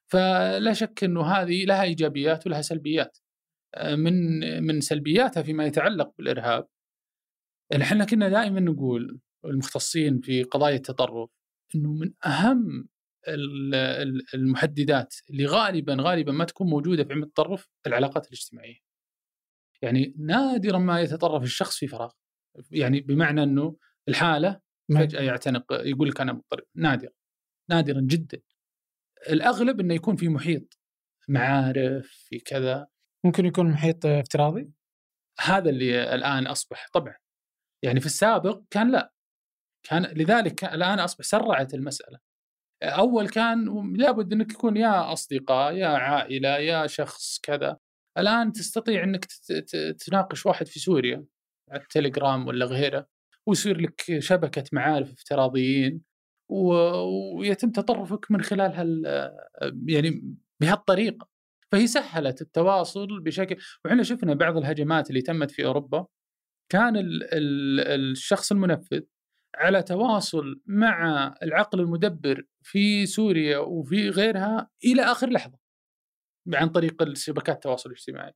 [0.06, 3.18] فلا شك إنه هذه لها إيجابيات ولها سلبيات
[3.92, 6.68] من من سلبياتها فيما يتعلق بالإرهاب
[7.82, 11.30] إحنا كنا دائما نقول المختصين في قضايا التطرف
[11.74, 12.88] إنه من أهم
[14.34, 18.91] المحددات اللي غالبا غالبا ما تكون موجودة في علم التطرف العلاقات الاجتماعية.
[19.82, 22.12] يعني نادرا ما يتطرف الشخص في فراغ.
[22.70, 23.76] يعني بمعنى إنه
[24.08, 24.60] الحالة
[24.94, 26.64] فجأة يعتنق يقول لك أنا مضطرب.
[26.76, 27.12] نادرا
[27.70, 28.40] نادرا جدا.
[29.28, 30.78] الأغلب إنه يكون في محيط
[31.28, 32.86] معارف في كذا.
[33.24, 34.70] ممكن يكون محيط افتراضي؟
[35.40, 37.14] هذا اللي الآن أصبح طبعا.
[37.84, 39.12] يعني في السابق كان لا.
[39.88, 42.18] كان لذلك الآن أصبح سرعت المسألة.
[42.82, 47.78] أول كان لابد إنك يكون يا أصدقاء يا عائلة يا شخص كذا.
[48.18, 49.24] الآن تستطيع إنك
[50.06, 51.24] تناقش واحد في سوريا
[51.70, 53.06] على التليجرام ولا غيره
[53.46, 56.02] ويصير لك شبكة معارف افتراضيين
[56.48, 59.04] ويتم تطرفك من خلال هال
[59.88, 61.28] يعني بهالطريقة.
[61.72, 66.06] فهي سهلت التواصل بشكل وحنا شفنا بعض الهجمات اللي تمت في أوروبا.
[66.72, 69.00] كان ال ال الشخص المنفذ
[69.56, 75.58] على تواصل مع العقل المدبر في سوريا وفي غيرها إلى آخر لحظة.
[76.54, 78.32] عن طريق شبكات التواصل الاجتماعي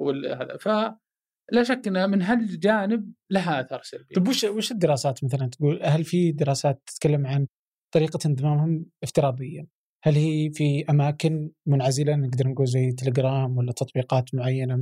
[0.00, 4.14] وهذا فلا شك ان من هالجانب لها آثار سلبية.
[4.14, 7.46] طيب وش وش الدراسات مثلا تقول هل في دراسات تتكلم عن
[7.94, 9.66] طريقة انضمامهم افتراضيا؟
[10.04, 14.76] هل هي في أماكن منعزلة نقدر نقول زي تليجرام ولا تطبيقات معينة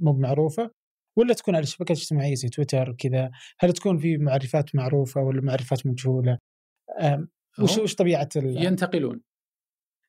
[0.00, 0.70] مو معروفة؟
[1.18, 3.30] ولا تكون على الشبكات الاجتماعية زي تويتر وكذا؟
[3.60, 6.38] هل تكون في معرفات معروفة ولا معرفات مجهولة؟
[7.62, 9.20] وش وش طبيعة ينتقلون.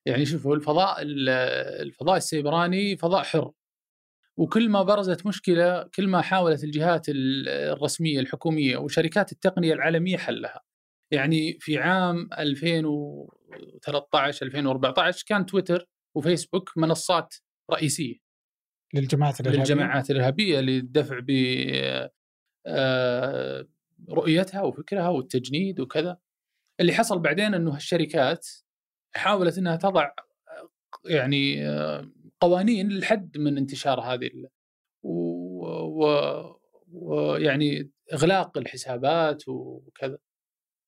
[0.06, 0.96] يعني شوفوا الفضاء
[1.82, 3.52] الفضاء السيبراني فضاء حر.
[4.36, 10.60] وكل ما برزت مشكلة كل ما حاولت الجهات الرسمية الحكومية وشركات التقنية العالمية حلها.
[11.10, 17.34] يعني في عام 2013 2014 كان تويتر وفيسبوك منصات
[17.70, 18.16] رئيسية.
[18.94, 21.30] للجماعات الإرهابية؟ للجماعات الإرهابية للدفع ب
[22.66, 23.68] آه،
[24.10, 26.18] رؤيتها وفكرها والتجنيد وكذا.
[26.80, 28.48] اللي حصل بعدين إنه الشركات
[29.16, 30.10] حاولت إنها تضع
[31.04, 31.66] يعني
[32.40, 34.30] قوانين للحد من انتشار هذه
[36.92, 37.86] ويعني و...
[38.12, 40.18] إغلاق الحسابات وكذا.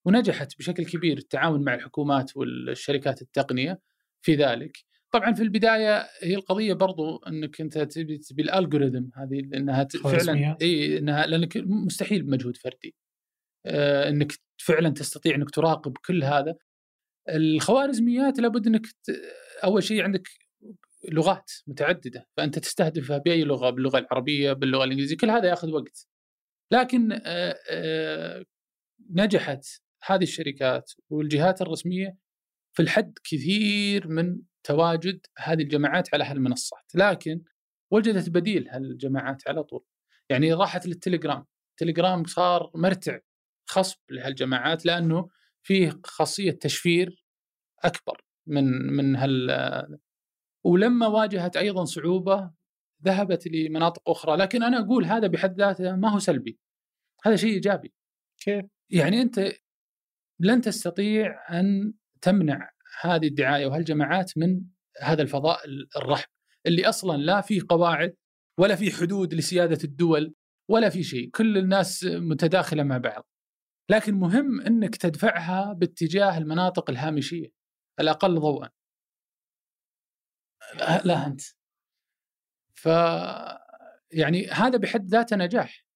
[0.05, 3.81] ونجحت بشكل كبير التعاون مع الحكومات والشركات التقنية
[4.23, 4.79] في ذلك.
[5.13, 10.99] طبعا في البداية هي القضية برضو إنك أنت تبي تبي الالجوريثم هذه انها فعلا إي
[10.99, 12.95] انها لأنك مستحيل بمجهود فردي.
[13.67, 16.57] آه إنك فعلا تستطيع إنك تراقب كل هذا.
[17.29, 18.87] الخوارزميات لابد إنك
[19.65, 20.29] أول شيء عندك
[21.13, 26.09] لغات متعددة فأنت تستهدفها بأي لغة باللغة العربية باللغة الإنجليزية كل هذا يأخذ وقت.
[26.73, 28.45] لكن آه، آه،
[29.11, 29.67] نجحت
[30.05, 32.17] هذه الشركات والجهات الرسمية
[32.77, 36.95] في الحد كثير من تواجد هذه الجماعات على هالمنصات.
[36.95, 37.43] لكن
[37.93, 39.85] وجدت بديل هالجماعات على طول.
[40.31, 41.45] يعني راحت للتليجرام.
[41.71, 43.19] التليجرام صار مرتع
[43.69, 45.29] خصب لهالجماعات لأنه
[45.67, 47.25] فيه خاصية تشفير
[47.85, 48.65] أكبر من
[48.97, 49.99] من هال
[50.65, 52.51] ولما واجهت أيضا صعوبة
[53.05, 56.59] ذهبت لمناطق أخرى لكن أنا أقول هذا بحد ذاته ما هو سلبي
[57.25, 57.95] هذا شيء إيجابي.
[58.41, 59.53] كيف؟ يعني أنت
[60.41, 64.61] لن تستطيع أن تمنع هذه الدعاية وهالجماعات من
[65.03, 65.59] هذا الفضاء
[65.97, 66.29] الرحب
[66.67, 68.17] اللي أصلا لا فيه قواعد
[68.59, 70.35] ولا في حدود لسيادة الدول
[70.71, 73.29] ولا في شيء كل الناس متداخلة مع بعض.
[73.91, 77.53] لكن مهم إنك تدفعها باتجاه المناطق الهامشية
[78.01, 78.71] الأقل ضوءا.
[81.05, 81.27] لا.
[81.27, 81.41] أنت.
[82.75, 82.87] ف
[84.13, 85.87] يعني هذا بحد ذاته نجاح.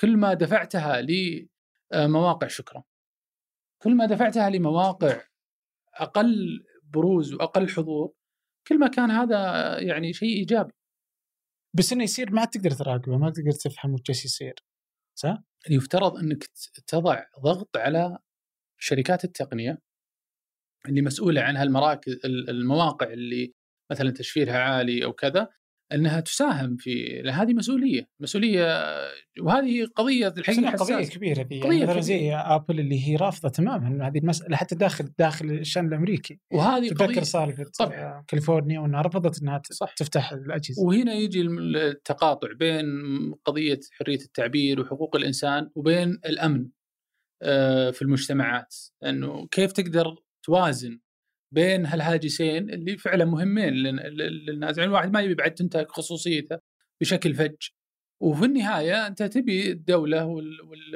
[0.00, 1.02] كل ما دفعتها
[1.92, 2.84] لمواقع شكرا.
[3.82, 5.22] كل ما دفعتها لمواقع
[5.94, 8.12] أقل بروز وأقل حضور
[8.68, 9.38] كل ما كان هذا
[9.80, 10.72] يعني شيء إيجابي.
[11.76, 14.54] بس إنه يصير ما تقدر تراقبه ما تقدر تفهم وش يصير.
[15.14, 16.44] صح؟ يفترض إنك
[16.86, 18.18] تضع ضغط على
[18.78, 19.78] شركات التقنية
[20.88, 23.54] اللي مسؤولة عن هالمراكز المواقع اللي
[23.90, 25.48] مثلا تشفيرها عالي أو كذا
[25.92, 28.84] إنها تساهم في هذه مسؤولية مسؤولية
[29.40, 34.18] وهذه قضية الحقيقة قضية كبيرة ذي يعني مثلا زي آبل اللي هي رافضة تماما هذه
[34.18, 38.24] المسألة حتى داخل داخل الشأن الأمريكي وهذه تذكر سالفة طبعا.
[38.28, 39.94] كاليفورنيا وإنها رفضت إنها صح.
[39.94, 42.86] تفتح الأجهزة وهنا يجي التقاطع بين
[43.44, 46.68] قضية حرية التعبير وحقوق الإنسان وبين الأمن
[47.42, 51.00] آه، في المجتمعات إنه كيف تقدر توازن
[51.52, 54.78] بين هالهاجسين اللي فعلا مهمين للناس.
[54.78, 56.58] يعني الواحد ما يبي بعد تنتهك خصوصيته
[57.00, 57.68] بشكل فج.
[58.22, 60.42] وفي النهاية أنت تبي الدولة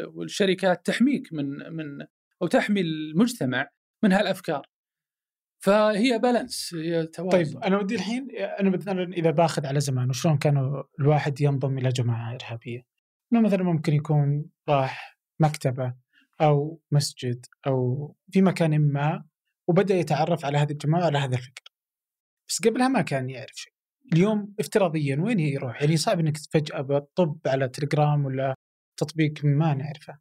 [0.07, 2.07] والشركات تحميك من من
[2.42, 3.68] أو تحمي المجتمع
[4.02, 4.66] من هالأفكار.
[5.64, 7.30] فهي بالانس هي توازن.
[7.30, 8.28] طيب أنا ودي الحين
[8.61, 12.86] أنا مثلا إذا باخذ على زمان وشلون كانوا الواحد ينضم إلى جماعة إرهابية؟
[13.32, 15.94] إنه مثلا ممكن يكون راح مكتبة
[16.40, 19.24] أو مسجد أو في مكان ما
[19.68, 21.62] وبدأ يتعرف على هذه الجماعة وعلى هذا الفكر.
[22.48, 23.72] بس قبلها ما كان يعرف شيء.
[24.12, 28.54] اليوم افتراضيا وين يروح؟ يعني صعب إنك فجأة بطب على تليجرام ولا
[29.00, 30.18] تطبيق ما نعرفه.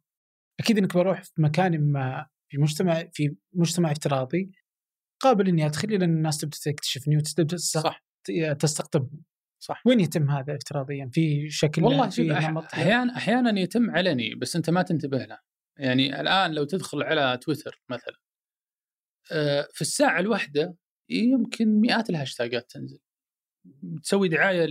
[0.60, 4.52] أكيد إنك بروح في مكان ما في مجتمع في مجتمع افتراضي
[5.20, 8.04] قابل إني أدخل لأن الناس تبدأ تكتشفني وتبدأ صح.
[8.58, 9.24] تستقطبني
[9.62, 9.82] صح.
[9.86, 14.82] وين يتم هذا افتراضيا؟ في شكل والله في أحيانا أحيانا يتم علني بس أنت ما
[14.82, 15.38] تنتبه له.
[15.78, 18.18] يعني الآن لو تدخل على تويتر مثلا
[19.72, 20.76] في الساعة الواحدة
[21.08, 22.98] يمكن مئات الهاشتاجات تنزل.
[24.02, 24.66] تسوي دعاية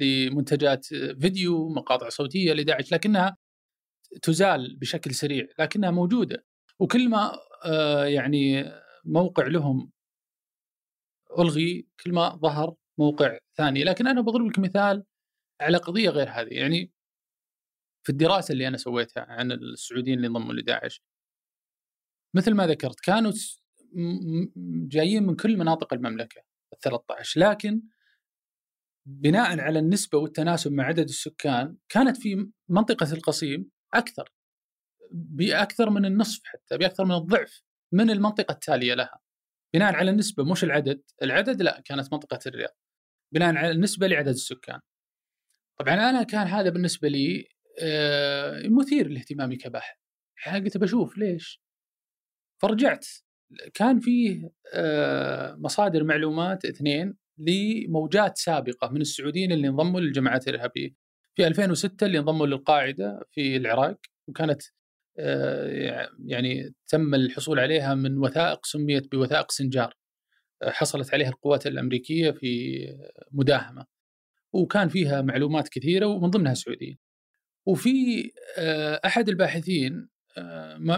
[0.00, 0.86] لمنتجات
[1.20, 3.36] فيديو مقاطع صوتية لداعش لكنها
[4.22, 6.44] تزال بشكل سريع لكنها موجودة.
[6.78, 7.32] وكل ما
[7.64, 8.64] آه، يعني
[9.04, 9.92] موقع لهم
[11.38, 13.84] ألغي كل ما ظهر موقع ثاني.
[13.84, 15.04] لكن أنا بضرب لك مثال
[15.60, 16.48] على قضية غير هذه.
[16.54, 16.92] يعني
[18.02, 21.02] في الدراسة اللي أنا سويتها عن السعوديين اللي انضموا لداعش
[22.34, 23.32] مثل ما ذكرت كانوا
[24.88, 27.82] جايين من كل مناطق المملكة ال 13 لكن
[29.06, 34.32] بناء على النسبة والتناسب مع عدد السكان كانت في منطقة القصيم أكثر
[35.10, 37.62] بأكثر من النصف حتى بأكثر من الضعف
[37.92, 39.20] من المنطقة التالية لها.
[39.74, 42.76] بناء على النسبة مش العدد العدد لا كانت منطقة الرياض.
[43.34, 44.80] بناء على النسبة لعدد السكان.
[45.80, 47.48] طبعا أنا كان هذا بالنسبة لي
[47.82, 49.96] آه، مثير لاهتمامي كباحث.
[50.46, 51.62] قلت بشوف ليش؟
[52.60, 53.06] فرجعت.
[53.74, 60.90] كان فيه آه، مصادر معلومات اثنين لموجات سابقة من السعوديين اللي انضموا للجماعات الإرهابية.
[61.36, 63.98] في 2006 اللي انضموا للقاعدة في العراق
[64.28, 64.62] وكانت
[65.18, 69.94] آه، يعني تم الحصول عليها من وثائق سميت بوثائق سنجار.
[70.62, 72.78] آه، حصلت عليها القوات الأمريكية في
[73.32, 73.86] مداهمة.
[74.52, 76.96] وكان فيها معلومات كثيرة ومن ضمنها سعوديه
[77.66, 78.30] وفي
[79.04, 80.08] أحد الباحثين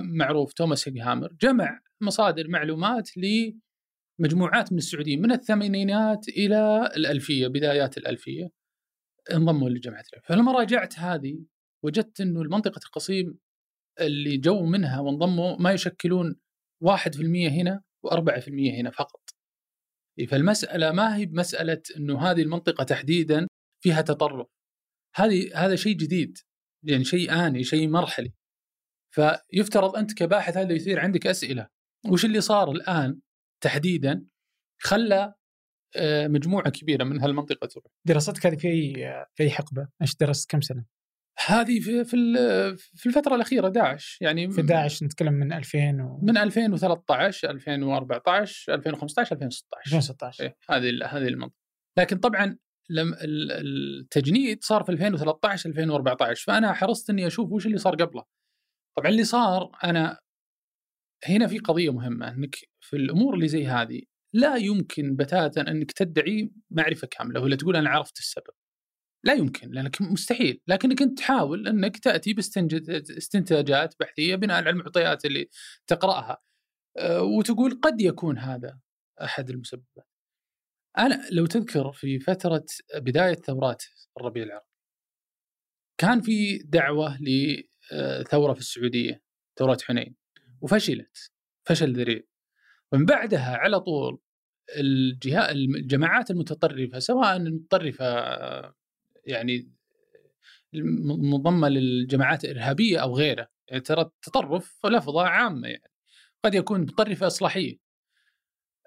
[0.01, 8.51] معروف توماس هيغهامر جمع مصادر معلومات لمجموعات من السعوديين من الثمانينات إلى الألفية بدايات الألفية
[9.33, 11.45] انضموا لجماعه العلم فلما راجعت هذه
[11.85, 13.39] وجدت إنه المنطقة القصيم
[14.01, 16.37] اللي جو منها وانضموا ما يشكلون
[16.85, 16.89] 1%
[17.51, 19.31] هنا و4% هنا فقط.
[20.29, 23.47] فالمسألة ما هي بمساله إنه هذه المنطقة تحديدا
[23.83, 24.47] فيها تطرف.
[25.17, 26.39] هذه هذا شيء جديد
[26.83, 28.33] يعني شيء آني شيء مرحلي.
[29.13, 31.69] فيفترض أنت كباحث هذا يثير عندك أسئلة.
[32.11, 33.21] وش اللي صار الآن
[33.63, 34.25] تحديدا
[34.81, 35.35] خلى
[35.97, 38.95] آه، مجموعة كبيرة من هالمنطقة تروح؟ دراستك هذه في
[39.35, 40.85] في حقبة؟ إيش درست كم سنة؟
[41.47, 42.17] هذه في في
[42.95, 44.19] في الفترة الأخيرة داعش.
[44.21, 46.19] يعني في داعش نتكلم من 2000 و...
[46.23, 51.57] من 2013 2014 2015 2016 2016 إيه هذه هذه المنطقة.
[51.99, 52.59] لكن طبعا
[52.91, 58.25] لم التجنيد صار في 2013 2014 فأنا حرصت إني أشوف وش اللي صار قبله.
[58.97, 60.19] طبعا اللي صار أنا
[61.29, 64.03] هنا في قضية مهمة إنك في الأمور اللي زي هذه
[64.35, 68.55] لا يمكن بتاتا إنك تدعي معرفة كاملة ولا تقول أنا عرفت السبب.
[69.25, 70.61] لا يمكن لأنك مستحيل.
[70.69, 75.49] لكنك أنت تحاول إنك تأتي باستنتاجات بحثية بناء على المعطيات اللي
[75.87, 76.39] تقرأها.
[76.99, 78.79] آه، وتقول قد يكون هذا
[79.23, 80.09] أحد المسببات.
[80.99, 82.65] أنا لو تذكر في فترة
[82.97, 83.83] بداية ثورات
[84.19, 84.67] الربيع العربي
[86.01, 87.19] كان في دعوة
[87.93, 89.23] لثوره في السعودية
[89.59, 90.17] ثورة حنين
[90.61, 91.33] وفشلت
[91.65, 92.23] فشل ذريع.
[92.93, 94.21] ومن بعدها على طول
[94.77, 98.05] الجهات الجماعات المتطرفة سواء المتطرفة
[99.27, 99.73] يعني
[101.07, 105.91] منضمه للجماعات الإرهابية أو غيره يعني ترى التطرف لفظة عامة يعني
[106.45, 107.79] قد يكون متطرفة إصلاحية.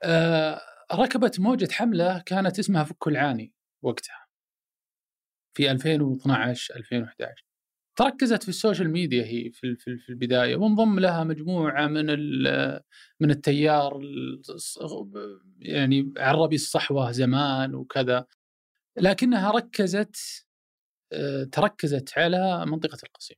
[0.03, 0.61] آه
[0.93, 4.27] ركبت موجة حملة كانت اسمها فك العاني وقتها
[5.53, 7.44] في 2012 2011
[7.95, 12.05] تركزت في السوشيال ميديا هي في في البداية وانضم لها مجموعة من
[13.19, 14.01] من التيار
[15.59, 18.25] يعني عربي الصحوة زمان وكذا.
[18.97, 20.45] لكنها ركزت
[21.13, 23.37] آه، تركزت على منطقة القصيم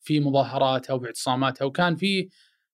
[0.00, 2.28] في مظاهراتها وباعتصاماتها وكان في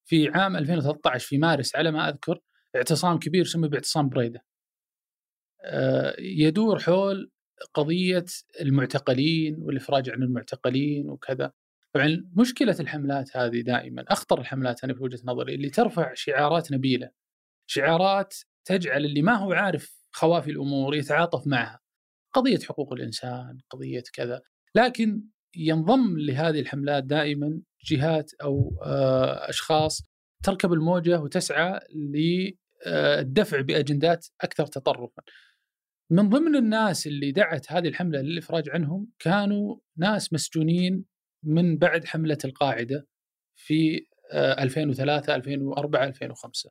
[0.05, 2.41] في عام 2013 في مارس على ما أذكر
[2.76, 4.45] اعتصام كبير سمي باعتصام بريدة.
[5.64, 7.31] آه، يدور حول
[7.75, 8.25] قضية
[8.61, 11.53] المعتقلين والإفراج عن المعتقلين وكذا.
[11.93, 17.11] طبعا مشكلة الحملات هذه دائما أخطر الحملات أنا في وجهة نظري اللي ترفع شعارات نبيلة
[17.71, 18.35] شعارات
[18.65, 21.81] تجعل اللي ما هو عارف خوافي الأمور يتعاطف معها.
[22.33, 24.43] قضية حقوق الإنسان قضية كذا.
[24.75, 25.23] لكن
[25.57, 30.03] ينضم لهذه الحملات دائما جهات أو آه، أشخاص
[30.45, 31.81] تركب الموجة وتسعى
[32.87, 35.23] للدفع بأجندات أكثر تطرفا.
[36.11, 41.05] من ضمن الناس اللي دعت هذه الحملة للإفراج عنهم كانوا ناس مسجونين
[41.43, 43.07] من بعد حملة القاعدة
[43.55, 46.71] في 2003 2004 2005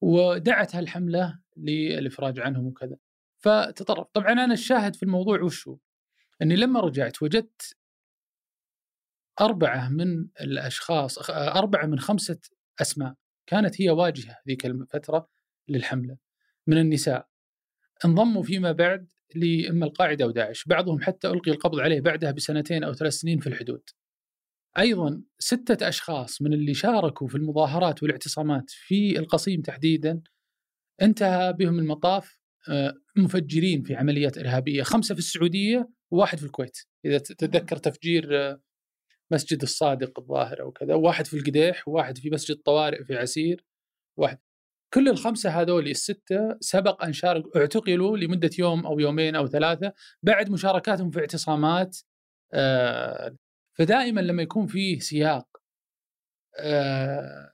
[0.00, 2.96] ودعت هالحملة للإفراج عنهم وكذا.
[3.38, 4.06] فتطرف.
[4.12, 5.78] طبعا أنا الشاهد في الموضوع وشو؟
[6.42, 7.76] أني لما رجعت وجدت
[9.40, 12.38] أربعة من الأشخاص أربعة من خمسة
[12.80, 13.14] أسماء
[13.46, 15.28] كانت هي واجهة ذيك الفترة
[15.68, 16.16] للحملة
[16.66, 17.33] من النساء.
[18.04, 22.92] انضموا فيما بعد لإما القاعدة أو داعش بعضهم حتى ألقي القبض عليه بعدها بسنتين أو
[22.92, 23.82] ثلاث سنين في الحدود.
[24.78, 30.22] أيضا ستة أشخاص من اللي شاركوا في المظاهرات والاعتصامات في القصيم تحديدا
[31.02, 32.38] انتهى بهم المطاف
[32.68, 36.78] آه، مفجرين في عمليات إرهابية خمسة في السعودية وواحد في الكويت.
[37.04, 38.60] إذا تتذكر تفجير آه،
[39.30, 43.64] مسجد الصادق الظاهر أو كذا واحد في القديح وواحد في مسجد طوارئ في عسير
[44.18, 44.38] واحد
[44.94, 49.92] كل الخمسة هذول الستة سبق أن شارك اعتقلوا لمدة يوم أو يومين أو ثلاثة
[50.22, 51.98] بعد مشاركاتهم في اعتصامات
[52.52, 53.36] آه،
[53.78, 55.46] فدائما لما يكون فيه سياق
[56.58, 57.52] آه،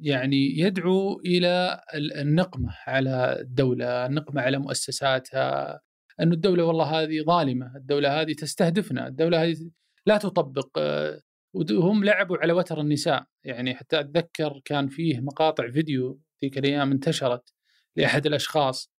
[0.00, 5.80] يعني يدعو إلى النقمة على الدولة، النقمة على مؤسساتها،
[6.20, 9.70] أن الدولة والله هذه ظالمة، الدولة هذه تستهدفنا، الدولة هذه
[10.06, 11.20] لا تطبق آه،
[11.54, 17.54] وهم لعبوا على وتر النساء، يعني حتى أتذكر كان فيه مقاطع فيديو ذيك الأيام انتشرت
[17.96, 18.92] لأحد الأشخاص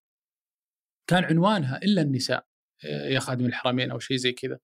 [1.07, 2.47] كان عنوانها إلا النساء
[2.85, 4.59] آه، يا خادم الحرمين أو شيء زي كذا.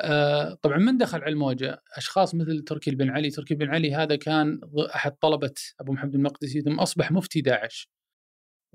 [0.00, 4.16] آه، طبعا من دخل على الموجة أشخاص مثل تركي بن علي، تركي بن علي هذا
[4.16, 4.60] كان
[4.94, 7.90] أحد طلبة أبو محمد المقدسي ثم أصبح مفتي داعش.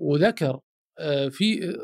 [0.00, 0.60] وذكر
[0.98, 1.76] آه، في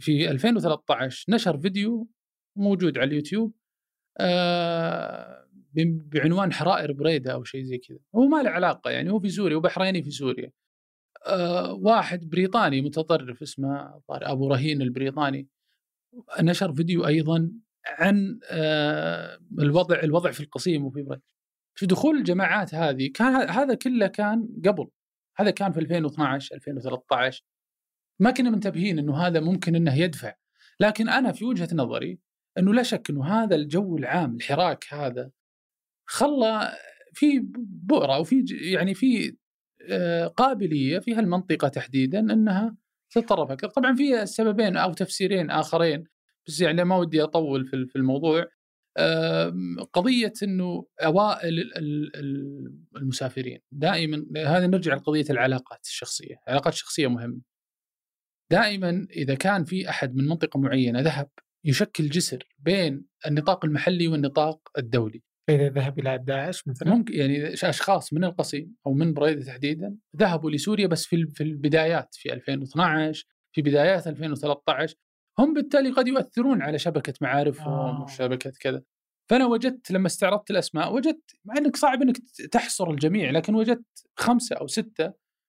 [0.00, 2.08] في 2013 نشر فيديو
[2.56, 3.54] موجود على اليوتيوب
[5.74, 9.56] بعنوان حرائر بريدة أو شيء زي كذا، هو ما له علاقة يعني هو في سوريا
[9.56, 10.52] وبحريني في سوريا.
[11.26, 15.48] آه، واحد بريطاني متطرف اسمه أبو رهين البريطاني
[16.40, 17.52] نشر فيديو أيضا
[17.86, 21.20] عن آه، الوضع الوضع في القصيم وفي بريد.
[21.74, 24.88] في دخول الجماعات هذه كان هذا كله كان قبل
[25.36, 27.44] هذا كان في 2012 2013
[28.20, 30.34] ما كنا منتبهين إنه هذا ممكن إنه يدفع
[30.80, 32.18] لكن أنا في وجهة نظري
[32.58, 35.30] إنه لا شك إنه هذا الجو العام الحراك هذا
[36.06, 36.72] خلى
[37.12, 39.36] في بؤرة وفي يعني في
[40.36, 42.76] قابلية في هالمنطقه تحديدا أنها
[43.10, 46.04] تتطرف أكثر، طبعا في سببين أو تفسيرين آخرين
[46.46, 48.46] بس يعني ما ودي أطول في الموضوع
[49.92, 51.72] قضية إنه أوائل
[52.96, 57.40] المسافرين دائما هذا نرجع لقضية العلاقات الشخصية، العلاقات الشخصيه مهمة.
[58.50, 61.28] دائما إذا كان في أحد من منطقة معينة ذهب
[61.64, 65.22] يشكل جسر بين النطاق المحلي والنطاق الدولي.
[65.48, 70.50] فاذا ذهب إلى داعش مثلا؟ ممكن يعني أشخاص من القصيم أو من بريدة تحديدا ذهبوا
[70.50, 74.96] لسوريا بس في في البدايات في 2012 في بدايات 2013
[75.38, 78.02] هم بالتالي قد يؤثرون على شبكة معارفهم آه.
[78.02, 78.82] وشبكة كذا.
[79.30, 82.18] فأنا وجدت لما استعرضت الأسماء وجدت مع إنك صعب إنك
[82.52, 85.06] تحصر الجميع لكن وجدت خمسة أو ستة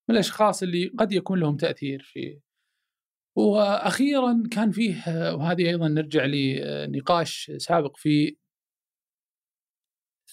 [0.09, 2.39] من الأشخاص اللي قد يكون لهم تأثير في
[3.37, 5.03] وأخيرا كان فيه
[5.33, 8.35] وهذه أيضا نرجع لنقاش سابق في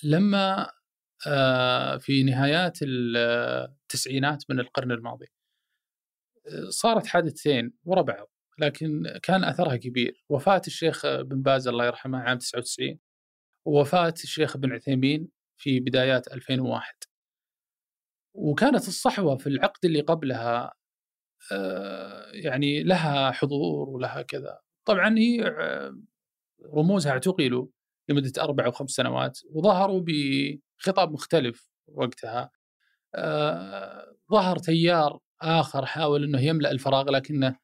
[0.04, 0.70] لما
[1.26, 5.26] آه، في نهايات التسعينات من القرن الماضي
[6.68, 10.24] صارت حادثتين ورا بعض لكن كان أثرها كبير.
[10.28, 12.98] وفاة الشيخ بن باز الله يرحمه عام 99
[13.66, 16.94] ووفاه الشيخ بن عثيمين في بدايات 2001
[18.34, 20.74] وكانت الصحوة في العقد اللي قبلها
[21.52, 24.60] آه، يعني لها حضور ولها كذا.
[24.84, 26.02] طبعا هي آه،
[26.76, 27.66] رموزها اعتقلوا.
[28.08, 32.50] لمدة أربع أو خمس سنوات وظهروا بخطاب مختلف وقتها.
[33.14, 37.56] آه، ظهر تيار آخر حاول أنه يملأ الفراغ لكنه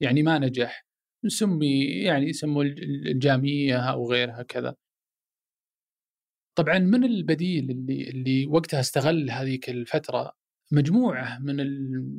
[0.00, 0.86] يعني ما نجح.
[1.28, 4.76] سمي يعني يسموا الجامية أو غيرها كذا.
[6.58, 10.32] طبعا من البديل اللي اللي وقتها استغل هذيك الفترة
[10.72, 11.56] مجموعة من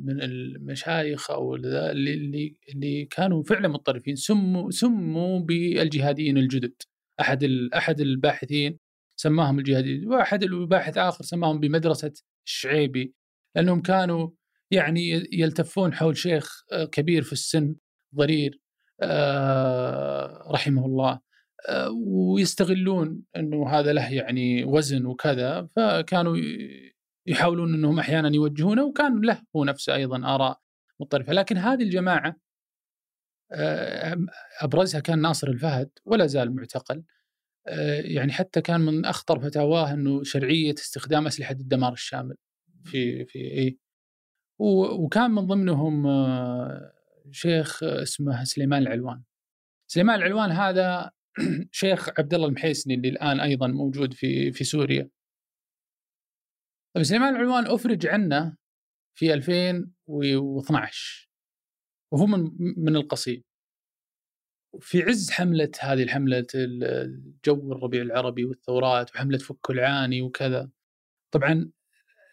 [0.06, 6.82] من المشايخ اللي اللي اللي كانوا فعلا متطرفين سموا سموا بالجهاديين الجدد.
[7.20, 7.44] أحد
[7.76, 8.78] أحد الباحثين
[9.16, 12.12] سماهم الجهاديين وأحد الباحث آخر سماهم بمدرسة
[12.46, 13.14] الشعيبي
[13.56, 14.30] لأنهم كانوا
[14.70, 17.74] يعني يلتفون حول شيخ آه، كبير في السن
[18.14, 18.60] ضرير
[19.00, 21.20] آه، رحمه الله
[21.68, 26.36] آه، ويستغلون إنه هذا له يعني وزن وكذا فكانوا
[27.26, 30.60] يحاولون إنهم أحيانا يوجهونه وكان له هو نفسه أيضا آراء
[31.00, 32.36] مطرفه لكن هذه الجماعة
[34.62, 37.04] أبرزها كان ناصر الفهد ولا زال معتقل.
[38.04, 42.36] يعني حتى كان من أخطر فتاواه إنه شرعية استخدام أسلحة الدمار الشامل
[42.84, 43.78] في في إي.
[44.58, 46.06] وكان من ضمنهم
[47.30, 49.22] شيخ اسمه سليمان العلوان.
[49.90, 51.10] سليمان العلوان هذا
[51.72, 55.10] شيخ عبد الله المحيسني اللي الآن أيضا موجود في في سوريا.
[56.94, 58.56] طيب سليمان العلوان أفرج عنه
[59.14, 61.27] في 2012
[62.12, 63.42] وهو من من القصيم
[64.80, 70.70] في عز حملة هذه الحملة الجو الربيع العربي والثورات وحملة فك العاني وكذا
[71.30, 71.70] طبعا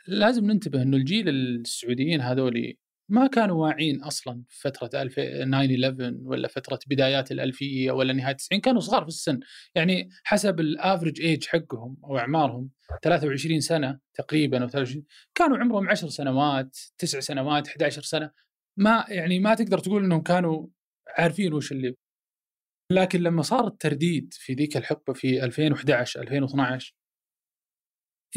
[0.07, 2.77] لازم ننتبه إنه الجيل السعوديين هذولي
[3.09, 8.81] ما كانوا واعين أصلا في فتره 9/11 ولا فترة بدايات الألفية ولا نهاية 90 كانوا
[8.81, 9.39] صغار في السن.
[9.75, 12.69] يعني حسب الافرج ايج حقهم أو أعمارهم
[13.03, 18.31] 23 سنة تقريبا أو 23 كانوا عمرهم 10 سنوات 9 سنوات 11 سنة.
[18.77, 20.67] ما يعني ما تقدر تقول إنهم كانوا
[21.07, 21.95] عارفين وش اللي
[22.91, 26.95] لكن لما صار الترديد في ذيك الحقبة في 2011 2012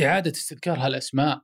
[0.00, 1.42] إعادة استذكار هالأسماء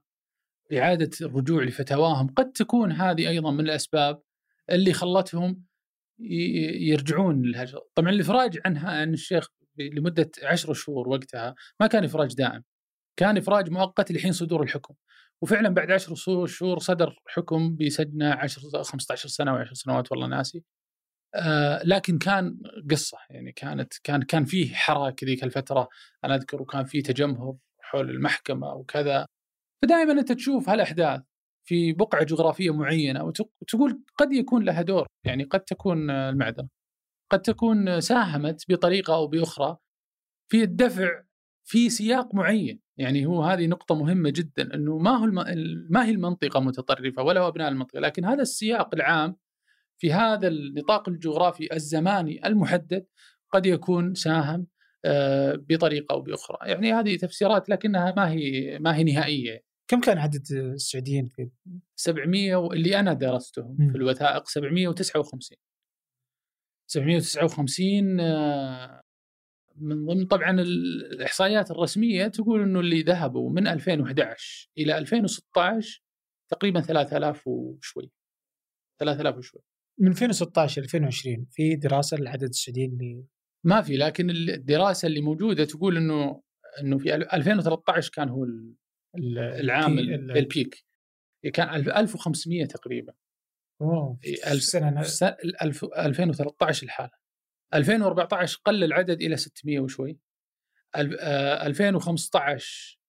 [0.73, 4.21] إعادة الرجوع لفتاواهم قد تكون هذه أيضا من الأسباب
[4.69, 5.63] اللي خلتهم
[6.19, 7.87] يرجعون للهجرة.
[7.95, 9.47] طبعا الإفراج عنها عن الشيخ
[9.77, 12.63] لمدة عشر شهور وقتها ما كان إفراج دائم
[13.17, 14.93] كان إفراج مؤقت لحين صدور الحكم.
[15.43, 20.63] وفعلا بعد 10 شهور صدر حكم بسجنه 10 15 سنة أو 10 سنوات والله ناسي.
[21.35, 22.59] آه لكن كان
[22.91, 25.89] قصة يعني كانت كان كان فيه حراك ذيك الفترة
[26.25, 29.25] أنا أذكر وكان فيه تجمهر حول المحكمة وكذا.
[29.83, 31.21] فدائما أنت تشوف هالأحداث
[31.67, 36.67] في بقعة جغرافية معينة وتقول قد يكون لها دور يعني قد تكون المعذره
[37.31, 39.77] قد تكون ساهمت بطريقة أو بأخرى
[40.51, 41.23] في الدفع
[41.67, 42.84] في سياق معين.
[42.97, 45.43] يعني هو هذه نقطة مهمة جدا إنه ما هو الم...
[45.89, 49.35] ما هي المنطقة متطرفة ولا هو أبناء المنطقة لكن هذا السياق العام
[49.97, 53.05] في هذا النطاق الجغرافي الزماني المحدد
[53.53, 54.67] قد يكون ساهم
[55.05, 59.63] آه، بطريقة أو بأخرى، يعني هذه تفسيرات لكنها ما هي ما هي نهائية.
[59.87, 61.49] كم كان عدد السعوديين في
[61.95, 63.91] 700 اللي أنا درستهم م.
[63.91, 65.57] في الوثائق 759
[66.87, 68.19] 759
[69.75, 76.03] من ضمن طبعا الإحصائيات الرسمية تقول إنه اللي ذهبوا من 2011 إلى 2016
[76.51, 78.11] تقريبا 3000 وشوي.
[78.99, 79.61] 3000 وشوي.
[79.99, 83.23] من 2016 ل 2020 في دراسة لعدد السعوديين اللي
[83.65, 86.41] ما في لكن الدراسة اللي موجودة تقول إنه
[86.81, 88.45] إنه في 2013 كان هو
[89.37, 90.85] العام البيك.
[91.53, 93.13] كان 1500 تقريبا.
[93.81, 95.01] أوه في سنة
[95.97, 97.24] 2013 الحالة.
[97.73, 100.19] 2014 قل العدد إلى 600 وشوي.
[100.95, 102.99] 2015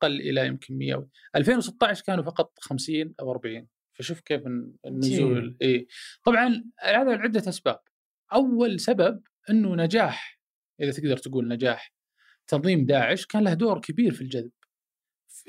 [0.00, 4.42] قل إلى يمكن 100 2016 كانوا فقط 50 أو 40 فشوف كيف
[4.86, 5.86] النزول اي
[6.24, 7.80] طبعا هذا لعدة أسباب.
[8.32, 10.40] أول سبب إنه نجاح
[10.80, 11.94] إذا تقدر تقول نجاح
[12.46, 14.52] تنظيم داعش كان له دور كبير في الجذب.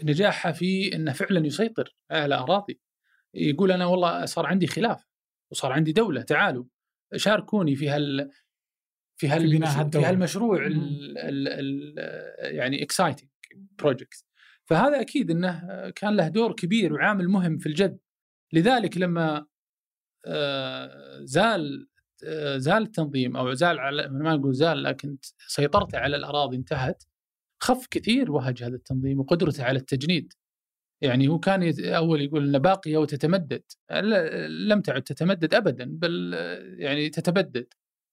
[0.03, 2.79] نجاحها في إنه فعلا يسيطر على أراضي.
[3.33, 5.07] يقول أنا والله صار عندي خلاف
[5.51, 6.65] وصار عندي دولة تعالوا.
[7.15, 8.31] شاركوني في هال
[9.17, 11.95] في هال في, في هالمشروع ال ال ال
[12.55, 14.25] يعني exciting project
[14.65, 17.99] فهذا أكيد إنه كان له دور كبير وعامل مهم في الجذب.
[18.53, 19.45] لذلك لما
[20.25, 21.87] آه، زال
[22.25, 25.17] آه، زال التنظيم أو زال على ما نقول زال لكن
[25.47, 27.03] سيطرته على الأراضي انتهت
[27.63, 30.33] خف كثير وهج هذا التنظيم وقدرته على التجنيد.
[31.01, 33.63] يعني هو كان أول يقول انها باقيه وتتمدد
[34.49, 36.33] لم تعد تتمدد ابدا بل
[36.79, 37.67] يعني تتبدد.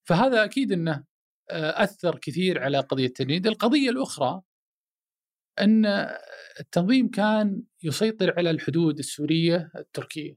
[0.08, 1.04] فهذا أكيد إنه
[1.50, 3.46] آه، أثر كثير على قضية التجنيد.
[3.46, 4.42] القضية الأخرى
[5.60, 5.86] إن
[6.60, 10.36] التنظيم كان يسيطر على الحدود السورية التركية.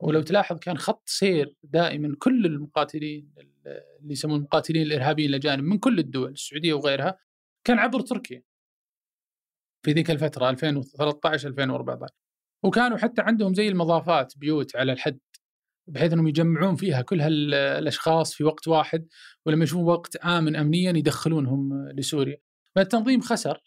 [0.00, 5.98] ولو تلاحظ كان خط سير دائما كل المقاتلين اللي يسمون المقاتلين الإرهابيين الاجانب من كل
[5.98, 7.18] الدول السعودية وغيرها
[7.64, 8.42] كان عبر تركيا.
[9.84, 12.14] في ذيك الفترة 2013 2014
[12.64, 15.18] وكانوا حتى عندهم زي المضافات بيوت على الحد
[15.88, 19.08] بحيث إنهم يجمعون فيها كل هالأشخاص في وقت واحد
[19.46, 22.36] ولما يشوفون وقت آمن امنيا يدخلونهم لسوريا.
[22.74, 23.62] فالتنظيم خسر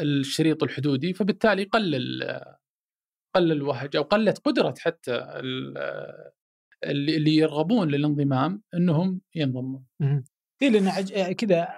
[0.00, 2.22] الشريط الحدودي فبالتالي قلل
[3.34, 5.24] قل الوهج أو قلت قدرة حتى
[6.84, 9.86] اللي يرغبون للانضمام إنهم ينضمون.
[10.62, 11.68] اي لأن كذا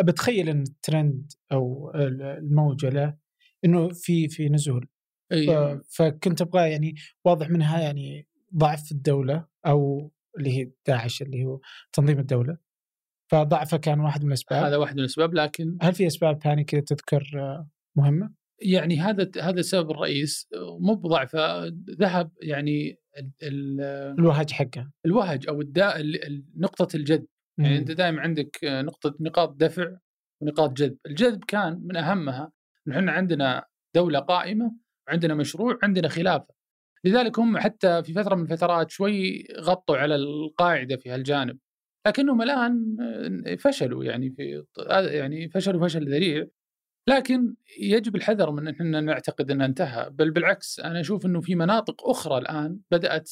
[0.00, 3.19] بتخيل إن الترند أو الموجة له
[3.64, 4.88] إنه في في نزول.
[5.32, 5.82] أيه.
[5.96, 8.26] فكنت أبغى يعني واضح منها يعني
[8.56, 11.60] ضعف الدولة أو اللي هي داعش اللي هو
[11.92, 12.56] تنظيم الدولة.
[13.30, 14.64] فضعفه كان واحد من الأسباب.
[14.64, 17.24] هذا واحد من الأسباب لكن هل في أسباب ثانية كذا تذكر
[17.96, 20.48] مهمة؟ يعني هذا هذا السبب الرئيس
[20.80, 22.98] مو بضعفه ذهب يعني
[23.42, 23.80] ال
[24.18, 24.90] الوهج حقه.
[25.06, 26.02] الوهج أو الداء
[26.56, 27.26] نقطة الجذب.
[27.58, 29.96] يعني أنت دائما عندك نقطة نقاط دفع
[30.42, 32.52] ونقاط جذب، الجذب كان من أهمها
[32.90, 34.72] إحنا عندنا دولة قائمة
[35.08, 36.54] وعندنا مشروع عندنا خلافة.
[37.04, 41.58] لذلك هم حتى في فترة من الفترات شوي غطوا على القاعدة في هالجانب.
[42.06, 42.96] لكنهم الآن
[43.58, 46.46] فشلوا يعني في يعني فشلوا فشل ذريع.
[47.08, 50.10] لكن يجب الحذر من إن إحنا نعتقد إنه انتهى.
[50.10, 53.30] بل بالعكس أنا أشوف إنه في مناطق أخرى الآن بدأت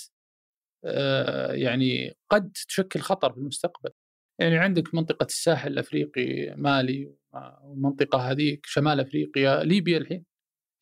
[0.84, 3.90] آه، يعني قد تشكل خطر في المستقبل.
[4.38, 10.24] يعني عندك منطقة الساحل الأفريقي مالي والمنطقة هذيك شمال أفريقيا ليبيا الحين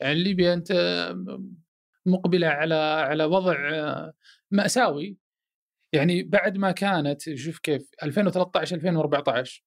[0.00, 0.72] يعني ليبيا أنت
[2.06, 3.56] مقبلة على على وضع
[4.50, 5.16] مأساوي
[5.92, 9.64] يعني بعد ما كانت شوف كيف 2013 2014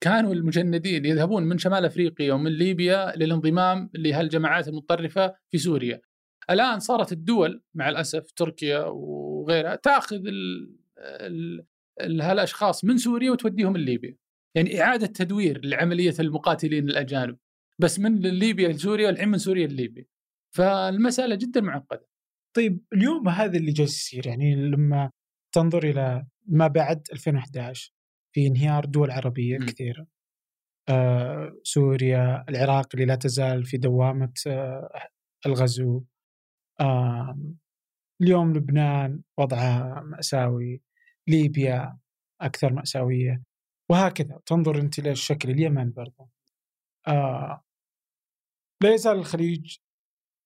[0.00, 6.00] كانوا المجندين يذهبون من شمال أفريقيا ومن ليبيا للانضمام لهالجماعات المتطرفة في سوريا.
[6.50, 10.20] الآن صارت الدول مع الأسف تركيا وغيرها تأخذ
[12.00, 14.16] هالأشخاص من سوريا وتوديهم لليبيا.
[14.56, 17.38] يعني إعادة تدوير لعملية المقاتلين الأجانب
[17.78, 20.04] بس من ليبيا لسوريا والحين من سوريا لليبيا.
[20.56, 22.08] فالمسألة جدا معقدة.
[22.56, 25.10] طيب اليوم هذا اللي جالس يصير يعني لما
[25.54, 27.92] تنظر إلى ما بعد 2011
[28.34, 29.66] في انهيار دول عربية م.
[29.66, 30.06] كثيرة
[30.88, 35.08] آه سوريا العراق اللي لا تزال في دوامة آه
[35.46, 36.04] الغزو
[36.80, 37.38] آه
[38.22, 40.82] اليوم لبنان وضعها مأساوي.
[41.28, 41.98] ليبيا
[42.40, 43.42] أكثر مأساوية.
[43.90, 46.28] وهكذا تنظر أنت إلى الشكل اليمن برضو.
[47.08, 47.64] آه.
[48.82, 49.76] لا يزال الخليج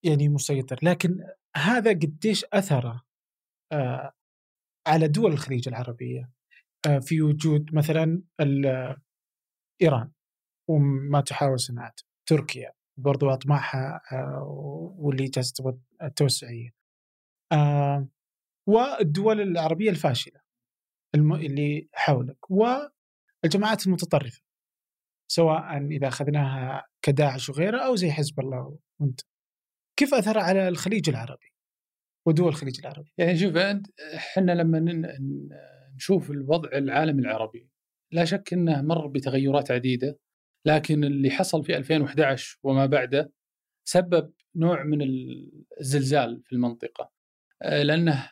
[0.04, 1.24] يعني مسيطر لكن
[1.56, 3.02] هذا قديش أثره
[3.72, 4.12] آه
[4.86, 6.30] على دول الخليج العربية
[6.86, 8.22] آه في وجود مثلا
[9.82, 10.12] إيران
[10.70, 14.44] وما تحاول صناعته تركيا برضو أطماعها آه
[14.98, 16.70] واللي جالسة التوسعية
[17.52, 18.08] آه
[18.68, 20.41] والدول العربية الفاشلة.
[21.14, 21.34] الم...
[21.34, 24.42] اللي حولك والجماعات المتطرفة
[25.28, 29.20] سواء إذا أخذناها كداعش وغيره أو زي حزب الله وأنت
[29.98, 31.52] كيف أثر على الخليج العربي
[32.26, 35.02] ودول الخليج العربي؟ يعني شوف أنت إحنا لما
[35.94, 37.68] نشوف الوضع العالمي العربي
[38.12, 40.18] لا شك إنه مر بتغيرات عديدة
[40.66, 43.32] لكن اللي حصل في 2011 وما بعده
[43.84, 45.02] سبب نوع من
[45.80, 47.10] الزلزال في المنطقة
[47.62, 48.30] آه، لأنه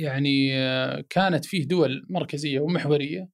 [0.00, 3.28] يعني آه، كانت فيه دول مركزية ومحورية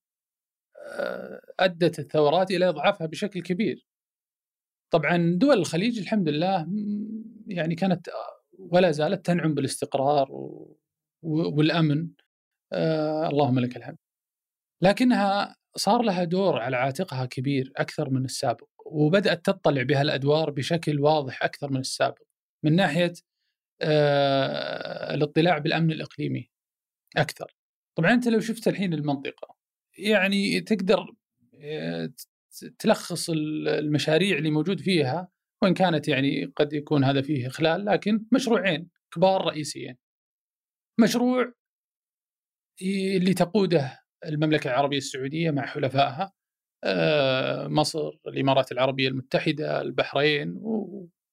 [0.92, 3.86] آه، أدت الثورات إلى إضعافها بشكل كبير.
[4.92, 6.66] طبعا دول الخليج الحمد لله
[7.46, 8.08] يعني كانت
[8.58, 10.28] ولا زالت تنعم بالاستقرار
[11.22, 12.08] والأمن
[12.72, 13.96] آه اللهم لك الحمد
[14.82, 21.00] لكنها صار لها دور على عاتقها كبير أكثر من السابق وبدأت تطلع بها الادوار بشكل
[21.00, 22.22] واضح أكثر من السابق
[22.64, 23.12] من ناحية
[23.82, 26.50] آه الاطلاع بالأمن الإقليمي
[27.16, 27.56] أكثر
[27.96, 29.56] طبعا أنت لو شفت الحين المنطقة
[29.98, 31.14] يعني تقدر
[31.60, 32.10] آه،
[32.78, 35.28] تلخص المشاريع اللي موجود فيها
[35.62, 39.96] وإن كانت يعني قد يكون هذا فيه إخلال لكن مشروعين كبار رئيسيين.
[41.00, 41.52] مشروع
[42.82, 46.32] اللي تقوده المملكة العربية السعودية مع حلفائها
[46.84, 50.60] آه، مصر، الإمارات العربية المتحدة، البحرين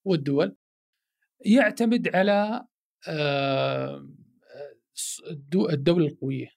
[0.06, 0.56] والدول
[1.46, 2.66] يعتمد على
[5.74, 6.48] الدولة القوية،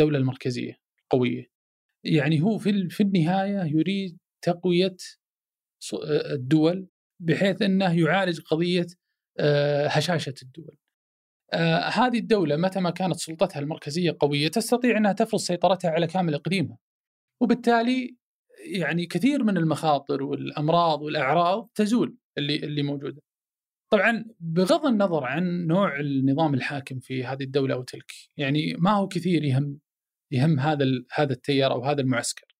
[0.00, 1.46] الدولة المركزية القوية.
[2.04, 4.96] يعني هو في في النهاية يريد تقوية
[6.32, 6.88] الدول
[7.20, 8.86] بحيث إنه يعالج قضية
[9.38, 10.78] آه، هشاشة الدول.
[11.52, 16.34] آه، هذه الدولة متى ما كانت سلطتها المركزية قوية تستطيع إنها تفرض سيطرتها على كامل
[16.34, 16.78] إقليمها.
[17.42, 18.16] وبالتالي
[18.66, 23.22] يعني كثير من المخاطر والأمراض والأعراض تزول اللي اللي موجودة.
[23.90, 29.08] طبعا بغض النظر عن نوع النظام الحاكم في هذه الدولة أو تلك، يعني ما هو
[29.08, 29.78] كثير يهم
[30.30, 30.84] يهم هذا
[31.14, 32.56] هذا التيار أو هذا المعسكر.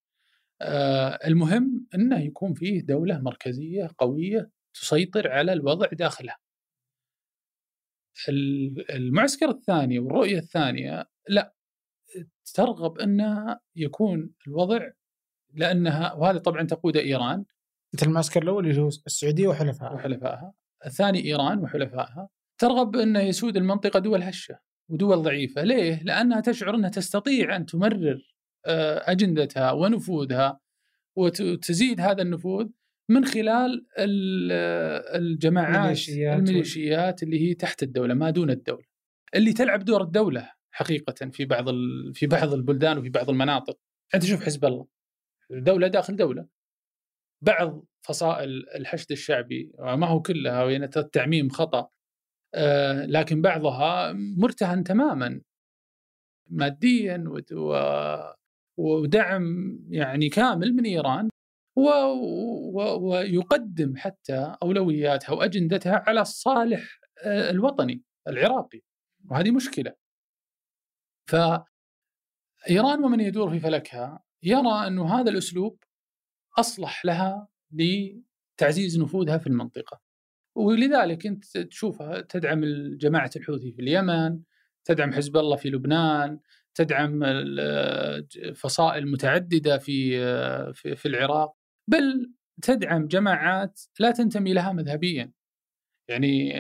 [0.63, 6.39] آه المهم إنه يكون فيه دولة مركزية قوية تسيطر على الوضع داخلها.
[8.91, 11.55] المعسكر الثاني والرؤية الثانية لا
[12.55, 14.91] ترغب إنه يكون الوضع
[15.55, 17.45] لأنها وهذا طبعا تقود إيران
[17.95, 20.53] انت المعسكر الأول اللي هو السعودية وحلفائها وحلفائها
[20.87, 24.59] الثاني إيران وحلفائها ترغب انه يسود المنطقة دول هشة
[24.89, 25.63] ودول ضعيفة.
[25.63, 28.37] ليه؟ لأنها تشعر أنها تستطيع أن تمرر
[28.67, 30.61] آه، أجندتها ونفوذها
[31.17, 32.67] وتزيد هذا النفوذ
[33.09, 33.87] من خلال
[35.15, 38.85] الجماعات الميليشيات, الميليشيات اللي هي تحت الدولة ما دون الدولة
[39.35, 41.65] اللي تلعب دور الدولة حقيقة في بعض
[42.15, 43.79] في بعض البلدان وفي بعض المناطق.
[44.15, 44.87] أنت شوف حزب الله
[45.51, 46.47] دولة داخل دولة.
[47.47, 51.89] بعض فصائل الحشد الشعبي ما هو كلها يعني التعميم خطأ
[52.55, 55.41] آه، لكن بعضها مرتهن تماما
[56.51, 57.25] ماديا
[58.79, 61.29] ودعم يعني كامل من إيران
[63.01, 68.81] ويقدم حتى أولوياتها وأجندتها على الصالح آه، الوطني العراقي
[69.31, 69.95] وهذه مشكلة.
[71.31, 71.37] ف
[72.71, 75.79] إيران ومن يدور في فلكها يرى أنه هذا الأسلوب
[76.59, 80.01] أصلح لها لتعزيز نفوذها في المنطقة.
[80.57, 82.65] ولذلك أنت تشوفها تدعم
[82.97, 84.41] جماعة الحوثي في اليمن،
[84.85, 86.41] تدعم حزب الله في لبنان،
[86.75, 87.21] تدعم
[88.55, 90.19] فصائل متعددة في
[90.75, 91.57] في العراق،
[91.91, 95.33] بل تدعم جماعات لا تنتمي لها مذهبيا.
[96.09, 96.53] يعني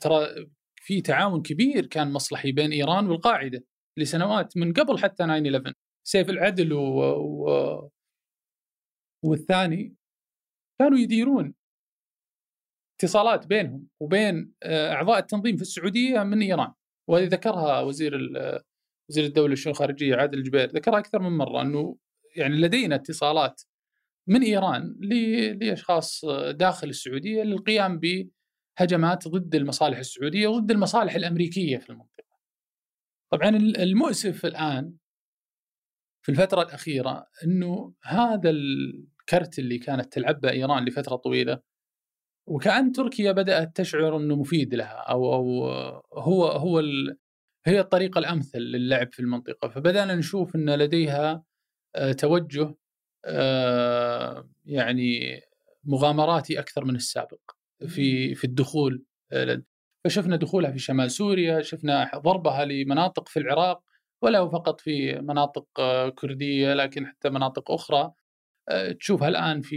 [0.00, 3.64] ترى في تعاون كبير كان مصلحي بين إيران والقاعدة
[3.98, 5.72] لسنوات من قبل حتى 9 11
[6.06, 6.80] سيف العدل و...
[6.80, 7.90] و...
[9.24, 9.96] والثاني
[10.78, 11.54] كانوا يديرون
[13.00, 16.72] اتصالات بينهم وبين آه، أعضاء التنظيم في السعودية من إيران
[17.08, 18.14] وهذه ذكرها وزير
[19.08, 21.96] وزير الدولة الشؤون الخارجية عادل الجبير ذكرها أكثر من مرة إنه
[22.36, 23.62] يعني لدينا اتصالات
[24.26, 24.96] من إيران
[25.60, 32.38] لأشخاص داخل السعودية للقيام بهجمات ضد المصالح السعودية وضد المصالح الأمريكية في المنطقة.
[33.32, 34.94] طبعا المؤسف الآن
[36.22, 38.50] في الفترة الأخيرة إنه هذا
[39.32, 41.60] الكرت اللي كانت تلعبه إيران لفترة طويلة
[42.48, 45.64] وكأن تركيا بدأت تشعر أنه مفيد لها أو, أو
[46.14, 47.18] هو هو ال
[47.66, 49.68] هي الطريقة الأمثل للعب في المنطقة.
[49.68, 51.44] فبدأنا نشوف أن لديها
[51.96, 52.74] آه، توجه
[53.24, 55.40] آه، يعني
[55.84, 57.40] مغامراتي أكثر من السابق
[57.88, 59.62] في في الدخول آه،
[60.04, 63.82] فشفنا دخولها في شمال سوريا شفنا ضربها لمناطق في العراق
[64.22, 65.66] ولا فقط في مناطق
[66.14, 68.12] كردية لكن حتى مناطق أخرى.
[69.00, 69.76] تشوفها الآن في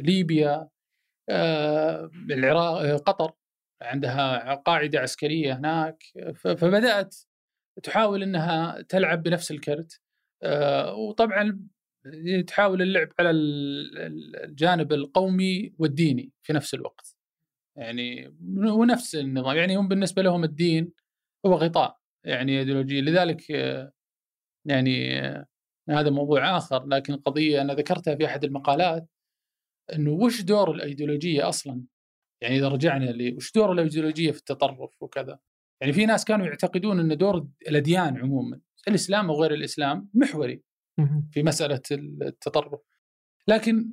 [0.00, 0.68] ليبيا
[1.28, 3.32] آه، العراق آه، قطر
[3.82, 6.02] عندها قاعدة عسكرية هناك
[6.36, 7.16] فبدأت
[7.82, 10.00] تحاول إنها تلعب بنفس الكرت
[10.42, 11.68] آه، وطبعا
[12.46, 13.30] تحاول اللعب على
[14.44, 17.16] الجانب القومي والديني في نفس الوقت
[17.76, 18.36] يعني
[18.68, 20.92] ونفس النظام يعني هم بالنسبة لهم الدين
[21.46, 23.50] هو غطاء يعني ايديولوجيا لذلك
[24.68, 25.20] يعني
[25.90, 29.08] هذا موضوع آخر لكن قضية أنا ذكرتها في أحد المقالات
[29.94, 31.82] إنه وش دور الأيديولوجية أصلا؟
[32.40, 35.38] يعني إذا رجعنا لي وش دور الأيديولوجية في التطرف وكذا؟
[35.80, 40.62] يعني في ناس كانوا يعتقدون إن دور الأديان عموما الإسلام أو غير الإسلام محوري
[41.32, 41.82] في مسألة
[42.22, 42.80] التطرف.
[43.48, 43.92] لكن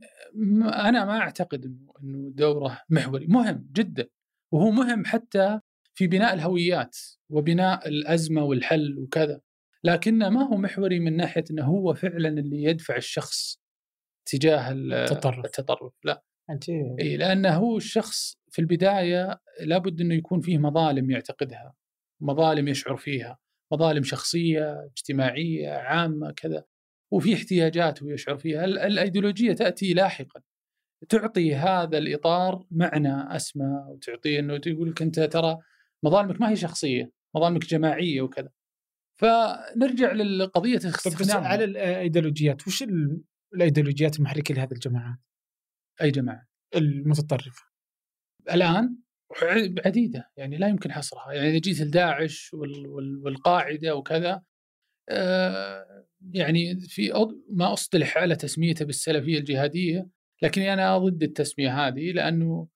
[0.63, 1.65] أنا ما أعتقد
[2.03, 4.09] إنه دوره محوري مهم جدا
[4.51, 5.59] وهو مهم حتى
[5.93, 6.97] في بناء الهويات
[7.29, 9.41] وبناء الأزمة والحل وكذا
[9.85, 13.59] لكنه ما هو محوري من ناحية إنه هو فعلا اللي يدفع الشخص
[14.25, 15.45] تجاه التطرف.
[15.45, 15.93] التطرف.
[16.03, 16.23] لا.
[16.49, 21.73] عجيب إي لأنه هو الشخص في البداية لابد إنه يكون فيه مظالم يعتقدها
[22.21, 23.37] مظالم يشعر فيها
[23.73, 26.63] مظالم شخصية اجتماعية عامة كذا.
[27.11, 28.65] وفي احتياجات ويشعر فيها.
[28.65, 30.41] الأيديولوجية تأتي لاحقا.
[31.09, 35.57] تعطي هذا الإطار معنى أسمى وتعطيه إنه تقول لك أنت ترى
[36.03, 38.49] مظالمك ما هي شخصية مظالمك جماعية وكذا.
[39.19, 42.83] فنرجع للقضية بس على الأيديولوجيات وش
[43.53, 45.19] الأيديولوجيات المحركة لهذه الجماعات؟
[46.01, 47.63] أي جماعة؟ المتطرفة.
[48.51, 48.97] الآن؟
[49.85, 51.33] عديدة يعني لا يمكن حصرها.
[51.33, 52.51] يعني إذا جيت لداعش
[53.23, 54.43] والقاعدة وكذا
[55.09, 60.09] آه، يعني في ما أصطلح على تسميته بالسلفية الجهادية
[60.41, 62.67] لكن أنا ضد التسمية هذه لأنه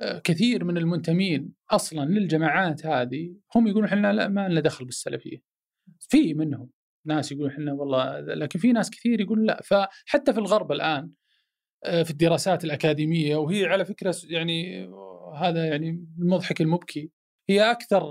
[0.00, 5.49] آه، كثير من المنتمين أصلا للجماعات هذه هم يقولون إحنا لا ما لنا دخل بالسلفية.
[5.98, 6.70] في منهم
[7.06, 9.62] ناس يقولون إحنا والله لكن في ناس كثير يقول لا.
[9.64, 11.10] فحتى في الغرب الآن
[11.84, 14.88] آه، في الدراسات الأكاديمية وهي على فكرة يعني
[15.36, 17.10] هذا يعني المضحك المبكي
[17.50, 18.02] هي أكثر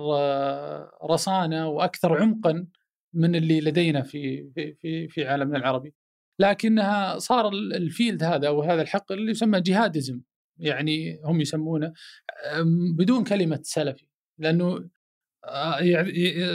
[1.11, 2.67] رصانة وأكثر عمقا
[3.13, 5.93] من اللي لدينا في في في, عالمنا العربي.
[6.39, 10.21] لكنها صار الفيلد هذا أو هذا الحق اللي يسمى جهادزم
[10.57, 11.93] يعني هم يسمونه
[12.97, 14.07] بدون كلمة سلفي.
[14.37, 14.89] لأنه آه،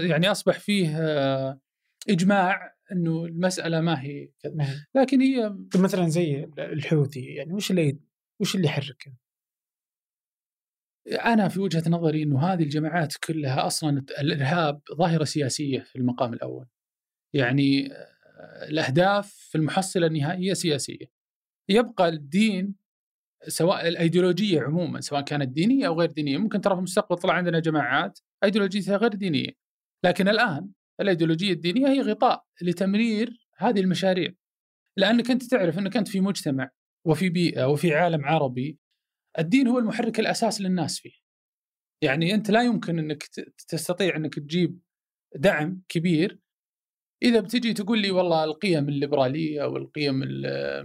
[0.08, 1.60] يعني أصبح فيه آه،
[2.08, 4.86] إجماع إنه المسألة ما هي كذا.
[4.94, 7.98] لكن هي مثلا زي الحوثي يعني وش اللي
[8.40, 9.12] وش اللي يحركه؟
[11.24, 16.66] أنا في وجهة نظري إنه هذه الجماعات كلها أصلا الإرهاب ظاهرة سياسية في المقام الأول.
[17.34, 21.06] يعني آه، الأهداف في المحصلة النهائية سياسية.
[21.68, 22.74] يبقى الدين
[23.48, 27.60] سواء الأيديولوجية عموما سواء كانت دينية أو غير دينية، ممكن ترى في المستقبل طلع عندنا
[27.60, 29.50] جماعات ايديولوجيتها غير دينية.
[30.04, 34.32] لكن الآن الأيديولوجية الدينية هي غطاء لتمرير هذه المشاريع.
[34.96, 36.70] لأنك أنت تعرف أنك أنت في مجتمع
[37.06, 38.78] وفي بيئة وفي عالم عربي
[39.38, 41.24] الدين هو المحرك الأساس للناس فيه.
[42.02, 43.22] يعني أنت لا يمكن أنك
[43.68, 44.80] تستطيع أنك تجيب
[45.34, 46.38] دعم كبير
[47.22, 50.20] إذا بتجي تقول لي والله القيم الليبرالية أو القيم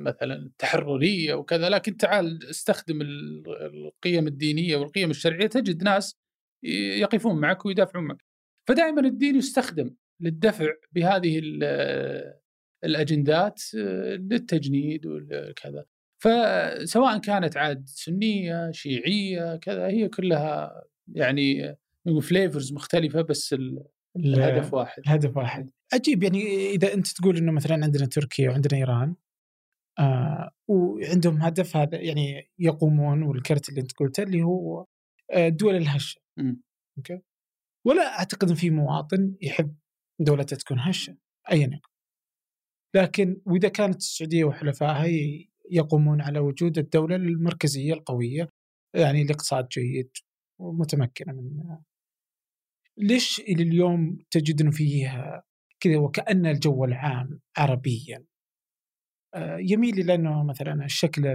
[0.04, 6.20] مثلا التحررية وكذا لكن تعال استخدم القيم الدينية والقيم الشرعية تجد ناس
[6.64, 8.26] يقفون معك ويدافعون معك.
[8.68, 11.42] فدائما الدين يستخدم للدفع بهذه
[12.84, 15.86] الأجندات للتجنيد وكذا
[16.24, 21.76] فسواء كانت عاد سنية شيعية كذا هي كلها يعني
[22.22, 23.56] flavors مختلفة بس
[24.18, 25.02] الهدف واحد.
[25.08, 25.70] الهدف واحد.
[25.94, 29.16] عجيب يعني إذا أنت تقول إنه مثلا عندنا تركيا وعندنا إيران
[30.00, 34.86] آه وعندهم هدف هذا يعني يقومون والكرت اللي أنت قلته اللي هو
[35.36, 35.80] الدول آه،
[36.40, 36.62] الهشه
[36.98, 37.22] okay.
[37.86, 39.76] ولا أعتقد إن في مواطن يحب
[40.20, 41.18] دولته تكون هشة
[41.52, 41.90] ايا يكن.
[42.96, 45.06] لكن وإذا كانت السعودية وحلفائها
[45.72, 48.50] يقومون على وجود الدولة المركزية القوية
[48.96, 50.12] يعني الاقتصاد جيد
[50.60, 51.78] ومتمكنة من
[52.98, 55.44] ليش إلى اليوم تجد أنه فيه
[55.80, 58.26] كذا وكأن الجو العام عربيا؟
[59.36, 61.28] آه، يميل إلى أنه مثلا الشكل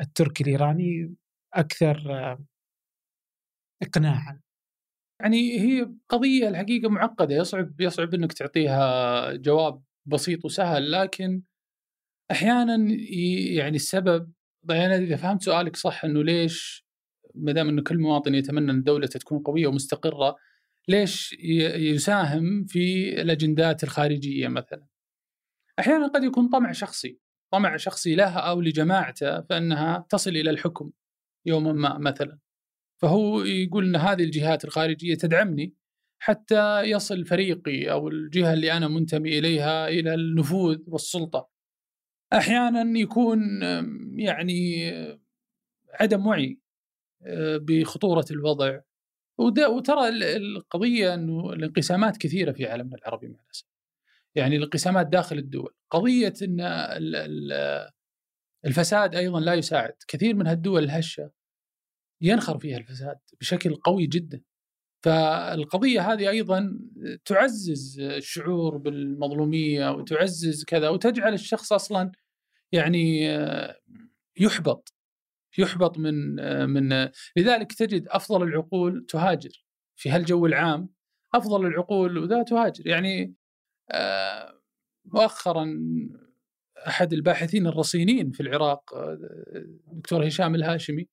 [0.00, 1.14] التركي الإيراني
[1.54, 2.44] أكثر آه،
[3.82, 4.40] إقناعا
[5.20, 11.42] يعني هي قضية الحقيقة معقدة يصعب يصعب أنك تعطيها جواب بسيط وسهل لكن
[12.30, 12.76] أحيانا
[13.54, 14.32] يعني السبب
[14.70, 16.86] يعني إذا فهمت سؤالك صح إنه ليش
[17.34, 20.36] ما دام إنه كل مواطن يتمنى إن دولته تكون قوية ومستقرة
[20.88, 21.32] ليش
[21.78, 24.86] يساهم في الأجندات الخارجية مثلا؟
[25.78, 27.18] أحيانا قد يكون طمع شخصي،
[27.52, 30.90] طمع شخصي لها أو لجماعته فإنها تصل إلى الحكم
[31.46, 32.38] يوما ما مثلا.
[33.02, 35.74] فهو يقول إن هذه الجهات الخارجية تدعمني
[36.22, 41.50] حتى يصل فريقي أو الجهة اللي أنا منتمي إليها إلى النفوذ والسلطة.
[42.32, 43.62] أحيانا يكون
[44.16, 44.90] يعني
[46.00, 46.60] عدم وعي
[47.26, 48.80] آه، بخطورة الوضع
[49.38, 53.66] وترى القضية إنه الانقسامات كثيرة في عالمنا العربي مع الأسف.
[54.34, 56.60] يعني الانقسامات داخل الدول، قضية إن
[58.64, 61.30] الفساد أيضا لا يساعد، كثير من هالدول الهشه
[62.20, 64.42] ينخر فيها الفساد بشكل قوي جدا.
[65.04, 66.78] فالقضية هذه أيضا
[67.24, 72.12] تعزز الشعور بالمظلومية وتعزز كذا وتجعل الشخص أصلا
[72.72, 73.24] يعني
[74.36, 74.94] يحبط
[75.58, 76.34] يحبط من
[76.70, 79.64] من لذلك تجد أفضل العقول تهاجر
[79.96, 80.88] في هالجو العام
[81.34, 83.34] أفضل العقول وذا تهاجر يعني
[85.04, 85.80] مؤخرا
[86.86, 88.94] أحد الباحثين الرصينين في العراق
[89.92, 91.08] الدكتور هشام الهاشمي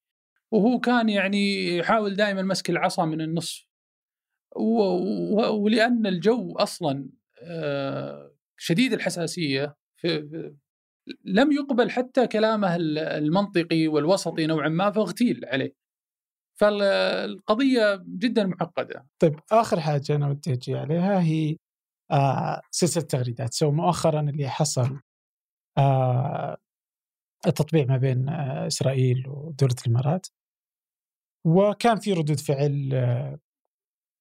[0.54, 3.68] وهو كان يعني يحاول دائما مسك العصا من النصف.
[5.52, 7.10] ولأن الجو أصلا
[8.58, 9.76] شديد الحساسية
[11.26, 15.74] لم يقبل حتى كلامه المنطقي والوسطي نوعا ما فاغتيل عليه.
[16.60, 21.58] فالقضية جدا معقده طيب آخر حاجة أنا ودي أجي عليها هي
[22.12, 25.00] آه سلسلة تغريدات سو مؤخرا اللي حصل
[25.78, 26.58] آه
[27.48, 30.28] التطبيع ما بين آه إسرائيل ودولة الإمارات.
[31.48, 33.40] وكان في ردود فعل آه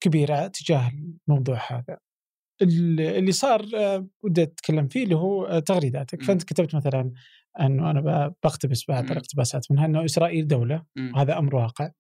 [0.03, 0.93] كبيرة تجاه
[1.29, 1.99] الموضوع هذا.
[2.63, 6.23] اللي صار آه، ودي أتكلم فيه اللي هو آه، تغريداتك.
[6.23, 7.13] فأنت كتبت مثلا
[7.61, 11.91] انه أنا بقتبس بعض الاقتباسات منها انه إسرائيل دولة وهذا أمر واقع.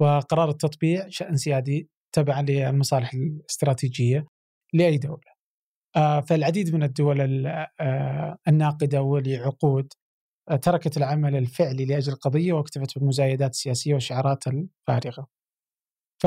[0.00, 4.26] وقرار التطبيع شأن سيادي تبعا للمصالح الاستراتيجية
[4.72, 5.32] لأي دولة.
[5.96, 7.20] آه، فالعديد من الدول
[8.48, 9.92] الناقدة ولعقود
[10.62, 15.28] تركت العمل الفعلي لأجل القضية واكتفت بالمزايدات السياسية والشعارات الفارغة.
[16.22, 16.26] ف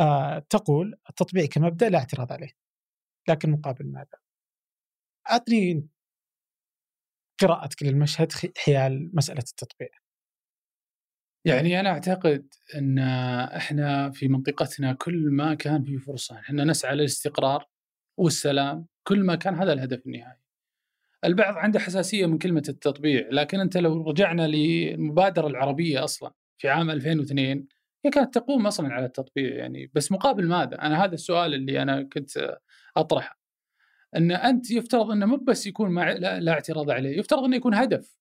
[0.00, 0.38] آه
[1.10, 2.50] التطبيع كمبدأ لا اعتراض عليه
[3.28, 4.18] لكن مقابل ماذا؟
[5.30, 5.88] أعطني
[7.40, 9.88] قراءتك للمشهد حيال مسألة التطبيع.
[11.44, 12.98] يعني أنا أعتقد أن
[13.56, 17.68] إحنا في منطقتنا كل ما كان في فرصه إحنا نسعى للاستقرار
[18.18, 20.40] والسلام كل ما كان هذا الهدف النهائي.
[21.24, 26.90] البعض عنده حساسية من كلمة التطبيع لكن أنت لو رجعنا للمبادره العربية أصلا في عام
[26.90, 27.66] 2002
[28.04, 32.02] هي كانت تقوم أصلا على التطبيع يعني بس مقابل ماذا؟ أنا هذا السؤال اللي أنا
[32.02, 32.58] كنت
[32.96, 33.38] أطرحه.
[34.16, 38.18] أن أنت يفترض أنه مو بس يكون لا, لا اعتراض عليه، يفترض أنه يكون هدف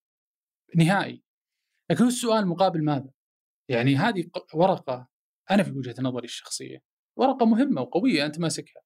[0.75, 1.23] نهائي.
[1.91, 3.09] لكن هو السؤال مقابل ماذا؟
[3.69, 5.07] يعني هذه ورقة
[5.51, 6.83] أنا في وجهة نظري الشخصية
[7.17, 8.81] ورقة مهمة وقوية أنت ماسكها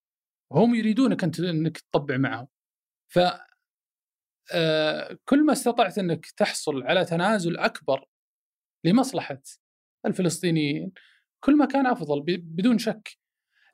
[0.52, 2.48] وهم يريدونك أنت أنك تطبع معهم.
[3.08, 3.20] ف
[5.26, 8.06] كل ما استطعت إنك تحصل على تنازل أكبر
[8.84, 9.42] لمصلحة
[10.06, 10.92] الفلسطينيين
[11.40, 13.18] كل ما كان أفضل بدون شك.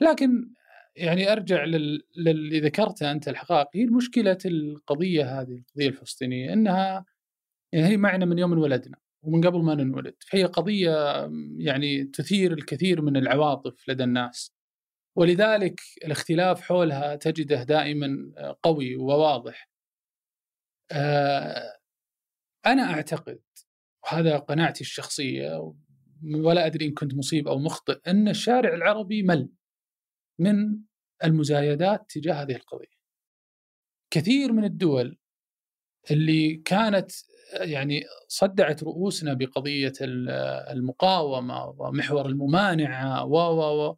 [0.01, 0.53] لكن
[0.95, 1.63] يعني أرجع
[2.15, 3.67] للي ذكرته أنت الحقائق.
[3.73, 7.05] هي مشكله القضية هذه القضية الفلسطينية إنها
[7.73, 10.15] يعني هي معنا من يوم انولدنا ومن قبل ما ننولد.
[10.19, 14.53] فهي قضية يعني تثير الكثير من العواطف لدى الناس.
[15.15, 18.31] ولذلك الاختلاف حولها تجده دائما
[18.63, 19.69] قوي وواضح.
[20.91, 21.77] آه،
[22.65, 23.39] أنا أعتقد
[24.03, 25.73] وهذا قناعتي الشخصية
[26.35, 29.49] ولا أدري إن كنت مصيب أو مخطئ أن الشارع العربي مل
[30.39, 30.79] من
[31.23, 32.97] المزايدات تجاه هذه القضية.
[34.11, 35.17] كثير من الدول
[36.11, 37.11] اللي كانت
[37.53, 39.93] يعني صدعت رؤوسنا بقضية
[40.71, 43.97] المقاومة ومحور الممانعة و و و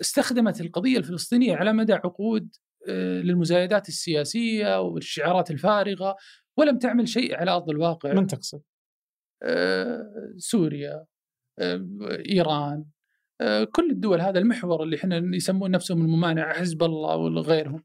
[0.00, 2.56] استخدمت القضية الفلسطينية على مدى عقود
[2.88, 6.16] للمزايدات السياسية والشعارات الفارغة
[6.58, 8.12] ولم تعمل شيء على أرض الواقع.
[8.12, 8.62] من تقصد؟
[9.42, 11.06] آه، سوريا
[12.30, 12.84] إيران
[13.40, 17.84] آه، كل الدول هذا المحور اللي إحنا يسمون نفسهم الممانعة حزب الله وغيرهم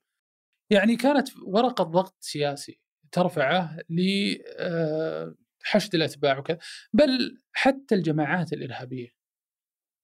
[0.71, 2.79] يعني كانت ورقه ضغط سياسي
[3.11, 6.57] ترفعه لحشد الأتباع وكذا
[6.93, 9.09] بل حتى الجماعات الإرهابية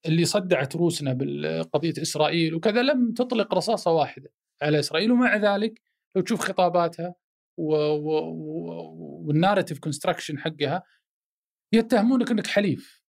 [0.05, 5.81] اللي صدعت روسنا بقضيه إسرائيل وكذا لم تطلق رصاصة واحدة على إسرائيل ومع ذلك
[6.15, 7.15] لو تشوف خطاباتها
[9.27, 10.83] وال narrative construction حقها
[11.73, 13.01] يتهمونك إنك حليف.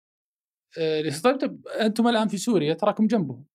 [0.79, 3.47] آه، طيب طيب أنتم الآن في سوريا تراكم جنبهم.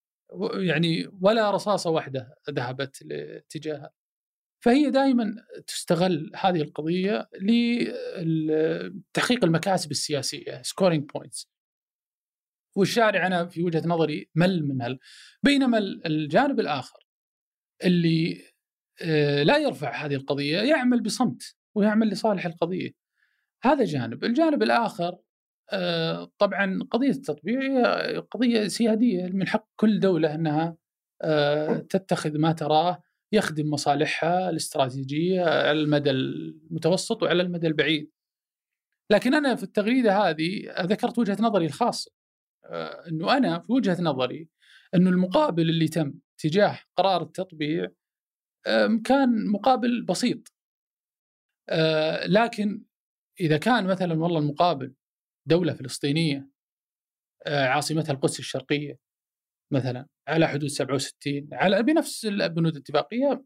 [0.54, 3.92] يعني ولا رصاصة واحدة ذهبت لاتجاهها.
[4.64, 5.36] فهي دائما
[5.68, 7.30] تستغل هذه القضية
[8.22, 11.50] لتحقيق المكاسب السياسية scoring points
[12.76, 15.00] والشارع أنا في وجهة نظري مل من هل
[15.44, 17.09] بينما الجانب الآخر
[17.84, 18.42] اللي
[19.02, 22.92] آه، لا يرفع هذه القضية يعمل بصمت ويعمل لصالح القضية
[23.64, 25.18] هذا جانب الجانب الآخر
[25.72, 30.78] آه، طبعا قضية التطبيع هي قضية سيادية من حق كل دولة إنها
[31.22, 38.12] آه، تتخذ ما تراه يخدم مصالحها الاستراتيجية على المدى المتوسط وعلى المدى البعيد.
[39.12, 42.12] لكن أنا في التغريدة هذه ذكرت وجهة نظري الخاصة
[43.08, 44.50] إنه أنا في وجهة نظري
[44.96, 47.88] إنه المقابل اللي تم تجاه قرار التطبيع
[49.06, 50.54] كان مقابل بسيط.
[52.26, 52.84] لكن
[53.40, 54.94] إذا كان مثلا والله المقابل
[55.46, 56.50] دولة فلسطينية
[57.48, 59.00] آه، عاصمتها القدس الشرقية
[59.74, 63.46] مثلا على حدود 67 على بنفس البنود الاتفاقية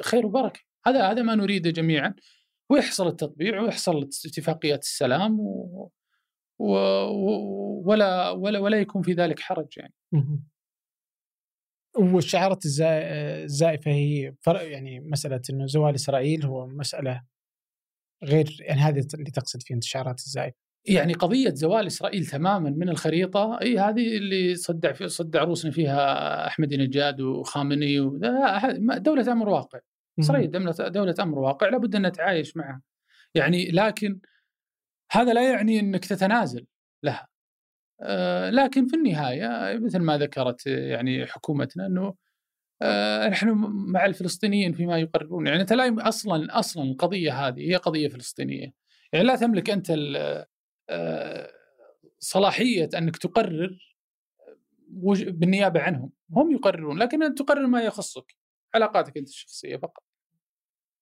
[0.00, 2.14] خير وبركة هذا هذا ما نريده جميعا
[2.70, 5.90] ويحصل التطبيع ويحصل اتفاقيات السلام و...
[6.58, 6.72] و...
[7.86, 9.94] ولا ولا ولا يكون في ذلك حرج يعني.
[11.96, 17.22] والشعارات الزائفة هي فرق يعني مسألة إنه زوال إسرائيل هو مسألة
[18.24, 20.56] غير يعني هذه اللي تقصد فيه أنت الشعارات الزائفة.
[20.84, 26.46] يعني قضية زوال إسرائيل تماما من الخريطة أي هذه اللي صدع في صدع روسنا فيها
[26.46, 27.98] أحمدي نجاد وخامنئي
[28.96, 29.78] دولة أمر واقع.
[30.20, 32.82] إسرائيل دولة, دولة أمر واقع لابد أن نتعايش معها.
[33.34, 34.20] يعني لكن
[35.12, 36.66] هذا لا يعني أنك تتنازل
[37.02, 37.28] لها.
[38.50, 42.14] لكن في النهاية مثل ما ذكرت يعني حكومتنا أنه
[42.82, 45.46] آه، نحن مع الفلسطينيين فيما يقررون.
[45.46, 48.72] يعني أنت لا أصلا أصلا القضية هذه هي قضية فلسطينية.
[49.12, 49.92] يعني لا تملك أنت
[50.90, 51.50] آه،
[52.18, 53.78] صلاحية أنك تقرر
[55.26, 56.12] بالنيابة عنهم.
[56.30, 58.36] هم يقررون لكن أنت تقرر ما يخصك
[58.74, 60.04] علاقاتك أنت الشخصية فقط.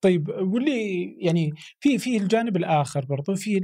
[0.00, 3.60] طيب واللي يعني في في الجانب الآخر برضو في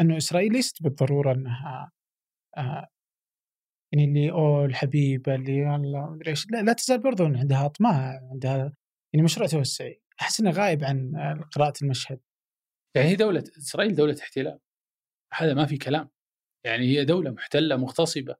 [0.00, 1.95] أنه إسرائيل ليست بالضرورة أنها آه
[2.56, 6.46] يعني اللي أوه الحبيبة اللي الله مدري إيش.
[6.50, 8.56] لا, لا تزال برضو عندها أطماع عندها
[9.12, 10.02] يعني مشروع توسعي.
[10.20, 11.12] أحس إنه غايب عن
[11.54, 12.20] قراءة المشهد.
[12.96, 14.58] يعني هي دولة إسرائيل دولة احتلال.
[15.32, 16.10] هذا ما في كلام.
[16.66, 18.36] يعني هي دولة محتلة مغتصبة.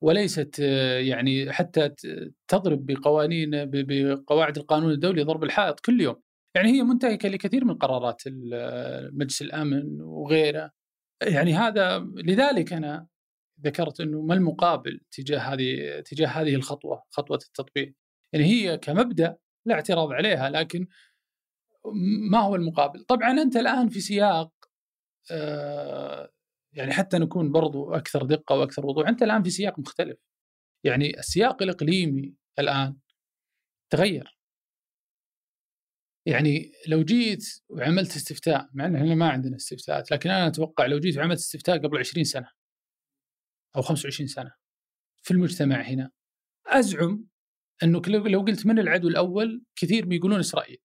[0.00, 0.58] وليست
[1.08, 1.90] يعني حتى
[2.48, 6.22] تضرب بقوانين بقواعد القانون الدولي ضرب الحائط كل يوم.
[6.56, 8.22] يعني هي منتهكة لكثير من قرارات
[9.12, 10.70] مجلس الأمن وغيره.
[11.22, 13.06] يعني هذا لذلك أنا
[13.64, 17.94] ذكرت أنه ما المقابل تجاه هذه تجاه هذه الخطوة خطوة التطبيق.
[18.32, 20.86] يعني هي كمبدأ لا اعتراض عليها لكن
[22.30, 24.52] ما هو المقابل؟ طبعا أنت الآن في سياق
[25.30, 26.30] آه،
[26.72, 30.18] يعني حتى نكون برضو أكثر دقة وأكثر وضوح أنت الآن في سياق مختلف.
[30.84, 32.96] يعني السياق الإقليمي الآن
[33.90, 34.40] تغير.
[36.26, 40.98] يعني لو جيت وعملت استفتاء مع إن إحنا ما عندنا استفتاءات لكن أنا أتوقع لو
[40.98, 42.59] جيت وعملت استفتاء قبل 20 سنة
[43.76, 44.52] أو 25 سنة
[45.22, 46.10] في المجتمع هنا.
[46.66, 47.24] أزعم
[47.82, 50.78] إنه لو قلت من العدو الأول كثير بيقولون إسرائيل.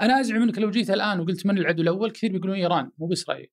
[0.00, 3.50] أنا أزعم إنك لو جيت الآن وقلت من العدو الأول كثير بيقولون إيران مو بإسرائيل.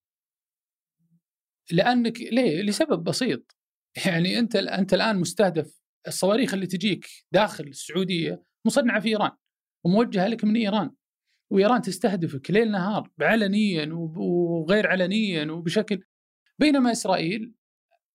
[1.71, 3.55] لأنك ليه؟ لسبب بسيط.
[4.05, 9.31] يعني أنت أنت الآن مستهدف الصواريخ اللي تجيك داخل السعودية مصنعة في إيران
[9.85, 10.91] وموجهة لك من إيران.
[11.51, 16.03] وإيران تستهدفك ليل نهار علنيا وغير علنيا وبشكل.
[16.59, 17.53] بينما إسرائيل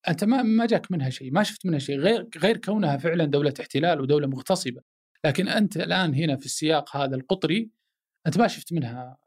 [0.08, 3.54] أنت ما ما جاك منها شيء، ما شفت منها شيء غير غير كونها فعلا دولة
[3.60, 4.82] احتلال ودولة مغتصبة،
[5.24, 7.70] لكن أنت الآن هنا في السياق هذا القطري
[8.26, 9.18] أنت ما شفت منها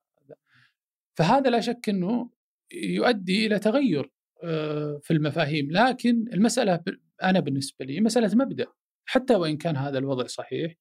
[1.18, 2.30] فهذا لا شك إنه
[2.74, 4.12] يؤدي إلى تغير
[4.44, 5.72] آه، في المفاهيم.
[5.72, 6.84] لكن المسألة
[7.24, 8.68] أنا بالنسبة لي مسألة مبدأ.
[9.06, 10.76] حتى وإن كان هذا الوضع صحيح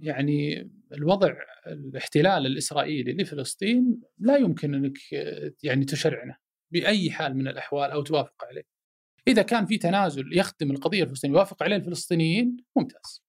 [0.00, 1.34] يعني الوضع
[1.66, 4.98] الاحتلال الإسرائيلي لفلسطين لا يمكن أنك
[5.62, 6.36] يعني تشرعنه.
[6.74, 8.62] بأي حال من الأحوال أو توافق عليه.
[9.28, 13.22] إذا كان في تنازل يخدم القضية الفلسطينية يوافق عليه الفلسطينيين ممتاز.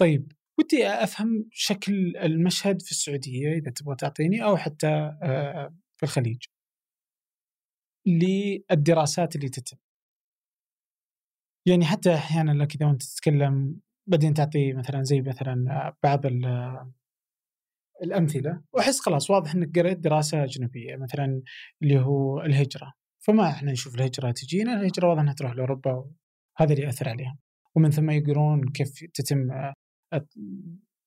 [0.00, 4.86] طيب ودي أفهم شكل المشهد في السعودية إذا تبغى تعطيني أو حتى
[5.22, 6.44] آه، في الخليج.
[8.06, 9.76] للدراسات اللي تتم.
[11.68, 16.26] يعني حتى أحيانا لك إذا أنت تتكلم بعدين تعطي مثلا زي مثلا بعض
[18.02, 21.42] الأمثلة وأحس خلاص واضح إنك قريت دراسة أجنبية مثلا
[21.82, 22.92] اللي هو الهجرة.
[23.24, 25.92] فما إحنا نشوف الهجرة تجينا الهجرة واضح إنها تروح لأوروبا
[26.60, 27.38] وهذا اللي يأثر عليها.
[27.76, 29.50] ومن ثم يقولون كيف تتم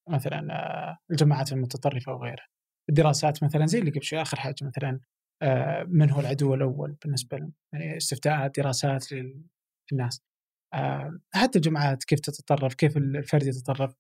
[0.10, 0.48] مثلا
[1.12, 2.48] الجماعات المتطرفة وغيرها
[2.90, 5.00] الدراسات مثلا زي اللي قبل شوي آخر حاجة مثلا
[5.42, 7.38] آه، من هو العدو الأول بالنسبة
[7.74, 10.22] يعني استفتاءات دراسات للناس.
[10.74, 13.92] آه، حتى الجماعات كيف تتطرف كيف الفرد يتطرف.
[13.92, 13.96] آه،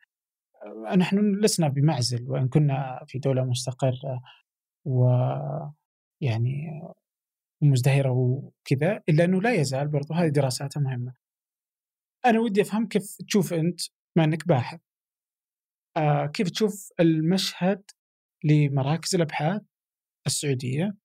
[0.97, 4.21] نحن لسنا بمعزل وإن كنا في دولة مستقرة
[4.85, 5.09] و
[6.21, 6.81] يعني
[7.61, 11.13] مزدهرة وكذا إلا أنه لا يزال برضو هذه دراسات مهمة.
[12.25, 13.81] أنا ودي أفهم كيف تشوف أنت
[14.15, 14.79] بما انك باحث
[16.33, 17.83] كيف تشوف المشهد
[18.43, 19.61] لمراكز الأبحاث
[20.27, 20.97] السعودية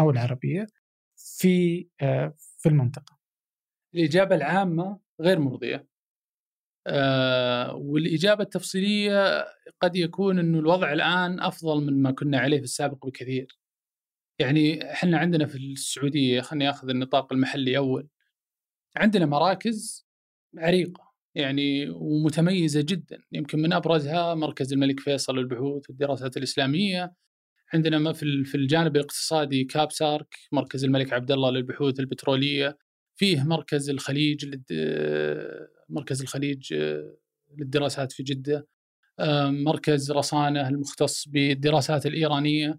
[0.00, 0.66] أو العربية
[1.16, 3.18] في آه، في المنطقة.
[3.94, 5.86] الإجابة العامة غير مرضية.
[6.86, 9.46] آه، والإجابة التفصيلية
[9.80, 13.58] قد يكون إنه الوضع الآن أفضل من ما كنا عليه في السابق بكثير.
[14.38, 18.08] يعني إحنا عندنا في السعودية خليني اخذ النطاق المحلي أول.
[18.96, 20.06] عندنا مراكز
[20.58, 27.14] عريقة يعني ومتميزة جدا يمكن من أبرزها مركز الملك فيصل للبحوث والدراسات الإسلامية
[27.74, 32.78] عندنا في في الجانب الاقتصادي كابسارك مركز الملك عبد الله للبحوث البترولية
[33.16, 34.58] فيه مركز الخليج
[35.88, 36.74] مركز الخليج
[37.58, 38.68] للدراسات في جدة
[39.48, 42.78] مركز رصانة المختص بالدراسات الإيرانية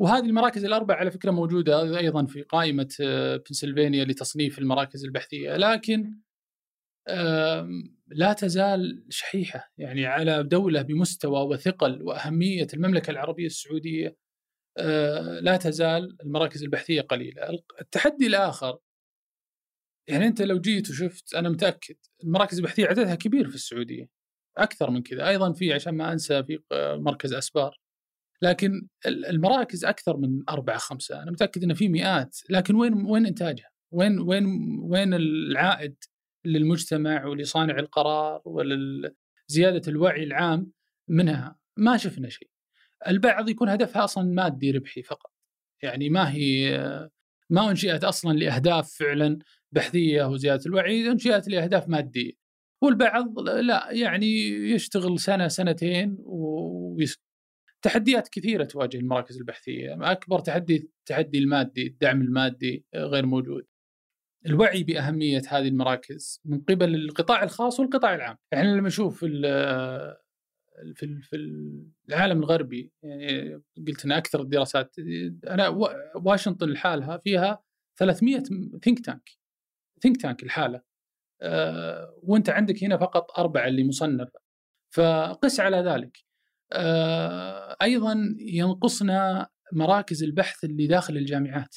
[0.00, 2.88] وهذه المراكز الأربع على فكرة موجودة أيضا في قائمة
[3.48, 6.14] بنسلفانيا لتصنيف المراكز البحثية لكن
[8.08, 14.16] لا تزال شحيحة يعني على دولة بمستوى وثقل وأهمية المملكة العربية السعودية
[14.78, 17.42] آه، لا تزال المراكز البحثية قليلة.
[17.80, 18.78] التحدي الآخر
[20.08, 24.08] يعني أنت لو جيت وشفت أنا متأكد المراكز البحثية عددها كبير في السعودية
[24.56, 26.58] أكثر من كذا أيضا في عشان ما أنسى في
[26.94, 27.80] مركز أسبار
[28.42, 33.70] لكن المراكز أكثر من أربعة خمسة أنا متأكد ان في مئات لكن وين وين إنتاجها؟
[33.90, 35.96] وين وين وين العائد
[36.44, 40.72] للمجتمع ولصانع القرار ولزيادة الوعي العام
[41.08, 42.48] منها؟ ما شفنا شيء.
[43.08, 45.32] البعض يكون هدفها أصلا مادي ربحي فقط.
[45.82, 46.78] يعني ما هي
[47.50, 49.38] ما أنشئت أصلا لأهداف فعلا
[49.74, 52.32] بحثية وزياده الوعي، انشئت لاهداف مادية.
[52.82, 57.22] والبعض لا يعني يشتغل سنة سنتين ويسكت.
[57.82, 63.66] تحديات كثيرة تواجه المراكز البحثية، أكبر تحدي التحدي المادي، الدعم المادي غير موجود.
[64.46, 69.28] الوعي بأهمية هذه المراكز من قبل القطاع الخاص والقطاع العام، يعني لما نشوف في
[71.22, 71.36] في
[72.08, 74.96] العالم الغربي يعني قلت إن أكثر الدراسات
[75.46, 75.68] أنا
[76.14, 77.62] واشنطن لحالها فيها
[77.98, 78.42] 300
[78.82, 79.37] ثينك تانك
[80.02, 80.80] ثينك تانك الحاله
[81.42, 84.40] أه وانت عندك هنا فقط أربعة اللي مصنفه
[84.94, 86.18] فقس على ذلك
[86.72, 91.76] أه أيضا ينقصنا مراكز البحث اللي داخل الجامعات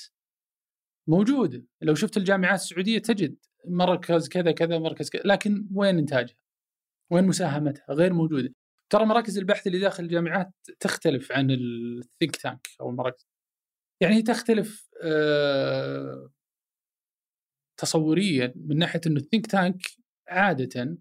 [1.07, 6.35] موجودة لو شفت الجامعات السعودية تجد مركز كذا كذا مركز كذا لكن وين إنتاجها؟
[7.11, 8.53] وين مساهمتها؟ غير موجودة.
[8.89, 13.27] ترى مراكز البحث اللي داخل الجامعات تختلف عن الثينك تانك أو المراكز.
[14.02, 16.31] يعني تختلف آه
[17.82, 19.82] تصوريا من ناحية إنه الثينك تانك
[20.28, 20.98] عادة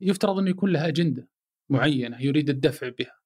[0.00, 1.28] يفترض إنه يكون لها أجندة
[1.70, 3.20] معينة يريد الدفع بها.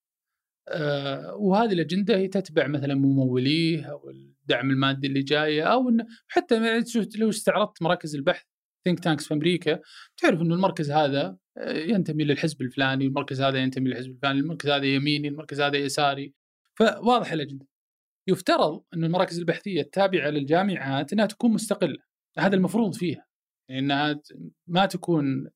[0.69, 6.85] آه وهذه الأجندة هي تتبع مثلا مموليه أو الدعم المادي اللي جاية أو إنه حتى
[7.19, 8.45] لو استعرضت مراكز البحث
[8.85, 9.81] ثينك تانكس في أمريكا
[10.16, 14.85] تعرف إنه المركز هذا آه، ينتمي للحزب الفلاني، المركز هذا ينتمي للحزب الفلاني، المركز هذا
[14.85, 16.35] يميني، المركز هذا يساري.
[16.75, 17.66] فواضح الأجندة.
[18.29, 22.07] يفترض ان المراكز البحثية التابعة للجامعات إنها تكون مستقلة.
[22.39, 23.27] هذا المفروض فيها.
[23.70, 24.20] إنها
[24.66, 25.51] ما تكون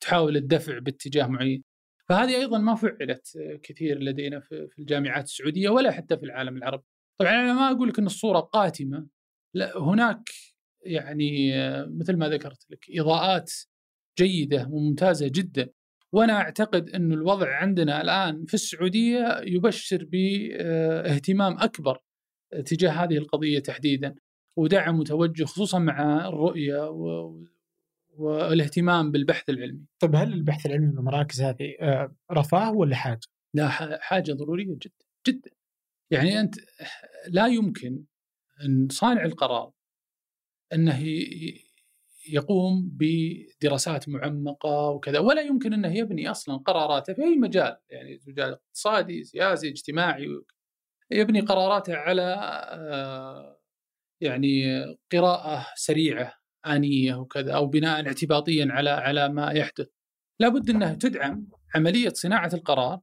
[0.00, 1.64] تحاول الدفع باتجاه معين.
[2.08, 6.84] فهذه أيضا ما فعلت كثير لدينا في الجامعات السعودية ولا حتى في العالم العربي.
[7.20, 9.06] طبعا أنا ما أقول لك إن الصورة قاتمة
[9.54, 10.30] لا هناك
[10.86, 11.52] يعني
[11.88, 13.52] مثل ما ذكرت لك إضاءات
[14.18, 15.70] جيدة وممتازة جدا
[16.12, 21.98] وأنا أعتقد أن الوضع عندنا الآن في السعودية يبشر بإهتمام أكبر
[22.66, 24.14] تجاه هذه القضية تحديدا
[24.56, 26.90] ودعم متوجه خصوصا مع الرؤية
[28.18, 29.86] والاهتمام بالبحث العلمي.
[29.98, 33.20] طيب هل البحث العلمي في المراكز هذه آه، رفاه ولا حاجة؟
[33.54, 33.68] لا
[34.00, 35.50] حاجة ضرورية جدا جدا.
[36.10, 36.54] يعني أنت
[37.28, 38.04] لا يمكن
[38.64, 39.72] أن صانع القرار
[40.72, 41.02] أنه
[42.28, 48.52] يقوم بدراسات معمقة وكذا ولا يمكن أنه يبني أصلا قراراته في أي مجال يعني مجال
[48.52, 50.26] اقتصادي سياسي اجتماعي
[51.10, 52.36] يبني قراراته على
[52.70, 53.58] آه،
[54.24, 56.32] يعني قراءة سريعة
[56.66, 59.86] آنية وكذا أو بناء اعتباطيا على على ما يحدث.
[60.40, 63.00] لابد أنها تدعم عملية صناعة القرار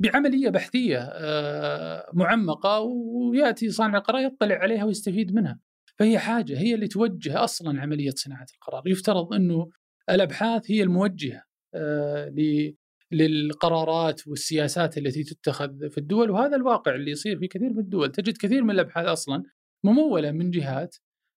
[0.00, 5.60] بعملية بحثية آه، معمقة ويأتي صانع القرار يطلع عليها ويستفيد منها.
[5.98, 8.82] فهي حاجة هي اللي توجه أصلا عملية صناعة القرار.
[8.88, 9.70] يفترض أنه
[10.10, 11.42] الأبحاث هي الموجهة
[11.74, 12.34] آه،
[13.12, 18.12] للقرارات والسياسات التي تتخذ في الدول وهذا الواقع اللي يصير في كثير من الدول.
[18.12, 19.42] تجد كثير من الأبحاث أصلا
[19.84, 20.96] ممولة من جهات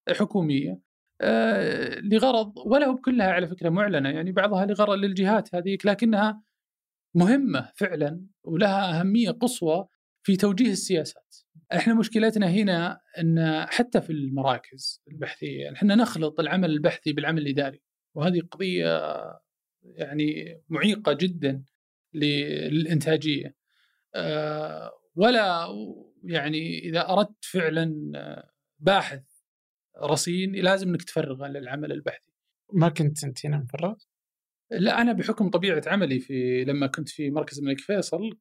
[0.10, 0.80] حكومية
[1.22, 6.44] آه، لغرض ولا كلها على فكرة معلنة يعني بعضها لغرض للجهات هذيك لكنها
[7.16, 9.88] مهمة فعلا ولها أهمية قصوى
[10.24, 11.36] في توجيه السياسات.
[11.74, 17.82] إحنا مشكلتنا هنا إن حتى في المراكز البحثية إحنا نخلط العمل البحثي بالعمل الإداري
[18.16, 19.02] وهذه قضية
[19.84, 21.64] يعني معيقة جدا
[22.14, 23.56] للإنتاجية.
[24.16, 25.66] آه، ولا
[26.24, 27.94] يعني إذا أردت فعلا
[28.80, 29.24] باحث
[30.04, 32.32] رصين لازم إنك تفرغه للعمل البحثي.
[32.74, 33.96] ما كنت أنت هنا مفرغ؟
[34.72, 38.38] لا أنا بحكم طبيعة عملي في لما كنت في مركز الملك فيصل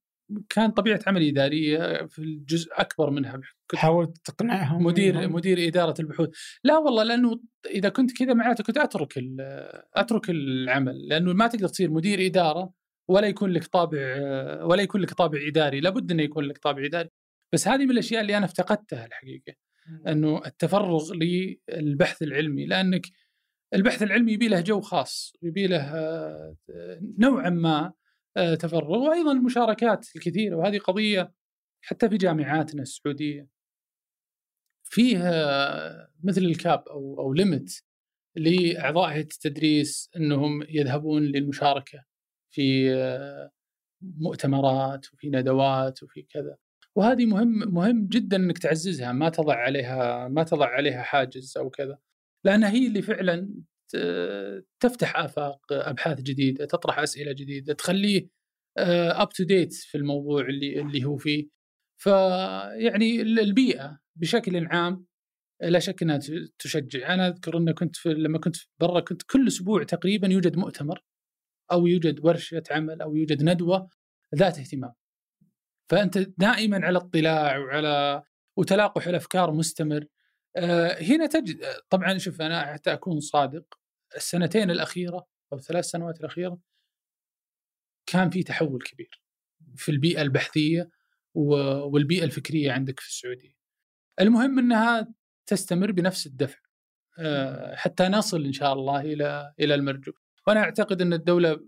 [0.48, 3.40] كان طبيعة عملي إدارية في الجزء أكبر منها
[3.74, 6.28] حاولت تقنعهم مدير مدير إدارة البحوث
[6.64, 9.24] لا والله لأنه إذا كنت كذا معناته كنت أترك
[9.94, 12.72] أترك العمل لأنه ما تقدر تصير مدير إدارة
[13.08, 13.98] ولا يكون لك طابع
[14.64, 17.10] ولا يكون لك طابع إداري لابد إنه يكون لك طابع إداري
[17.52, 19.54] بس هذه من الأشياء اللي أنا افتقدتها الحقيقة
[20.08, 23.06] إنه التفرغ للبحث العلمي لأنك
[23.74, 26.56] البحث العلمي يبي له جو خاص يبي له آه،
[27.18, 27.92] نوعا ما
[28.36, 31.34] آه، تفرغ وأيضا المشاركات الكثيرة وهذه قضية
[31.80, 33.48] حتى في جامعاتنا السعودية
[34.84, 37.84] فيها مثل الكاب أو أو ليمت
[38.36, 42.04] لاعضاء هيئه التدريس إنهم يذهبون للمشاركة
[42.50, 43.50] في آه،
[44.02, 46.56] مؤتمرات وفي ندوات وفي كذا.
[46.96, 51.98] وهذه مهم مهم جدا إنك تعززها ما تضع عليها ما تضع عليها حاجز أو كذا.
[52.44, 53.54] لانها هي اللي فعلا
[54.80, 58.28] تفتح آفاق أبحاث جديدة تطرح أسئلة جديدة تخليه
[58.78, 61.48] up to date في الموضوع اللي اللي هو فيه.
[62.02, 65.06] فيعني البيئة بشكل عام
[65.62, 66.20] لا شك إنها
[66.58, 67.14] تشجع.
[67.14, 71.04] أنا أذكر انه كنت في لما كنت برا كنت كل أسبوع تقريبا يوجد مؤتمر
[71.72, 73.90] أو يوجد ورشة عمل أو يوجد ندوة
[74.34, 74.92] ذات اهتمام.
[75.92, 78.22] فأنت دائما على اطلاع وعلى
[78.56, 80.06] وتلاقح الأفكار مستمر
[80.56, 83.64] آه، هنا تجد طبعا شوف أنا حتى أكون صادق
[84.16, 86.58] السنتين الأخيرة أو الثلاث سنوات الأخيرة
[88.06, 89.22] كان في تحول كبير
[89.76, 90.90] في البيئة البحثية
[91.34, 93.52] والبيئة الفكرية عندك في السعودية.
[94.20, 95.14] المهم إنها
[95.46, 96.58] تستمر بنفس الدفع
[97.18, 100.12] آه، حتى نصل إن شاء الله إلى إلى المرجو.
[100.46, 101.60] وأنا أعتقد إن الدولة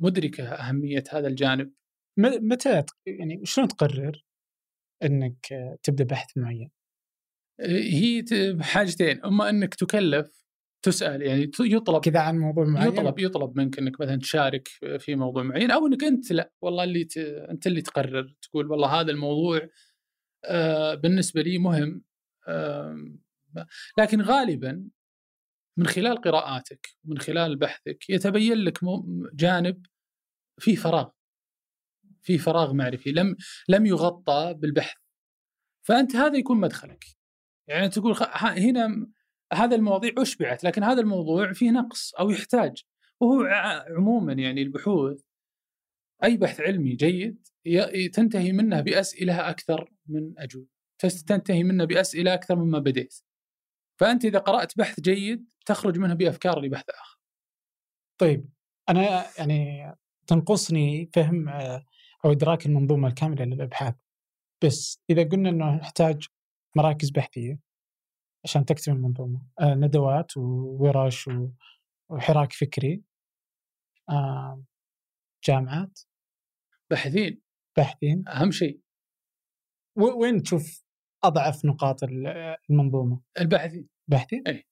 [0.00, 1.72] مدركة أهمية هذا الجانب.
[2.16, 4.24] متى يعني شلون تقرر
[5.02, 5.46] إنك
[5.82, 6.70] تبدأ بحث معين؟
[7.60, 8.24] هي
[8.60, 10.44] حاجتين أما إنك تكلف
[10.84, 14.68] تسأل يعني يطلب كذا عن موضوع معين يطلب يطلب منك إنك مثلا تشارك
[14.98, 17.16] في موضوع معين أو إنك أنت لأ والله اللي ت...
[17.18, 19.68] أنت اللي تقرر تقول والله هذا الموضوع
[20.44, 22.02] آه بالنسبة لي مهم
[22.48, 23.16] آه
[23.98, 24.88] لكن غالبا
[25.78, 28.78] من خلال قراءاتك ومن خلال بحثك يتبين لك
[29.34, 29.86] جانب
[30.60, 31.10] فيه فراغ
[32.24, 33.36] في فراغ معرفي لم
[33.68, 34.96] لم يغطى بالبحث.
[35.86, 37.04] فأنت هذا يكون مدخلك.
[37.68, 39.06] يعني تقول هنا
[39.52, 42.84] هذا المواضيع أشبعت لكن هذا الموضوع فيه نقص أو يحتاج.
[43.20, 43.42] وهو
[43.96, 45.22] عموما يعني البحوث
[46.24, 47.46] أي بحث علمي جيد
[48.12, 50.68] تنتهي منه بأسئلة أكثر من أجوبة.
[51.26, 53.14] تنتهي منه بأسئلة أكثر مما بديت.
[54.00, 57.18] فأنت إذا قرأت بحث جيد تخرج منه بأفكار لبحث آخر.
[58.18, 58.48] طيب
[58.88, 59.92] أنا يعني
[60.26, 61.48] تنقصني فهم
[62.24, 63.94] أو إدراك المنظومة الكاملة للإبحاث.
[64.64, 66.26] بس إذا قلنا إنه نحتاج
[66.76, 67.58] مراكز بحثية
[68.44, 71.30] عشان تكتب المنظومة آه ندوات وورش
[72.10, 73.02] وحراك فكري
[74.10, 74.64] آه
[75.44, 76.00] جامعات.
[76.90, 77.42] باحثين
[77.76, 78.80] باحثين أهم شيء.
[79.96, 80.84] وين تشوف
[81.24, 82.00] أضعف نقاط
[82.70, 84.66] المنظومة؟ الباحثين باحثين؟ اي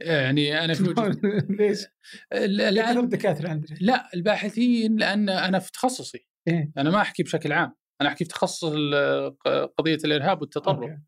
[0.00, 1.20] يعني أنا في وجهة
[1.58, 1.86] ليش؟
[2.32, 3.76] لأن الدكاتره عندنا.
[3.80, 6.31] لا الباحثين لأن أنا في تخصصي.
[6.48, 8.74] إيه؟ أنا ما أحكي بشكل عام أنا أحكي في تخصص
[9.78, 11.02] قضية الإرهاب والتطرف أوكي.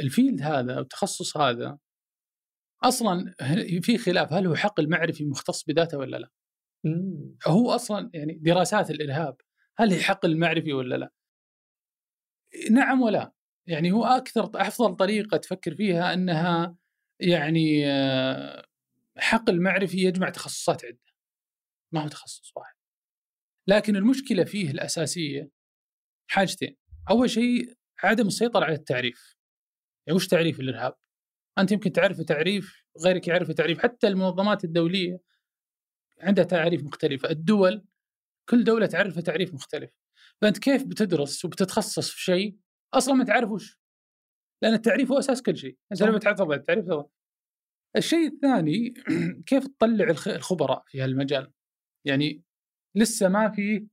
[0.00, 1.78] ال field هذا أو التخصص هذا
[2.84, 3.34] أصلا
[3.82, 6.30] في خلاف هل هو حقل معرفي مختص بذاته ولا لا؟
[6.84, 7.36] مم.
[7.46, 9.36] هو أصلا يعني دراسات الإرهاب
[9.78, 11.12] هل هي حقل معرفي ولا لا؟
[12.70, 13.32] نعم ولا
[13.66, 16.76] يعني هو أكثر أفضل طريقة تفكر فيها أنها
[17.20, 18.66] يعني آه،
[19.16, 20.98] حقل معرفي يجمع تخصصات عدة
[21.92, 22.77] ما هو تخصص واحد
[23.68, 25.50] لكن المشكلة فيه الأساسية
[26.30, 26.76] حاجتين.
[27.10, 29.36] أول شيء عدم السيطرة على التعريف.
[30.06, 30.94] يعني وش تعريف الإرهاب؟
[31.58, 33.78] أنت يمكن تعرف تعريف غيرك يعرف تعريف.
[33.78, 35.20] حتى المنظمات الدولية
[36.20, 37.30] عندها تعريف مختلفة.
[37.30, 37.84] الدول
[38.48, 39.90] كل دولة تعرف تعريف مختلف.
[40.42, 42.56] فأنت كيف بتدرس وبتتخصص في شيء
[42.94, 43.78] أصلا ما تعرف وش؟
[44.62, 45.78] لأن التعريف هو أساس كل شيء.
[45.92, 47.06] أنت لما تعرف التعريف طبعا
[47.96, 48.94] الشيء الثاني
[49.46, 51.52] كيف تطلع الخبراء في هالمجال؟
[52.04, 52.47] يعني
[52.98, 53.86] لسه ما في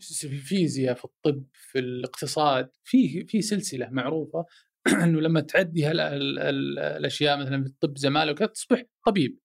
[0.00, 4.44] في الفيزياء في الطب في الاقتصاد في في سلسلة معروفة
[5.04, 9.38] إنه لما تعدي الأشياء مثلا في الطب زماله وكذا تصبح طبيب.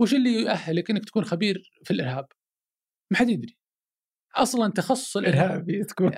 [0.00, 2.26] وش اللي يؤهلك إنك تكون خبير في الإرهاب؟
[3.10, 3.56] ما حد يدري.
[4.34, 6.10] أصلا تخصص الإرهاب تكون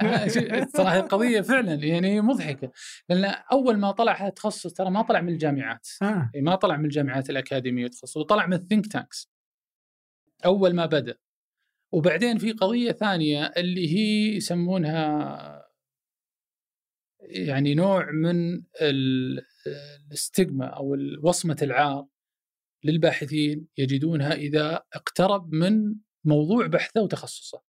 [0.77, 2.73] صراحة القضية فعلا يعني مضحكة.
[3.09, 5.89] لأن أول ما طلع هذا التخصص ترى ما طلع من الجامعات.
[6.03, 6.31] آه.
[6.37, 9.32] ما طلع من الجامعات الأكاديمية تخصص وطلع من الثينك تانكس
[10.45, 11.19] أول ما بدأ.
[11.93, 15.63] وبعدين في قضية ثانية اللي هي يسمونها
[17.21, 18.63] يعني نوع من
[20.11, 22.07] الاستجما أو وصمة العار
[22.85, 25.95] للباحثين يجدونها إذا اقترب من
[26.25, 27.63] موضوع بحثه وتخصصه.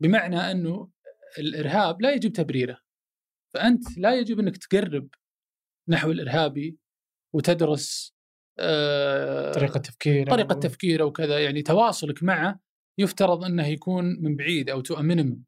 [0.00, 0.90] بمعنى أنه
[1.38, 2.78] الإرهاب لا يجب تبريره.
[3.54, 5.08] فأنت لا يجب أنك تقرب
[5.88, 6.78] نحو الإرهابي
[7.32, 8.13] وتدرس
[9.54, 12.60] طريقة تفكيره طريقة تفكيره وكذا يعني تواصلك معه
[12.98, 15.44] يفترض إنه يكون من بعيد أو to minimum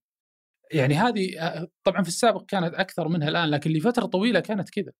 [0.72, 4.92] يعني هذه آه، طبعا في السابق كانت أكثر منها الآن لكن لفترة طويلة كانت كذا.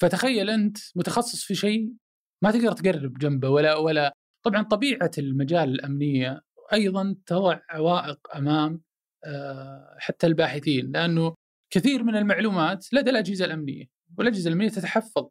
[0.00, 1.92] فتخيل أنت متخصص في شيء
[2.44, 4.12] ما تقدر تقرب جنبه ولا ولا
[4.44, 6.40] طبعا طبيعة المجال الأمنية
[6.72, 8.82] أيضا تضع عوائق أمام
[9.24, 11.34] آه، حتى الباحثين لأنه
[11.72, 13.84] كثير من المعلومات لدى الأجهزة الأمنية
[14.18, 15.28] والأجهزة الأمنية تتحفظ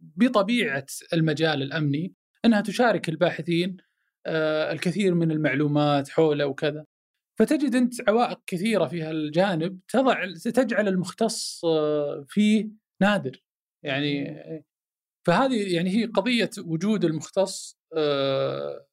[0.00, 2.14] بطبيعة المجال الأمني
[2.44, 3.76] إنها تشارك الباحثين
[4.26, 6.84] آه، الكثير من المعلومات حوله وكذا.
[7.38, 12.70] فتجد أنت عوائق كثيرة في هالجانب تضع تجعل المختص آه، فيه
[13.00, 13.42] نادر.
[13.82, 14.36] يعني
[15.26, 18.86] فهذه يعني هي قضية وجود المختص آه،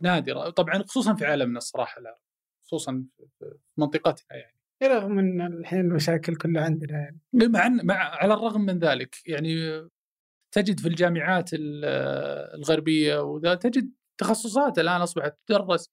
[0.00, 0.50] نادرة.
[0.50, 2.18] طبعا خصوصا في عالمنا الصراحة لا
[2.62, 3.04] خصوصا
[3.38, 4.58] في منطقتنا يعني.
[4.82, 7.20] رغم ان الحين المشاكل كلها عندنا يعني.
[7.32, 9.16] مع مع على الرغم من ذلك.
[9.26, 9.82] يعني
[10.52, 11.50] تجد في الجامعات
[12.54, 15.90] الغربية وذا تجد تخصصات الآن أصبحت تدرس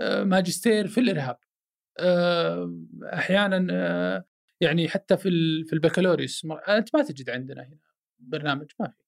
[0.00, 1.38] آه، ماجستير في الإرهاب
[1.98, 2.78] آه،
[3.12, 4.24] أحيانا آه،
[4.60, 5.30] يعني حتى في
[5.64, 6.46] في البكالوريوس.
[6.68, 7.78] أنت ما تجد عندنا هنا
[8.18, 9.04] برنامج ما في.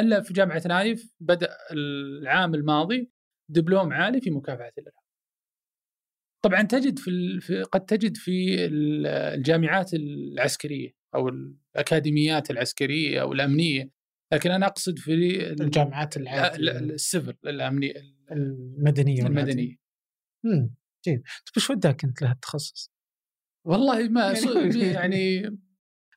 [0.00, 3.10] إلا في جامعة نايف بدأ العام الماضي
[3.48, 5.04] دبلوم عالي في مكافحة الإرهاب.
[6.44, 13.90] طبعا تجد في قد تجد في الجامعات العسكرية أو الأكاديميات العسكرية أو الأمنية
[14.34, 15.14] لكن أنا أقصد في
[15.60, 17.92] الجامعات السفر الأمنية
[18.30, 19.76] المدنية المدنية.
[20.44, 20.74] امم
[21.04, 21.22] جيد.
[21.22, 22.92] طيب وش وداك أنت لهالتخصص؟
[23.66, 25.58] والله ما يعني, يعني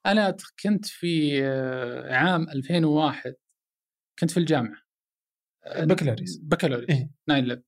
[0.05, 3.35] أنا كنت في آه، عام 2001
[4.19, 4.81] كنت في الجامعة.
[5.75, 6.37] بكالوريوس.
[6.37, 7.63] بكالوريوس إيه؟ ناين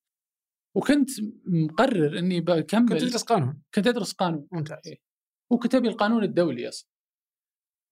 [0.75, 1.09] وكنت
[1.45, 3.61] مقرر إني بكمل كنت تدرس قانون.
[3.75, 4.47] كنت أدرس قانون.
[4.51, 4.77] ممتاز.
[4.85, 4.97] إيه؟
[5.51, 6.88] وكتب القانون الدولي أصلا.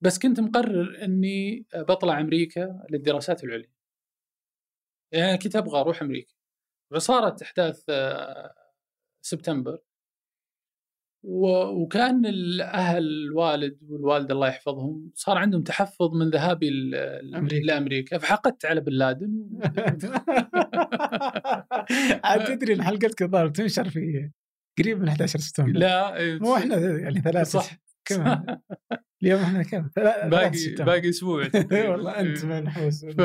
[0.02, 3.72] بس كنت مقرر إني بطلع أمريكا للدراسات العليا.
[5.14, 6.34] يعني كنت أبغى أروح أمريكا.
[6.91, 8.53] وصارت أحداث آه،
[9.26, 9.80] سبتمبر.
[11.24, 16.69] وكأن الأهل الوالد والوالدة الله يحفظهم صار عندهم تحفظ من ذهابي
[17.64, 18.18] لأمريكا.
[18.18, 19.49] فحقدت على بن لادن.
[22.24, 24.32] عاد تدري إن حلقة كظاهر تنشر في
[24.80, 25.80] قريب من 11 سبتمبر.
[25.80, 27.60] لا مو إحنا يعني ثلاثة.
[27.60, 27.78] صح.
[28.06, 28.24] كم
[29.23, 29.89] اليوم إحنا كم؟
[30.30, 31.49] باقي باقي أسبوع
[31.89, 33.19] والله أنت منحوس ف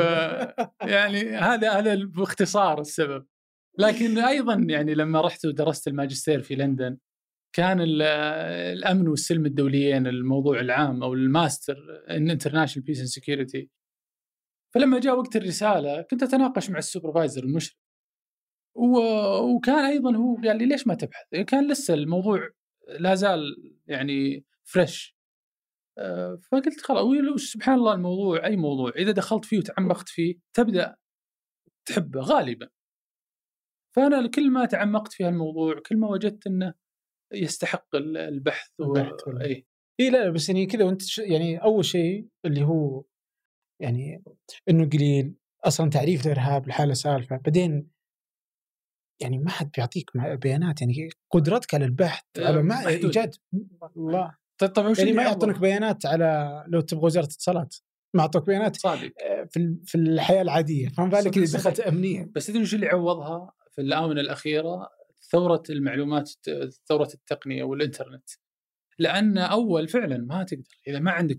[0.81, 3.25] يعني هذا هذا باختصار السبب.
[3.79, 6.97] لكن أيضا يعني لما رحت ودرست الماجستير في لندن
[7.55, 11.77] كان الأمن والسلم الدوليين الموضوع العام أو الماستر
[12.09, 13.69] in international peace and security
[14.73, 17.77] فلما جاء وقت الرسالة كنت أتناقش مع ال supervisor المشرف.
[18.75, 22.49] وكان أيضا هو قال لي ليش ما تبحث؟ كان لسه الموضوع
[22.99, 23.41] لا زال
[23.87, 25.12] يعني fresh
[26.51, 30.95] فقلت خلاص سبحان الله الموضوع أي موضوع إذا دخلت فيه وتعمقت فيه تبدأ
[31.87, 32.69] تحبه غالبا.
[33.95, 36.73] فأنا كل ما تعمقت في هالموضوع كل ما وجدت إنه
[37.33, 38.97] يستحق البحث, و...
[39.41, 39.65] اي
[39.99, 41.17] اي لا بس يعني كذا وأنت ش...
[41.17, 43.03] يعني أول شيء اللي هو
[43.81, 44.23] يعني
[44.69, 47.91] إنه قليل أصلا تعريف الارهاب لحاله سالفه بعدين
[49.21, 53.35] يعني ما حد بيعطيك بيانات يعني قدرتك على البحث على ما إيجاد
[53.97, 57.75] الله طيب يعني ما يعطونك بيانات على لو تبغى وزارة اتصالات
[58.13, 59.11] ما اعطوك بيانات صادق.
[59.21, 63.53] آه، في في الحياة العادية فما بالك إذا دخلت أمنية؟ بس تدري وش اللي عوضها
[63.71, 64.89] في الآونة الأخيرة؟
[65.31, 66.31] ثورة المعلومات
[66.87, 68.29] ثورة التقنية والإنترنت.
[68.99, 71.37] لأن أول فعلا ما تقدر إذا ما عندك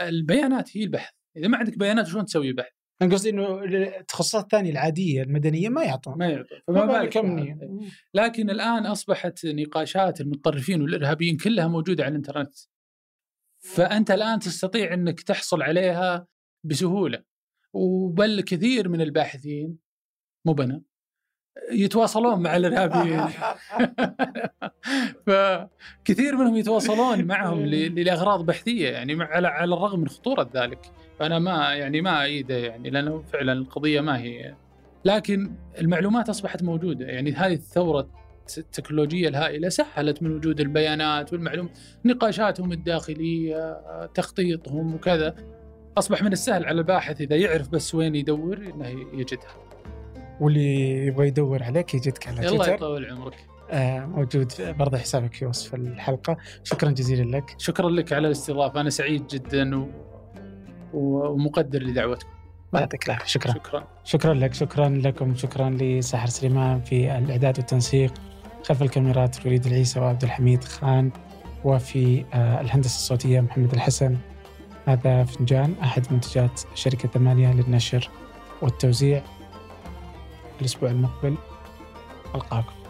[0.00, 1.14] البيانات هي البحث.
[1.36, 2.72] إذا ما عندك بيانات شلون تسوي بحث؟
[3.02, 6.18] أنا قصدي إنه التخصصات الثانية العادية المدنية ما يعطون.
[6.18, 6.58] ما يعطون.
[6.66, 7.58] فما بالك امنيه
[8.14, 12.56] لكن الآن أصبحت نقاشات المتطرفين والإرهابيين كلها موجودة على الإنترنت.
[13.58, 16.26] فأنت الآن تستطيع إنك تحصل عليها
[16.64, 17.22] بسهولة.
[17.72, 19.78] وبل كثير من الباحثين
[20.46, 20.82] مو بنا.
[21.72, 23.24] يتواصلون مع الارهابيين
[25.26, 30.78] فكثير منهم يتواصلون معهم لأغراض بحثية يعني على على الرغم من خطورة ذلك.
[31.18, 34.54] فأنا ما يعني ما ايده يعني لأنه فعلا القضية ما هي.
[35.04, 37.06] لكن المعلومات أصبحت موجودة.
[37.06, 38.08] يعني هذه الثورة
[38.58, 45.34] التكنولوجية الهائلة سهلت من وجود البيانات والمعلومات نقاشاتهم الداخلية تخطيطهم وكذا.
[45.98, 49.73] أصبح من السهل على الباحث إذا يعرف بس وين يدور إنه يجدها.
[50.40, 52.54] واللي يبغى يدور عليك يجدك على تويتر.
[52.54, 53.46] الله يطول عمرك.
[53.70, 56.36] آه موجود برضه حسابك في وصف الحلقة.
[56.64, 57.54] شكرا جزيلا لك.
[57.58, 58.80] شكرا لك على الاستضافة.
[58.80, 59.88] أنا سعيد جدا و...
[60.92, 62.28] ومقدر لدعوتكم.
[62.74, 63.26] يعطيك العافية.
[63.26, 63.52] شكرا.
[63.52, 63.88] شكرا.
[64.04, 64.54] شكرا لك.
[64.54, 65.34] شكرا لكم.
[65.34, 68.14] شكرا لساحر سليمان في الإعداد والتنسيق.
[68.64, 71.10] خلف الكاميرات الوليد العيسى وعبد الحميد خان.
[71.64, 74.16] وفي آه، الهندسة الصوتية محمد الحسن.
[74.86, 78.10] هذا فنجان أحد منتجات شركة ثمانية للنشر
[78.62, 79.22] والتوزيع.
[80.60, 81.34] الأسبوع المقبل.
[82.34, 82.83] ألقاكم.